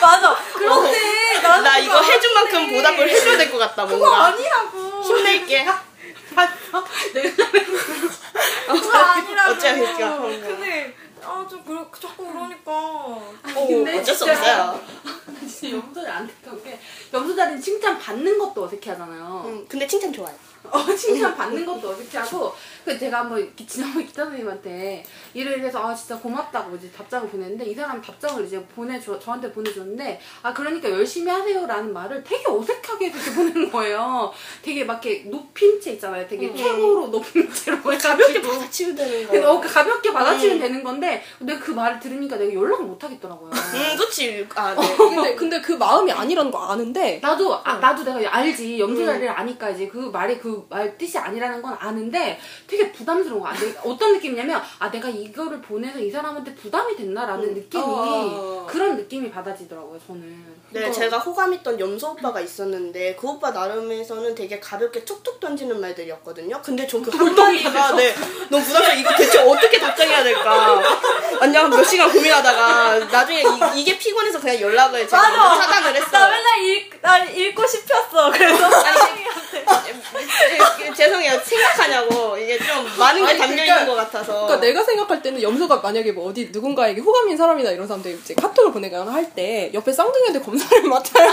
[0.00, 0.36] 맞아.
[0.54, 0.98] 그런데
[1.42, 4.24] 나는 나 이거 해준 만큼 보답을 해줘야 될 것 같다 그거 뭔가.
[4.26, 5.02] 아니라고.
[5.02, 5.66] 힘낼게.
[8.66, 9.52] 그거 아니라고.
[9.52, 10.20] 어쩌겠어.
[10.22, 10.94] 근데
[11.28, 12.72] 아좀 그러 자꾸 그러니까.
[12.72, 13.32] 어,
[13.66, 14.80] 근데 어쩔 수 진짜- 없어요.
[15.48, 16.78] 진짜 염소자리 안타까운 게
[17.12, 19.42] 염소자리는 칭찬 받는 것도 어색해 하잖아요.
[19.46, 20.34] 음, 근데 칭찬 좋아요.
[20.64, 22.54] 어, 칭찬 받는 것도 어색해 하고
[22.84, 25.04] 그 제가 한번 이렇게 지난번 기타 선생님한테
[25.34, 30.20] 일을 해서 아 진짜 고맙다고 이제 답장을 보냈는데 이 사람 답장을 이제 보내줘 저한테 보내줬는데
[30.42, 34.32] 아 그러니까 열심히 하세요라는 말을 되게 어색하게 이렇게 보낸 거예요.
[34.62, 36.26] 되게 막 이렇게 높인 채 있잖아요.
[36.26, 39.30] 되게 최고로 높인 채로 가볍게 받아치면 되는 거.
[39.30, 40.60] 그래서 어, 가볍게 받아치면 음.
[40.60, 43.50] 되는 건데 근데 그 말을 들으니까 내가 연락을 못 하겠더라고요.
[43.50, 44.46] 음, 그치.
[44.54, 44.96] 아, 네.
[44.96, 49.86] 근데 근데 그 마음이 아니라는 거 아는데 나도 아, 나도 내가 알지 염소자리를 아니까 이제
[49.88, 53.52] 그 말이 그말 뜻이 아니라는 건 아는데 되게 부담스러운 거야.
[53.84, 58.66] 어떤 느낌이냐면 아 내가 이거를 보내서 이 사람한테 부담이 됐나라는 느낌이 어.
[58.68, 59.98] 그런 느낌이 받아지더라고요.
[60.06, 60.57] 저는.
[60.70, 66.60] 네, 제가 호감했던 염소 오빠가 있었는데 그 오빠 나름에서는 되게 가볍게 툭툭 던지는 말들이었거든요.
[66.62, 68.14] 근데 전 그 한마디가 네,
[68.50, 68.92] 너무 부담스러워.
[68.94, 70.82] 이거 대체 어떻게 답장해야 될까?
[71.40, 73.42] 완전 몇 시간 고민하다가 나중에
[73.76, 75.60] 이, 게 피곤해서 그냥 연락을 제가 맞아.
[75.62, 76.30] 차단을 나 했어요.
[76.30, 78.30] 맨날 읽, 나 읽고 싶었어.
[78.30, 78.68] 그래서.
[80.80, 81.40] 예, 죄송해요.
[81.42, 82.36] 생각하냐고.
[82.36, 84.32] 이게 좀 많은 게 아니, 담겨 그러니까- 있는 것 같아서.
[84.32, 88.72] 그러니까 내가 생각할 때는 염소가 만약에 뭐 어디 누군가에게 호감인 사람이나 이런 사람들 이제 카톡을
[88.72, 91.30] 보내거나 할 때 옆에 쌍둥이한테 검 사를 맡아요.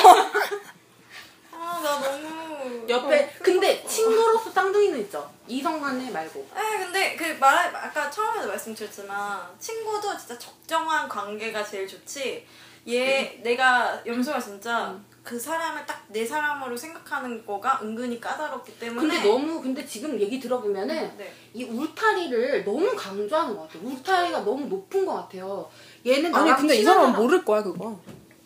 [1.52, 2.86] 아, 나 너무.
[2.88, 5.30] 옆에 근데 친구로서 쌍둥이는 있죠.
[5.48, 6.40] 이성 간에 말고.
[6.56, 12.46] 에 근데 그 말, 아까 처음에도 말씀드렸지만, 친구도 진짜 적정한 관계가 제일 좋지.
[12.88, 19.28] 얘, 내가 염소가 진짜 그 사람을 딱 내 사람으로 생각하는 거가 은근히 까다롭기 때문에 근데
[19.28, 21.34] 너무 근데 지금 얘기 들어보면은 네.
[21.54, 23.90] 이 울타리를 너무 강조하는 것 같아요.
[23.90, 25.68] 울타리가 너무 높은 것 같아요.
[26.06, 28.00] 얘는 아니 근데 이 사람은 사람- 모를 거야 그거.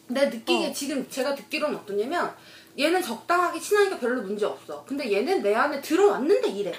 [0.09, 0.73] 내가 느끼기에 어.
[0.73, 2.33] 지금 제가 듣기로는 어떠냐면
[2.77, 4.83] 얘는 적당하게 친하니까 별로 문제 없어.
[4.85, 6.73] 근데 얘는 내 안에 들어왔는데 이래.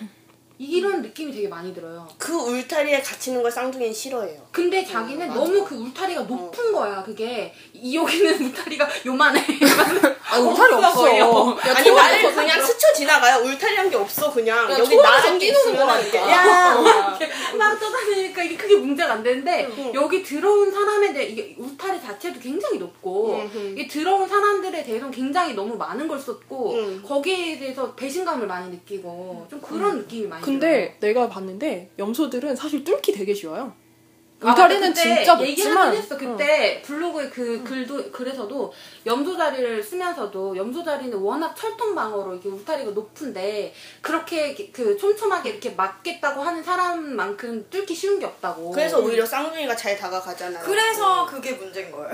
[0.63, 2.07] 이런 느낌이 되게 많이 들어요.
[2.19, 4.39] 그 울타리에 갇히는 걸 쌍둥이는 싫어해요.
[4.53, 5.41] 근데 자기는 맞아.
[5.41, 7.03] 너무 그 울타리가 높은 거야.
[7.03, 9.43] 그게 이 여기는 울타리가 요만해.
[10.31, 11.01] 아 울타리 없어.
[11.01, 11.57] 거예요.
[11.67, 13.43] 야, 아니 초반에 나를 저 그냥 사람- 스쳐 지나가요.
[13.43, 14.97] 울타리란 게 없어 그냥 야, 여기
[15.39, 16.31] 게 끼노는 있으면 거라니까.
[16.31, 17.19] 야
[17.57, 19.93] 막 떠다니니까 이게 크게 문제가 안 되는데 응.
[19.95, 23.75] 여기 들어온 사람에 대해 이게 울타리 자체도 굉장히 높고 응, 응.
[23.77, 27.03] 이 들어온 사람들에 대해서는 굉장히 너무 많은 걸 썼고 응.
[27.03, 33.13] 거기에 대해서 배신감을 많이 느끼고 좀 그런 느낌이 많이 근데 내가 봤는데 염소들은 사실 뚫기
[33.13, 33.61] 되게 쉬워요.
[33.61, 33.73] 들어요.
[34.43, 38.73] 울타리는 아, 진짜 얘기를 높지만 하긴 했어 그때 블로그에 그 글도 글에서도
[39.05, 45.71] 염소 자리를 쓰면서도 염소 자리는 워낙 철통 방어로 이게 울타리가 높은데 그렇게 그 촘촘하게 이렇게
[45.71, 50.65] 막겠다고 하는 사람만큼 뚫기 쉬운 게 없다고 그래서 오히려 쌍둥이가 잘 다가가잖아요.
[50.65, 52.11] 그래서 그게 문제인 거예요.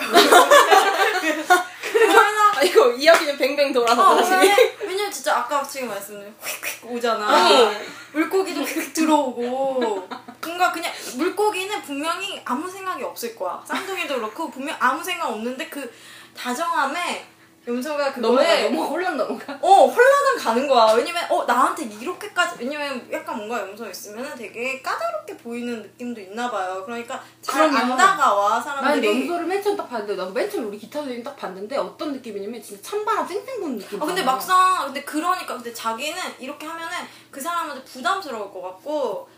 [2.57, 4.33] 아 이거 이야기는 뱅뱅 돌아서 어, 다시.
[4.33, 7.71] 왜냐면, 왜냐면 진짜 아까 지금 말씀드린 휙휙 오잖아.
[8.17, 10.09] 물고기도 휙 들어오고.
[10.47, 13.63] 뭔가 그냥 물고기는 분명히 아무 생각이 없을 거야.
[13.67, 15.93] 쌍둥이도 그렇고 분명 아무 생각 없는데 그
[16.35, 17.27] 다정함에
[17.67, 20.93] 염소가 그거에 넘어가 홀랑 넘어가 어 홀라당 가는 거야.
[20.95, 26.83] 왜냐면 어 나한테 이렇게까지 왜냐면 약간 뭔가 염소 있으면은 되게 까다롭게 보이는 느낌도 있나 봐요.
[26.85, 27.97] 그러니까 잘 안.
[27.97, 29.23] 다가와 난 사람들이.
[29.23, 32.63] 염소를 맨 처음 딱 봤는데 난 맨 처음 우리 기타 선생님 딱 봤는데 어떤 느낌이냐면
[32.63, 36.97] 진짜 찬바람 쌩쌩 부는 느낌 아 근데 막상 근데 그러니까 근데 자기는 이렇게 하면은
[37.31, 39.29] 그 사람한테 부담스러울 것 같고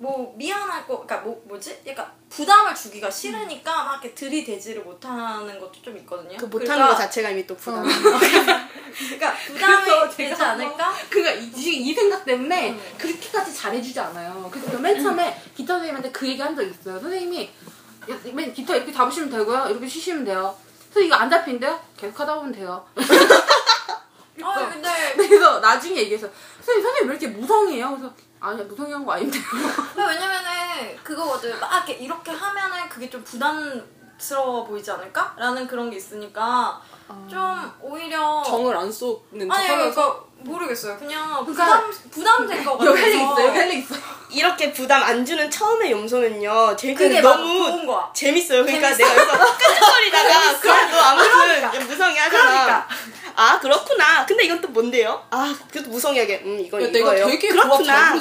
[0.00, 1.80] 뭐 미안할 거 그러니까 뭐 뭐지?
[1.86, 6.36] 약간 부담을 주기가 싫으니까 막 이렇게 들이대지를 못하는 것도 좀 있거든요.
[6.38, 7.82] 그 못하는 그러니까, 거 자체가 이미 또 부담.
[7.88, 10.92] 그러니까 부담이 되지 않을까?
[11.10, 14.48] 그니까 이, 이- 이 생각 때문에 그렇게까지 잘해주지 않아요.
[14.52, 16.98] 그래서 저맨 처음에 기타 선생님한테 그 얘기 한 적 있어요.
[17.00, 17.50] 선생님이
[18.10, 19.66] 야, 맨 기타 이렇게 잡으시면 되고요.
[19.70, 20.56] 이렇게 쉬시면 돼요.
[20.90, 21.78] 그래서 이거 안 잡힌대요?
[21.96, 22.86] 계속 하다 보면 돼요.
[24.42, 26.28] 아 근데 그래서 나중에 얘기해서
[26.68, 27.90] 선생님 선생님 왜 이렇게 무성해요?
[27.90, 29.42] 그래서 아니야 무성한 거 아닌데요.
[29.96, 35.34] 왜냐면은 그거거든 막 이렇게 이렇게 하면은 그게 좀 부담스러워 보이지 않을까?
[35.36, 36.80] 라는 그런 게 있으니까
[37.28, 40.98] 좀 오히려 정을 안 쏟는 아니 척하면서 그러니까 모르겠어요.
[40.98, 43.94] 그냥 그러니까 부담 부담될 것 같아서 여기 있어 여기 있어.
[44.30, 46.76] 이렇게 부담 안 주는 처음에 염소는요.
[46.76, 48.10] 그게 막 너무 좋은 거야.
[48.12, 48.64] 재밌어요.
[48.64, 49.14] 그러니까 재밌어?
[49.14, 52.50] 내가 여기서 끈적거리다가 그래도 아무튼 무성이 하잖아.
[52.50, 52.88] 그러니까.
[53.38, 54.26] 아 그렇구나.
[54.26, 55.24] 근데 이건 또 뭔데요?
[55.30, 56.42] 아 그것도 무성하게.
[56.44, 57.26] 음 이건 야, 이거예요.
[57.26, 58.12] 되게 그렇구나.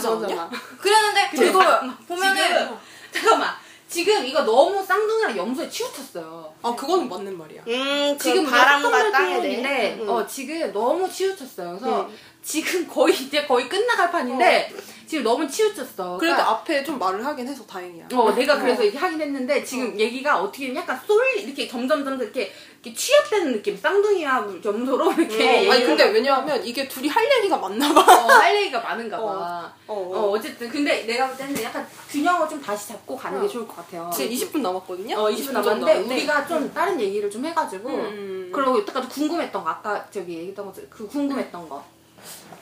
[0.79, 2.77] 그랬는데 그거 보면은 지금
[3.11, 3.55] 잠깐만
[3.89, 6.53] 지금 이거 너무 쌍둥이랑 염소에 치우쳤어요.
[6.61, 7.63] 아 그거는 맞는 말이야.
[7.67, 9.95] 음, 그 지금 바람과 땅에 대해.
[9.95, 10.07] 음.
[10.07, 11.79] 어 지금 너무 치우쳤어요.
[11.79, 12.17] 그래서 음.
[12.47, 14.73] 지금 거의 이제 거의 끝나갈 판인데
[15.05, 16.17] 지금 너무 치우쳤어.
[16.17, 18.07] 그래도 그러니까 앞에 좀 말을 하긴 해서 다행이야.
[18.13, 22.53] 어, 내가 그래서 이렇게 하긴 했는데 지금 얘기가 어떻게 약간 쏠 이렇게 점점 점점 이렇게,
[22.81, 23.75] 이렇게 취업되는 느낌.
[23.75, 25.67] 쌍둥이와 염소로 이렇게.
[25.67, 27.99] 어, 아니 근데 왜냐하면 이게 둘이 할 얘기가 많나 봐.
[28.01, 29.73] 어, 할 얘기가 많은가 봐.
[29.85, 30.29] 어, 어, 어.
[30.31, 33.49] 어쨌든 근데 내가 볼 때는 약간 균형을 좀 다시 잡고 가는 게 어.
[33.49, 34.09] 좋을 것 같아요.
[34.13, 35.17] 지금 20분 남았거든요.
[35.17, 38.51] 어, 20분 남았는데 우리가 좀 다른 얘기를 좀 해가지고 음.
[38.53, 41.96] 그리고 여태까지 궁금했던 거 아까 저기 얘기했던 거그 궁금했던 거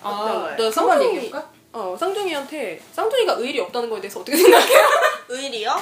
[0.05, 1.49] 아, 나 한번 쌍둥이 얘기해볼까?
[1.73, 4.79] 어 쌍둥이한테 쌍둥이가 의리 없다는 거에 대해서 어떻게 생각해요?
[5.27, 5.81] 의리요?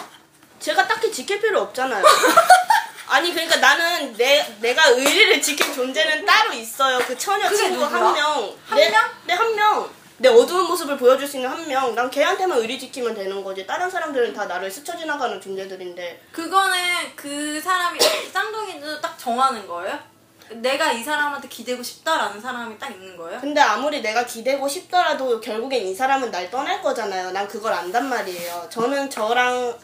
[0.60, 2.04] 제가 딱히 지킬 필요 없잖아요.
[3.08, 7.00] 아니 그러니까 나는 내 내가 의리를 지킬 존재는 따로 있어요.
[7.00, 7.84] 그 처녀 친구?
[7.84, 8.56] 한 명.
[8.66, 9.02] 한 내, 명?
[9.26, 9.90] 네, 한 명.
[10.18, 11.94] 내 어두운 모습을 보여줄 수 있는 한 명.
[11.94, 13.68] 난 걔한테만 의리 지키면 되는 거지.
[13.68, 16.24] 다른 사람들은 다 나를 스쳐 지나가는 존재들인데.
[16.32, 16.78] 그거는
[17.16, 18.00] 그 사람이
[18.32, 20.00] 쌍둥이도 딱 정하는 거예요?
[20.50, 23.40] 내가 이 사람한테 기대고 싶다라는 사람이 딱 있는 거예요?
[23.40, 27.32] 근데 아무리 내가 기대고 싶더라도 결국엔 이 사람은 날 떠날 거잖아요.
[27.32, 28.68] 난 그걸 안단 말이에요.
[28.70, 29.78] 저는 저랑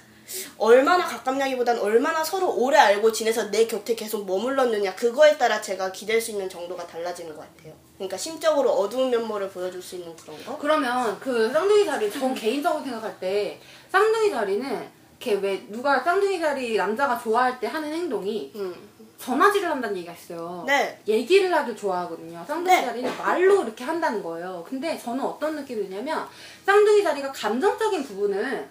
[0.58, 6.22] 얼마나 가깝냐기보단 얼마나 서로 오래 알고 지내서 내 곁에 계속 머물렀느냐 그거에 따라 제가 기댈
[6.22, 7.74] 수 있는 정도가 달라지는 것 같아요.
[7.96, 10.58] 그러니까 심적으로 어두운 면모를 보여줄 수 있는 그런 거.
[10.58, 13.60] 그러면 그 쌍둥이 자리 전 개인적으로 생각할 때
[13.92, 18.89] 쌍둥이 자리는 이렇게 왜 누가 쌍둥이 자리 남자가 좋아할 때 하는 행동이 음.
[19.20, 20.64] 전화질을 한다는 얘기가 있어요.
[20.66, 21.00] 네.
[21.08, 22.44] 얘기를 하길 좋아하거든요.
[22.48, 22.86] 쌍둥이 네.
[22.86, 24.66] 자리는 말로 이렇게 한다는 거예요.
[24.68, 26.26] 근데 저는 어떤 느낌이 드냐면
[26.66, 28.68] 쌍둥이 자리가 감정적인 부분을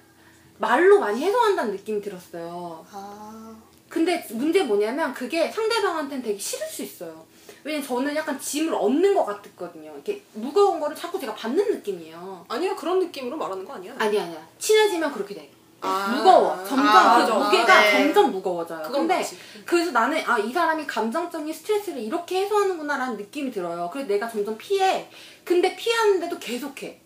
[0.57, 2.85] 말로 많이 해소한다는 느낌이 들었어요.
[2.91, 3.55] 아.
[3.89, 7.27] 근데 문제 뭐냐면 그게 상대방한테는 되게 싫을 수 있어요.
[7.65, 9.93] 왜냐면 저는 약간 짐을 얻는 것 같았거든요.
[9.93, 12.47] 이렇게 무거운 거를 자꾸 제가 받는 느낌이에요.
[12.49, 13.95] 아니야 그런 느낌으로 말하는 거 아니야.
[13.99, 14.49] 아니야, 아니야.
[14.59, 15.51] 친해지면 그렇게 돼.
[15.81, 16.13] 아.
[16.17, 16.57] 무거워.
[16.65, 17.35] 점점 아, 그 맞아.
[17.35, 17.93] 무게가 네.
[17.93, 18.83] 점점 무거워져요.
[18.91, 19.39] 근데 맞지.
[19.65, 23.89] 그래서 나는 아 이 사람이 감정적인 스트레스를 이렇게 해소하는구나라는 느낌이 들어요.
[23.93, 25.09] 그래서 내가 점점 피해.
[25.45, 27.01] 근데 피하는데도 계속해.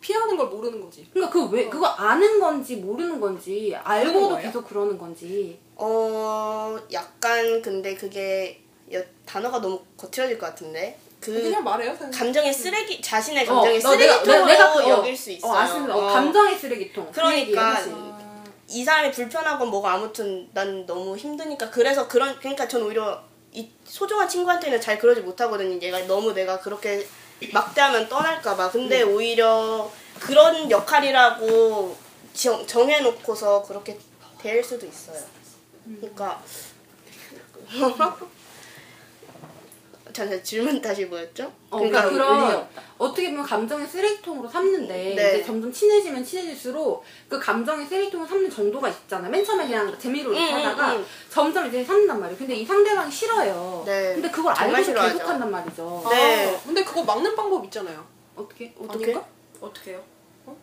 [0.00, 1.06] 피하는 걸 모르는 거지.
[1.12, 4.38] 그러니까 그 왜 그거 아는 건지 모르는 건지 알고도?
[4.38, 5.58] 계속 그러는 건지.
[5.76, 8.60] 어 약간 근데 그게
[8.92, 11.94] 여- 단어가 너무 거칠어질 것 같은데 그 그냥 말해요.
[11.96, 12.10] 그냥.
[12.10, 15.52] 감정의 쓰레기 자신의 감정의 어, 너 내가- 쓰레기통으로 내가 그- 어, 여길 수 있어요.
[15.52, 16.06] 어, 아시는 어, 어.
[16.14, 17.06] 감정의 쓰레기통.
[17.06, 17.90] 그 그러니까 얘기 하지.
[18.70, 23.22] 이 사람이 불편하건 뭐가 아무튼 난 너무 힘드니까 그래서 그런 그러니까 전 오히려
[23.52, 25.80] 이 소중한 친구한테는 잘 그러지 못하거든요.
[25.82, 27.06] 얘가 너무 내가 그렇게
[27.52, 28.70] 막대하면 떠날까봐.
[28.70, 29.14] 근데 음.
[29.14, 29.90] 오히려
[30.20, 31.96] 그런 역할이라고
[32.32, 33.98] 정, 정해놓고서 그렇게
[34.38, 35.20] 될 수도 있어요.
[35.86, 35.96] 음.
[36.00, 36.42] 그러니까
[40.12, 41.52] 잠깐 질문 다시 뭐였죠?
[41.70, 42.68] 어, 그러니까 의미 그런.
[42.98, 45.34] 어떻게 보면 감정의 쓰레기통으로 삼는데 네.
[45.34, 49.28] 이제 점점 친해지면 친해질수록 그 감정의 쓰레기통을 삼는 정도가 있잖아.
[49.28, 51.06] 맨 처음에 그냥 재미로 이렇게 음, 음, 하다가 음.
[51.30, 52.38] 점점 이제 삼는단 말이에요.
[52.38, 53.82] 근데 이 상대방이 싫어요.
[53.86, 54.14] 네.
[54.14, 55.18] 근데 그걸 정말 알고도 싫어하죠.
[55.18, 56.06] 계속 한단 말이죠.
[56.10, 56.54] 네.
[56.54, 58.04] 아, 근데 그거 막는 방법 있잖아요.
[58.36, 58.74] 어떻게?
[58.78, 59.04] 어떻게?
[59.04, 59.26] 아닌가?
[59.60, 59.98] 어떻게 해
[60.46, 60.56] 요?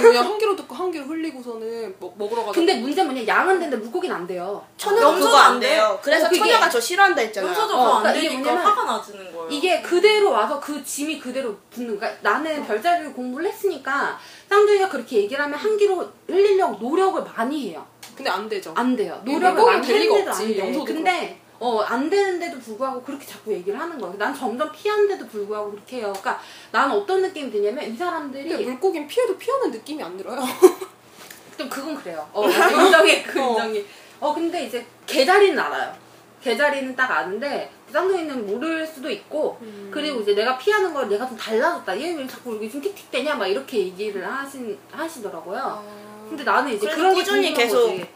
[0.00, 2.52] 그냥 한 귀로 듣고 한 귀로 흘리고서는 먹, 먹으러 가자.
[2.52, 4.64] 근데 문제는 뭐냐 양은 되는데 물고기는 안 돼요.
[4.76, 5.68] 처녀도 염소도 그거 안 돼?
[5.70, 5.98] 돼요.
[6.02, 7.50] 그래서 어, 그게- 처녀가 저 싫어한다 했잖아요.
[7.50, 9.48] 염소도 어, 안 그러니까 이게 되니까 뭐냐면 화가 나지는 거예요.
[9.50, 12.12] 이게 그대로 와서 그 짐이 그대로 붙는 거야.
[12.22, 17.86] 나는 별자리를 공부를 했으니까 쌍둥이가 그렇게 얘기를 하면 한 귀로 흘리려고 노력을 많이 해요.
[18.14, 18.72] 근데 안 되죠.
[18.76, 19.20] 안 돼요.
[19.24, 20.58] 노력을 많이 될 리가 했는데도 없지, 안 돼.
[20.60, 24.12] 염소도 근데 어, 안 되는데도 불구하고 그렇게 자꾸 얘기를 하는 거야.
[24.18, 26.08] 난 점점 피하는데도 불구하고 그렇게 해요.
[26.08, 26.38] 그러니까
[26.70, 30.40] 나는 어떤 느낌이 드냐면 이 사람들이 물고기는 피해도 피하는 느낌이 안 들어요.
[31.56, 32.28] 좀 그건 그래요.
[32.34, 33.22] 어, 인정해.
[33.22, 33.52] 그 어.
[33.52, 33.86] 인정이.
[34.20, 35.94] 어, 근데 이제 개자리는 알아요.
[36.42, 39.88] 개자리는 딱 아는데 쌍둥이는 모를 수도 있고 음.
[39.90, 41.98] 그리고 이제 내가 피하는 걸 내가 좀 달라졌다.
[41.98, 45.82] 얘왜 자꾸 이렇게 좀 틱틱대냐 막 이렇게 얘기를 하신 하시더라고요.
[46.28, 48.06] 근데 나는 이제 그런 게 꾸준히 계속 거지.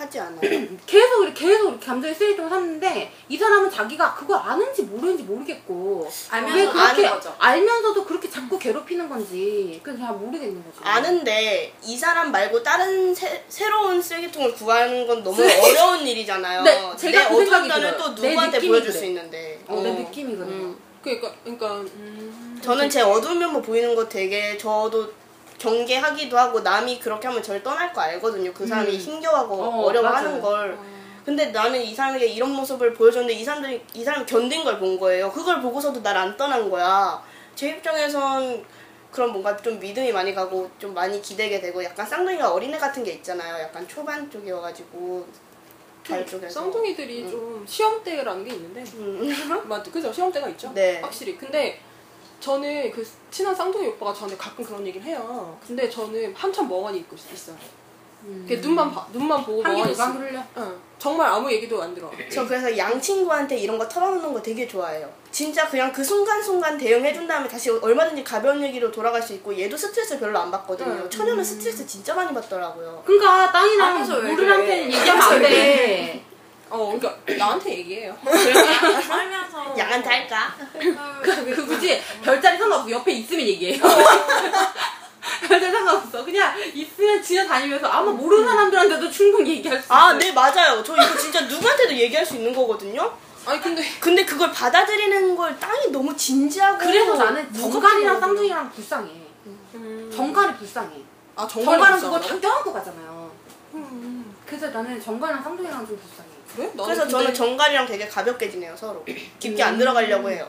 [0.00, 0.40] 하지 않아요.
[0.86, 6.56] 계속 이렇게 계속 이렇게 감정의 쓰레기통을 샀는데 이 사람은 자기가 그걸 아는지 모르는지 모르겠고 알면서
[6.56, 7.36] 왜 그렇게 아는 거죠.
[7.38, 10.78] 알면서도 그렇게 자꾸 괴롭히는 건지 그잘 모르겠는 거지.
[10.82, 16.62] 아는데 이 사람 말고 다른 새, 새로운 쓰레기통을 구하는 건 너무 어려운 일이잖아요.
[16.64, 17.96] 네, 제가 내 그 생각이 어두운 면을 들어요.
[18.14, 18.98] 또 내 누구한테 느낌이 보여줄 그래.
[18.98, 19.60] 수 있는데.
[19.66, 19.92] 어, 내 어.
[19.92, 20.48] 느낌이 그래요.
[20.50, 20.78] 음.
[21.02, 25.10] 그러니까 그러니까 음, 저는 제 어두운 면모 보이는 거 되게 저도
[25.60, 28.52] 경계하기도 하고 남이 그렇게 하면 저를 떠날 거 알거든요.
[28.52, 29.00] 그 사람이 음.
[29.54, 30.42] 어, 어, 어려워하는 맞아요.
[30.42, 30.78] 걸.
[31.24, 35.30] 근데 나는 이 사람에게 이런 모습을 보여줬는데 이 사람들이 이 사람이 견딘 걸 본 거예요.
[35.30, 37.22] 그걸 보고서도 날 안 떠난 거야.
[37.54, 38.64] 제 입장에선
[39.12, 43.12] 그런 뭔가 좀 믿음이 많이 가고 좀 많이 기대게 되고 약간 쌍둥이가 어린애 같은 게
[43.12, 43.60] 있잖아요.
[43.62, 45.26] 약간 초반 쪽이어가지고
[46.08, 46.60] 달 쪽에서.
[46.60, 49.64] 쌍둥이들이 좀 시험대라는 게 있는데 음.
[49.68, 50.72] 맞 그죠 시험대가 있죠.
[50.74, 51.00] 네.
[51.02, 51.36] 확실히.
[51.36, 51.78] 근데
[52.40, 55.58] 저는 그 친한 쌍둥이 오빠가 저한테 가끔 그런 얘기를 해요.
[55.66, 57.56] 근데 저는 한참 멍하니 있고 있어요.
[58.46, 60.18] 그 눈만 봐, 눈만 보고 한기 멍하니 누가 있어.
[60.18, 60.42] 흘려?
[60.58, 60.78] 응.
[60.98, 62.10] 정말 아무 얘기도 안 들어.
[62.30, 65.10] 저 그래서 양 친구한테 이런 거 털어놓는 거 되게 좋아해요.
[65.30, 70.18] 진짜 그냥 그 순간순간 대응해준 다음에 다시 얼마든지 가벼운 얘기로 돌아갈 수 있고 얘도 스트레스
[70.18, 71.02] 별로 안 받거든요.
[71.04, 71.10] 응.
[71.10, 73.02] 처녀는 스트레스 진짜 많이 받더라고요.
[73.06, 74.84] 그러니까 땅이랑 알면서 왜 그래?
[74.84, 76.29] 얘기하면 안 돼.
[76.70, 78.16] 어, 그러니까 나한테 얘기해요.
[78.24, 80.54] 살면서 양한테 할까?
[80.72, 80.94] 그,
[81.54, 82.90] 그 굳이 별자리 상관없어.
[82.90, 83.82] 옆에 있으면 얘기해요.
[85.48, 86.24] 별자리 상관없어.
[86.24, 89.94] 그냥 있으면 지나다니면서 아마 모르는 사람들한테도 충분히 얘기할 수 있어.
[89.94, 90.82] 아, 네, 맞아요.
[90.84, 93.12] 저 이거 진짜 누구한테도 얘기할 수 있는 거거든요.
[93.46, 97.52] 아니 근데 근데 그걸 받아들이는 걸 땅이 너무 진지하고 그래서 나는.
[97.52, 99.10] 정갈이랑 쌍둥이랑 불쌍해.
[99.74, 100.12] 음.
[100.14, 100.90] 정갈이 불쌍해.
[101.36, 102.20] 아 정갈은 그거?
[102.20, 103.30] 다 껴안고 가잖아요.
[103.74, 104.36] 음.
[104.46, 106.29] 그래서 나는 정갈이랑 쌍둥이랑 좀 불쌍해.
[106.56, 106.70] 그래?
[106.74, 109.04] 그래서 근데 저는 정갈이랑 되게 가볍게 지내요, 서로.
[109.38, 110.48] 깊게 안 들어가려고 해요.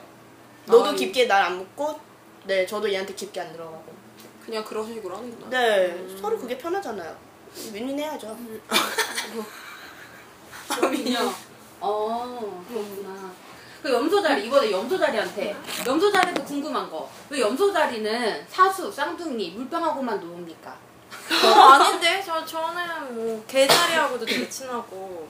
[0.67, 1.99] 아, 너도 이- 깊게 날 안 묻고,
[2.45, 3.83] 네, 저도 얘한테 깊게 안 들어가고.
[4.45, 5.49] 그냥 그런 식으로 하는구나.
[5.49, 7.15] 네, 서로 그게 편하잖아요.
[7.73, 8.35] 윈윈해야죠.
[10.67, 11.33] 그렇군요.
[11.79, 13.31] 어, 그렇구나.
[13.83, 15.55] 그 염소자리, 이번에 염소자리한테.
[15.85, 17.09] 염소자리도 궁금한 거.
[17.29, 20.75] 왜 염소자리는 사수, 쌍둥이, 물병하고만 노니까?
[21.43, 25.27] 어, 아닌데 저 저는 뭐 개자리하고도 되게 친하고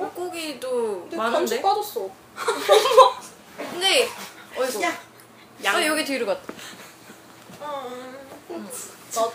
[0.00, 2.08] 뻐꾸기도 근데 많은데 빠졌어.
[3.56, 4.08] 근데
[4.56, 4.92] 어이구 야,
[5.64, 5.76] 양.
[5.76, 6.52] 아 여기 뒤로 갔다
[7.60, 7.66] 나,
[9.22, 9.32] 어,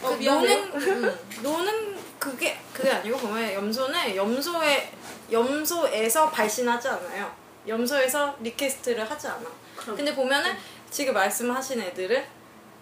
[0.00, 0.24] 그.
[0.24, 4.92] 노는 음, 노는 그게 그게 아니고 보면 염소는 염소에
[5.30, 7.30] 염소에서 발신하지 않아요.
[7.66, 9.44] 염소에서 리퀘스트를 하지 않아.
[9.76, 10.56] 근데 보면은
[10.90, 12.24] 지금 말씀하신 애들은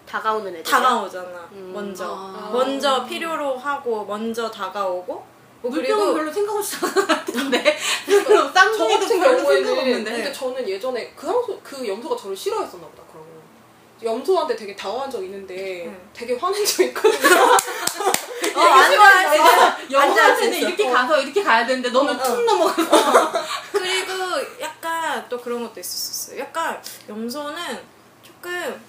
[0.07, 0.63] 다가오는 애들.
[0.63, 1.49] 다가오잖아.
[1.51, 1.71] 음.
[1.73, 2.49] 먼저 아.
[2.51, 5.27] 먼저 필요로 하고 먼저 다가오고 뭐
[5.69, 7.77] 물병은 그리고 별로 생각 없이 사는 것 같은데.
[8.05, 10.11] 별로 저 쌍둥이도 같은 별로 생각 경우에는 없는데.
[10.11, 13.03] 근데 저는 예전에 그 염소 그 염소가 저를 싫어했었나 보다.
[13.11, 13.29] 그러면
[14.03, 16.09] 염소한테 되게 다가간 적 있는데 응.
[16.13, 17.35] 되게 화낸 적 있거든요.
[18.55, 19.91] 어, 앉아 있어.
[19.91, 23.31] 영화한테는 이렇게 가서 이렇게 가야 되는데 너는 툭 넘어가서
[23.71, 24.13] 그리고
[24.61, 26.39] 약간 또 그런 것도 있었어요.
[26.39, 27.79] 약간 염소는
[28.23, 28.81] 조금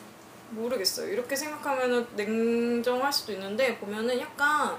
[0.50, 1.12] 모르겠어요.
[1.12, 4.76] 이렇게 생각하면은 냉정할 수도 있는데 보면은 약간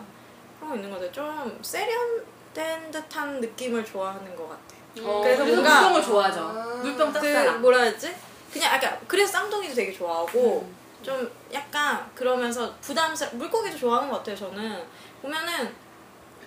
[0.70, 1.12] 거 있는 것 같아요.
[1.12, 4.62] 좀 세련된 듯한 느낌을 좋아하는 것 같아.
[5.04, 6.40] 어, 그래서 그래서 뭔가- 물병을 좋아하죠.
[6.42, 6.80] 아.
[6.82, 7.62] 물병 그 짝사랑.
[7.62, 8.16] 뭐라 해야지?
[8.52, 10.76] 그냥 약간 그래서 쌍둥이도 되게 좋아하고 음.
[11.04, 14.36] 좀 약간 그러면서 부담스러 물고기도 좋아하는 것 같아요.
[14.36, 14.84] 저는
[15.22, 15.74] 보면은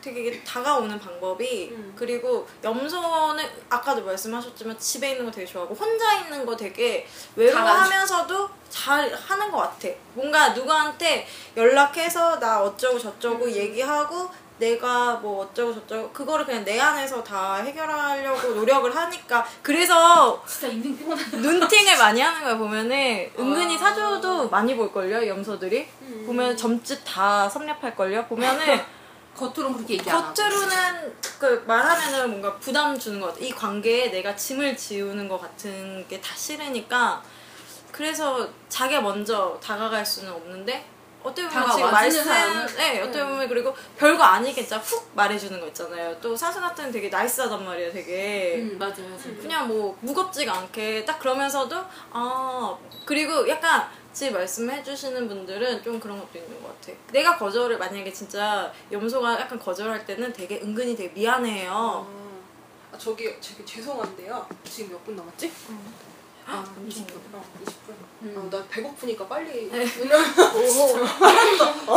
[0.00, 1.92] 되게 다가오는 방법이 음.
[1.96, 7.06] 그리고 염소는 아까도 말씀하셨지만 집에 있는 거 되게 좋아하고 혼자 있는 거 되게
[7.36, 9.88] 외로워하면서도 잘 하는 것 같아.
[10.14, 13.50] 뭔가 누구한테 연락해서 나 어쩌고 저쩌고 음.
[13.50, 20.68] 얘기하고 내가 뭐 어쩌고 저쩌고 그거를 그냥 내 안에서 다 해결하려고 노력을 하니까 그래서 진짜
[20.68, 21.36] 인생 피곤하다.
[21.38, 23.78] 눈팅을 많이 하는 거야 보면은 은근히 아.
[23.78, 26.24] 사주도 많이 볼걸요 염소들이 음.
[26.26, 28.80] 보면 점집 다 섭렵할걸요 보면은
[29.36, 30.34] 겉으로는 그렇게 얘기 안 하고.
[30.34, 36.06] 겉으로는 그 말하면은 뭔가 부담 주는 것 같아 이 관계에 내가 짐을 지우는 것 같은
[36.08, 37.22] 게 다 싫으니까
[37.92, 40.84] 그래서 자기가 먼저 다가갈 수는 없는데
[41.22, 42.24] 어떻게 보면 지금 말씀?
[42.76, 47.08] 네 어떻게 보면 그리고 별거 아니겠죠 훅 말해주는 거 있잖아요 또 사수 같은 는 되게
[47.08, 49.24] 나이스하단 말이에요 되게 음 맞아 맞아.
[49.40, 51.76] 그냥 뭐 무겁지가 않게 딱 그러면서도
[52.12, 52.74] 아
[53.04, 56.92] 그리고 약간 지금 말씀해 주시는 분들은 좀 그런 것도 있는 것 같아.
[57.12, 62.06] 내가 거절을 만약에 진짜 염소가 약간 거절할 때는 되게 은근히 되게 미안해요.
[62.92, 64.46] 아, 저기 되게 죄송한데요.
[64.64, 65.52] 지금 몇 분 남았지?
[66.46, 67.12] 아, 20분.
[67.32, 67.90] 어, 20분.
[68.22, 68.50] 음.
[68.52, 69.70] 아, 나 배고프니까 빨리.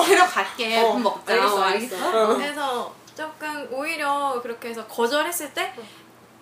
[0.06, 0.80] 데려갈게.
[0.84, 1.34] 어, 밥 먹자.
[1.34, 2.36] 알겠어, 어, 알겠어.
[2.38, 5.74] 그래서 조금 오히려 그렇게 해서 거절했을 때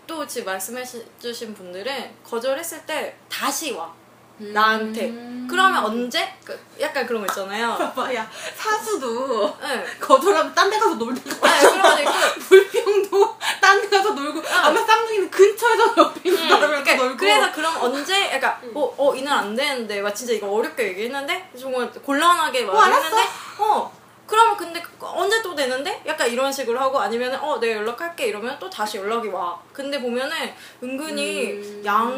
[0.08, 0.84] 또 지금 말씀해
[1.22, 3.94] 주신 분들은 거절했을 때 다시 와.
[4.42, 4.54] 음.
[4.54, 5.32] 나한테.
[5.50, 6.34] 그러면 언제?
[6.46, 7.76] 그 약간 그런 거 있잖아요.
[7.94, 9.86] 봐야 사수도 네.
[10.00, 12.12] 거절하면 딴 데 가서 놀다가 네, 그러니까
[12.50, 17.76] 물병도 딴 데 가서 놀고 아마 쌍둥이는 근처에서 옆에 있는 사람이랑 그러니까 놀고 그래서 그럼
[17.82, 22.72] 언제 약간 어, 어 이날 안 되는데 막 진짜 이거 어렵게 얘기했는데 정말 곤란하게 어,
[22.74, 23.22] 말했는데
[23.60, 23.92] 어
[24.26, 28.58] 그러면 근데 그- 언제 또 되는데 약간 이런 식으로 하고 아니면은 어 내가 연락할게 이러면
[28.58, 30.34] 또 다시 연락이 와 근데 보면은
[30.82, 31.82] 은근히 음.
[31.86, 32.10] 양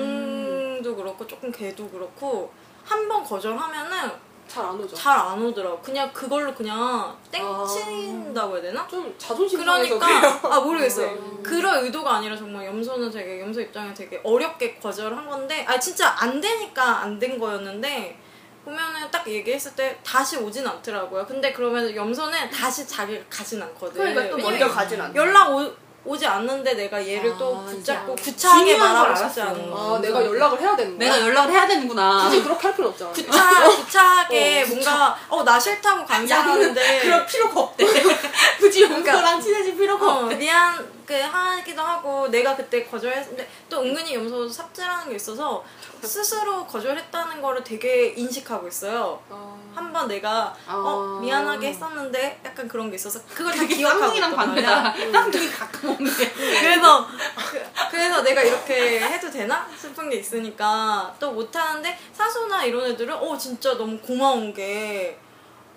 [0.84, 2.52] 도 그렇고 조금 개도 그렇고
[2.86, 4.12] 한 번 거절하면은
[4.48, 4.94] 잘 안 오죠.
[4.96, 8.88] 잘 안 오더라고 그냥 그걸로 그냥 땡친다고 해야 되나?
[8.88, 10.54] 좀 자존심 상해서 그러니까 그래요.
[10.54, 11.08] 아 모르겠어요.
[11.12, 11.20] 네.
[11.42, 16.40] 그럴 의도가 아니라 정말 염소는 되게 염소 입장에 되게 어렵게 거절한 건데 아 진짜 안
[16.42, 18.20] 되니까 안 된 거였는데
[18.66, 21.26] 보면은 딱 얘기했을 때 다시 오진 않더라고요.
[21.26, 23.94] 근데 그러면 염소는 다시 자기가 가진 않거든.
[24.14, 25.14] 그러니까 또 먼저 가진 않아.
[25.16, 25.72] 연락 오,
[26.06, 29.42] 오지 않는데 내가 얘를 아, 또 붙잡고 구차하게 말하고 싶지.
[29.42, 30.00] 않은 아, 거.
[30.00, 31.10] 내가 연락을 해야 되는 거야.
[31.10, 33.12] 내가 연락을 해야 되는구나 굳이 그렇게 할 필요 없잖아.
[33.14, 37.86] 구차, 구차하게 어, 뭔가 어 나 싫다고 야는 간사하는데 그럴 필요가 없대
[38.60, 44.16] 굳이 용서랑 친해질 필요가 어, 없대 미안 그 하기도 하고 내가 그때 거절했는데 또 은근히
[44.16, 45.64] 염소 삽질하는 게 있어서
[46.02, 49.22] 스스로 거절했다는 거를 되게 인식하고 있어요.
[49.30, 51.22] 아, 한번 내가 어 아.
[51.22, 54.94] 미안하게 했었는데 약간 그런 게 있어서 그걸 다 기억하고 있단 말이야.
[54.94, 56.32] 반대다 쌍둥이 게
[56.62, 57.08] 그래서
[57.52, 63.38] 그, 그래서 내가 이렇게 해도 되나 싶은 게 있으니까 또 못하는데 사수나 이런 애들은 어
[63.38, 65.18] 진짜 너무 고마운 게.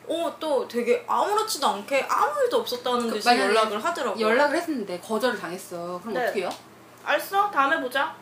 [0.08, 4.24] 어, 또 되게 아무렇지도 않게 아무 일도 없었다는 듯이 만약에 연락을 하더라고요.
[4.26, 6.22] 연락을 했는데 거절을 당했어 그럼 네.
[6.24, 6.50] 어떻게 해요?
[7.04, 8.14] 알았어 다음에 보자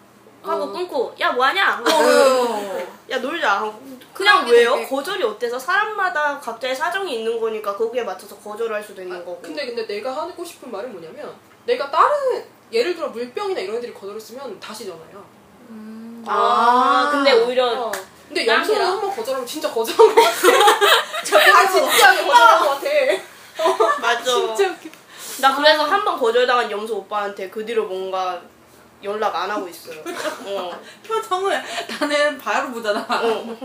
[0.43, 0.73] 하고 어.
[0.73, 2.87] 끊고 야 뭐하냐 어.
[3.11, 3.73] 야 놀자 하고
[4.13, 4.75] 그런 그냥 게 왜요?
[4.77, 9.67] 되게- 거절이 어때서 사람마다 각자의 사정이 있는 거니까 거기에 맞춰서 거절할 수도 있는 거고 근데
[9.67, 11.35] 근데 내가 하고 싶은 말은 뭐냐면
[11.67, 15.25] 내가 다른 예를 들어 물병이나 이런 애들이 거절했으면 다시 전화요.
[16.27, 17.93] 아, 근데 오히려 어.
[18.35, 18.47] 근데.
[18.53, 20.49] 염소는 한번 거절하면 진짜 거절한 것 같아.
[21.59, 22.87] 아 진짜 거절한 것 같아.
[24.01, 24.91] 맞아 진짜 웃겨
[25.39, 28.41] 나 그래서 한 번 거절당한 염소 오빠한테 그 뒤로 뭔가
[29.03, 30.01] 연락 안 하고 있어요
[30.47, 30.81] 어.
[31.07, 31.63] 표정을
[32.01, 33.57] 나는 바로 보잖아 어.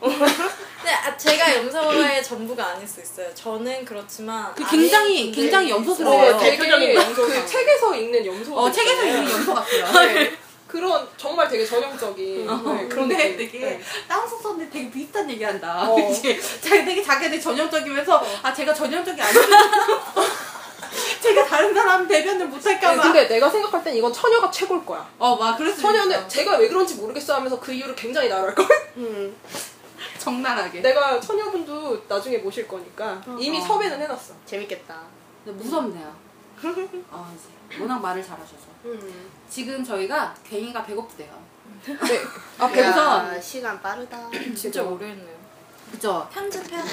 [0.00, 3.32] 근데 아, 제가 염소의 전부가 아닐 수 있어요.
[3.34, 6.34] 저는 그렇지만 그 굉장히 굉장히 염소스러워요.
[6.34, 7.40] 어, 네, 대표적인 되게 염소상.
[7.42, 8.54] 그 책에서 읽는 염소.
[8.54, 10.36] 어 책에서 읽는 염소 같아요 네.
[10.74, 13.36] 그런 정말 되게 전형적인 네, 그런 근데.
[13.36, 13.80] 되게 네.
[14.08, 15.88] 땅속선데 되게 비슷한 얘기한다.
[15.88, 15.94] 어.
[15.94, 16.40] 그치?
[16.60, 19.56] 자기 되게 자기한테 전형적이면서 아 제가 전형적이 아니거든요.
[21.22, 23.02] 제가 다른 사람 대변을 네, 못할까봐.
[23.02, 25.08] 근데 내가 생각할 땐 이건 처녀가 최고일 거야.
[25.20, 26.28] 어 막 그럴 수 처녀는.
[26.28, 28.66] 제가 왜 그런지 모르겠어 하면서 그 이유를 굉장히 나열할 걸.
[28.98, 29.36] 음.
[30.18, 30.80] 적나라하게.
[30.80, 33.60] 내가 처녀분도 나중에 모실 거니까 이미 어.
[33.64, 34.34] 섭외는 해놨어.
[34.44, 35.02] 재밌겠다
[35.44, 36.12] 근데 무섭네요.
[37.12, 39.30] 아 이제 워낙 말을 잘하셔서 음.
[39.54, 41.30] 지금 저희가 괭이가 배고프대요.
[41.86, 41.96] 네.
[42.58, 45.36] 아 그래서- 야, 시간 빠르다 진짜 오래 했네요.
[45.92, 46.28] 그죠?
[46.32, 46.90] 편집해야 돼.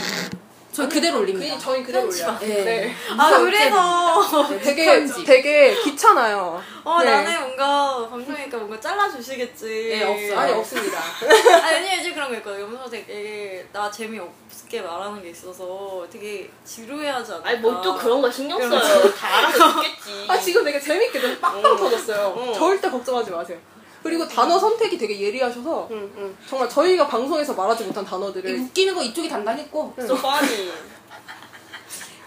[0.72, 1.56] 저 그대로 올립니다.
[1.56, 2.38] 그, 저희 그대로 올려요.
[2.40, 2.48] 네.
[2.64, 2.96] 네.
[3.18, 5.26] 아 그래서 되게 편집.
[5.26, 6.62] 되게 귀찮아요.
[6.84, 7.12] 어 네.
[7.12, 9.66] 나는 뭔가 방송이니까 뭔가 잘라주시겠지.
[9.66, 10.40] 네, 없어요.
[10.40, 11.00] 아니 없습니다.
[11.64, 12.62] 아니 요즘 그런 거 있거든.
[12.62, 17.50] 염소 되게 나 재미없게 말하는 게 있어서 되게 지루해하지 않을까.
[17.50, 19.12] 아니 뭐 또 그런 거 신경 써요.
[19.14, 20.26] 다 알아서 듣겠지.
[20.30, 22.54] 아 지금 되게 재밌게 너무 빵빵 터졌어요.
[22.56, 23.58] 절대 걱정하지 마세요.
[24.04, 26.38] 그리고 단어 선택이 되게 예리하셔서 응, 응.
[26.50, 30.72] 정말 저희가 방송에서 말하지 못한 단어들을 웃기는 거 이쪽이 담당했고 So funny.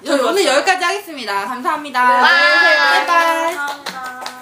[0.04, 1.46] 저 오늘 여기까지 하겠습니다.
[1.46, 2.06] 감사합니다.
[2.06, 3.56] 네, 안녕히 네, 계세요.
[3.56, 4.33] 감사합니다.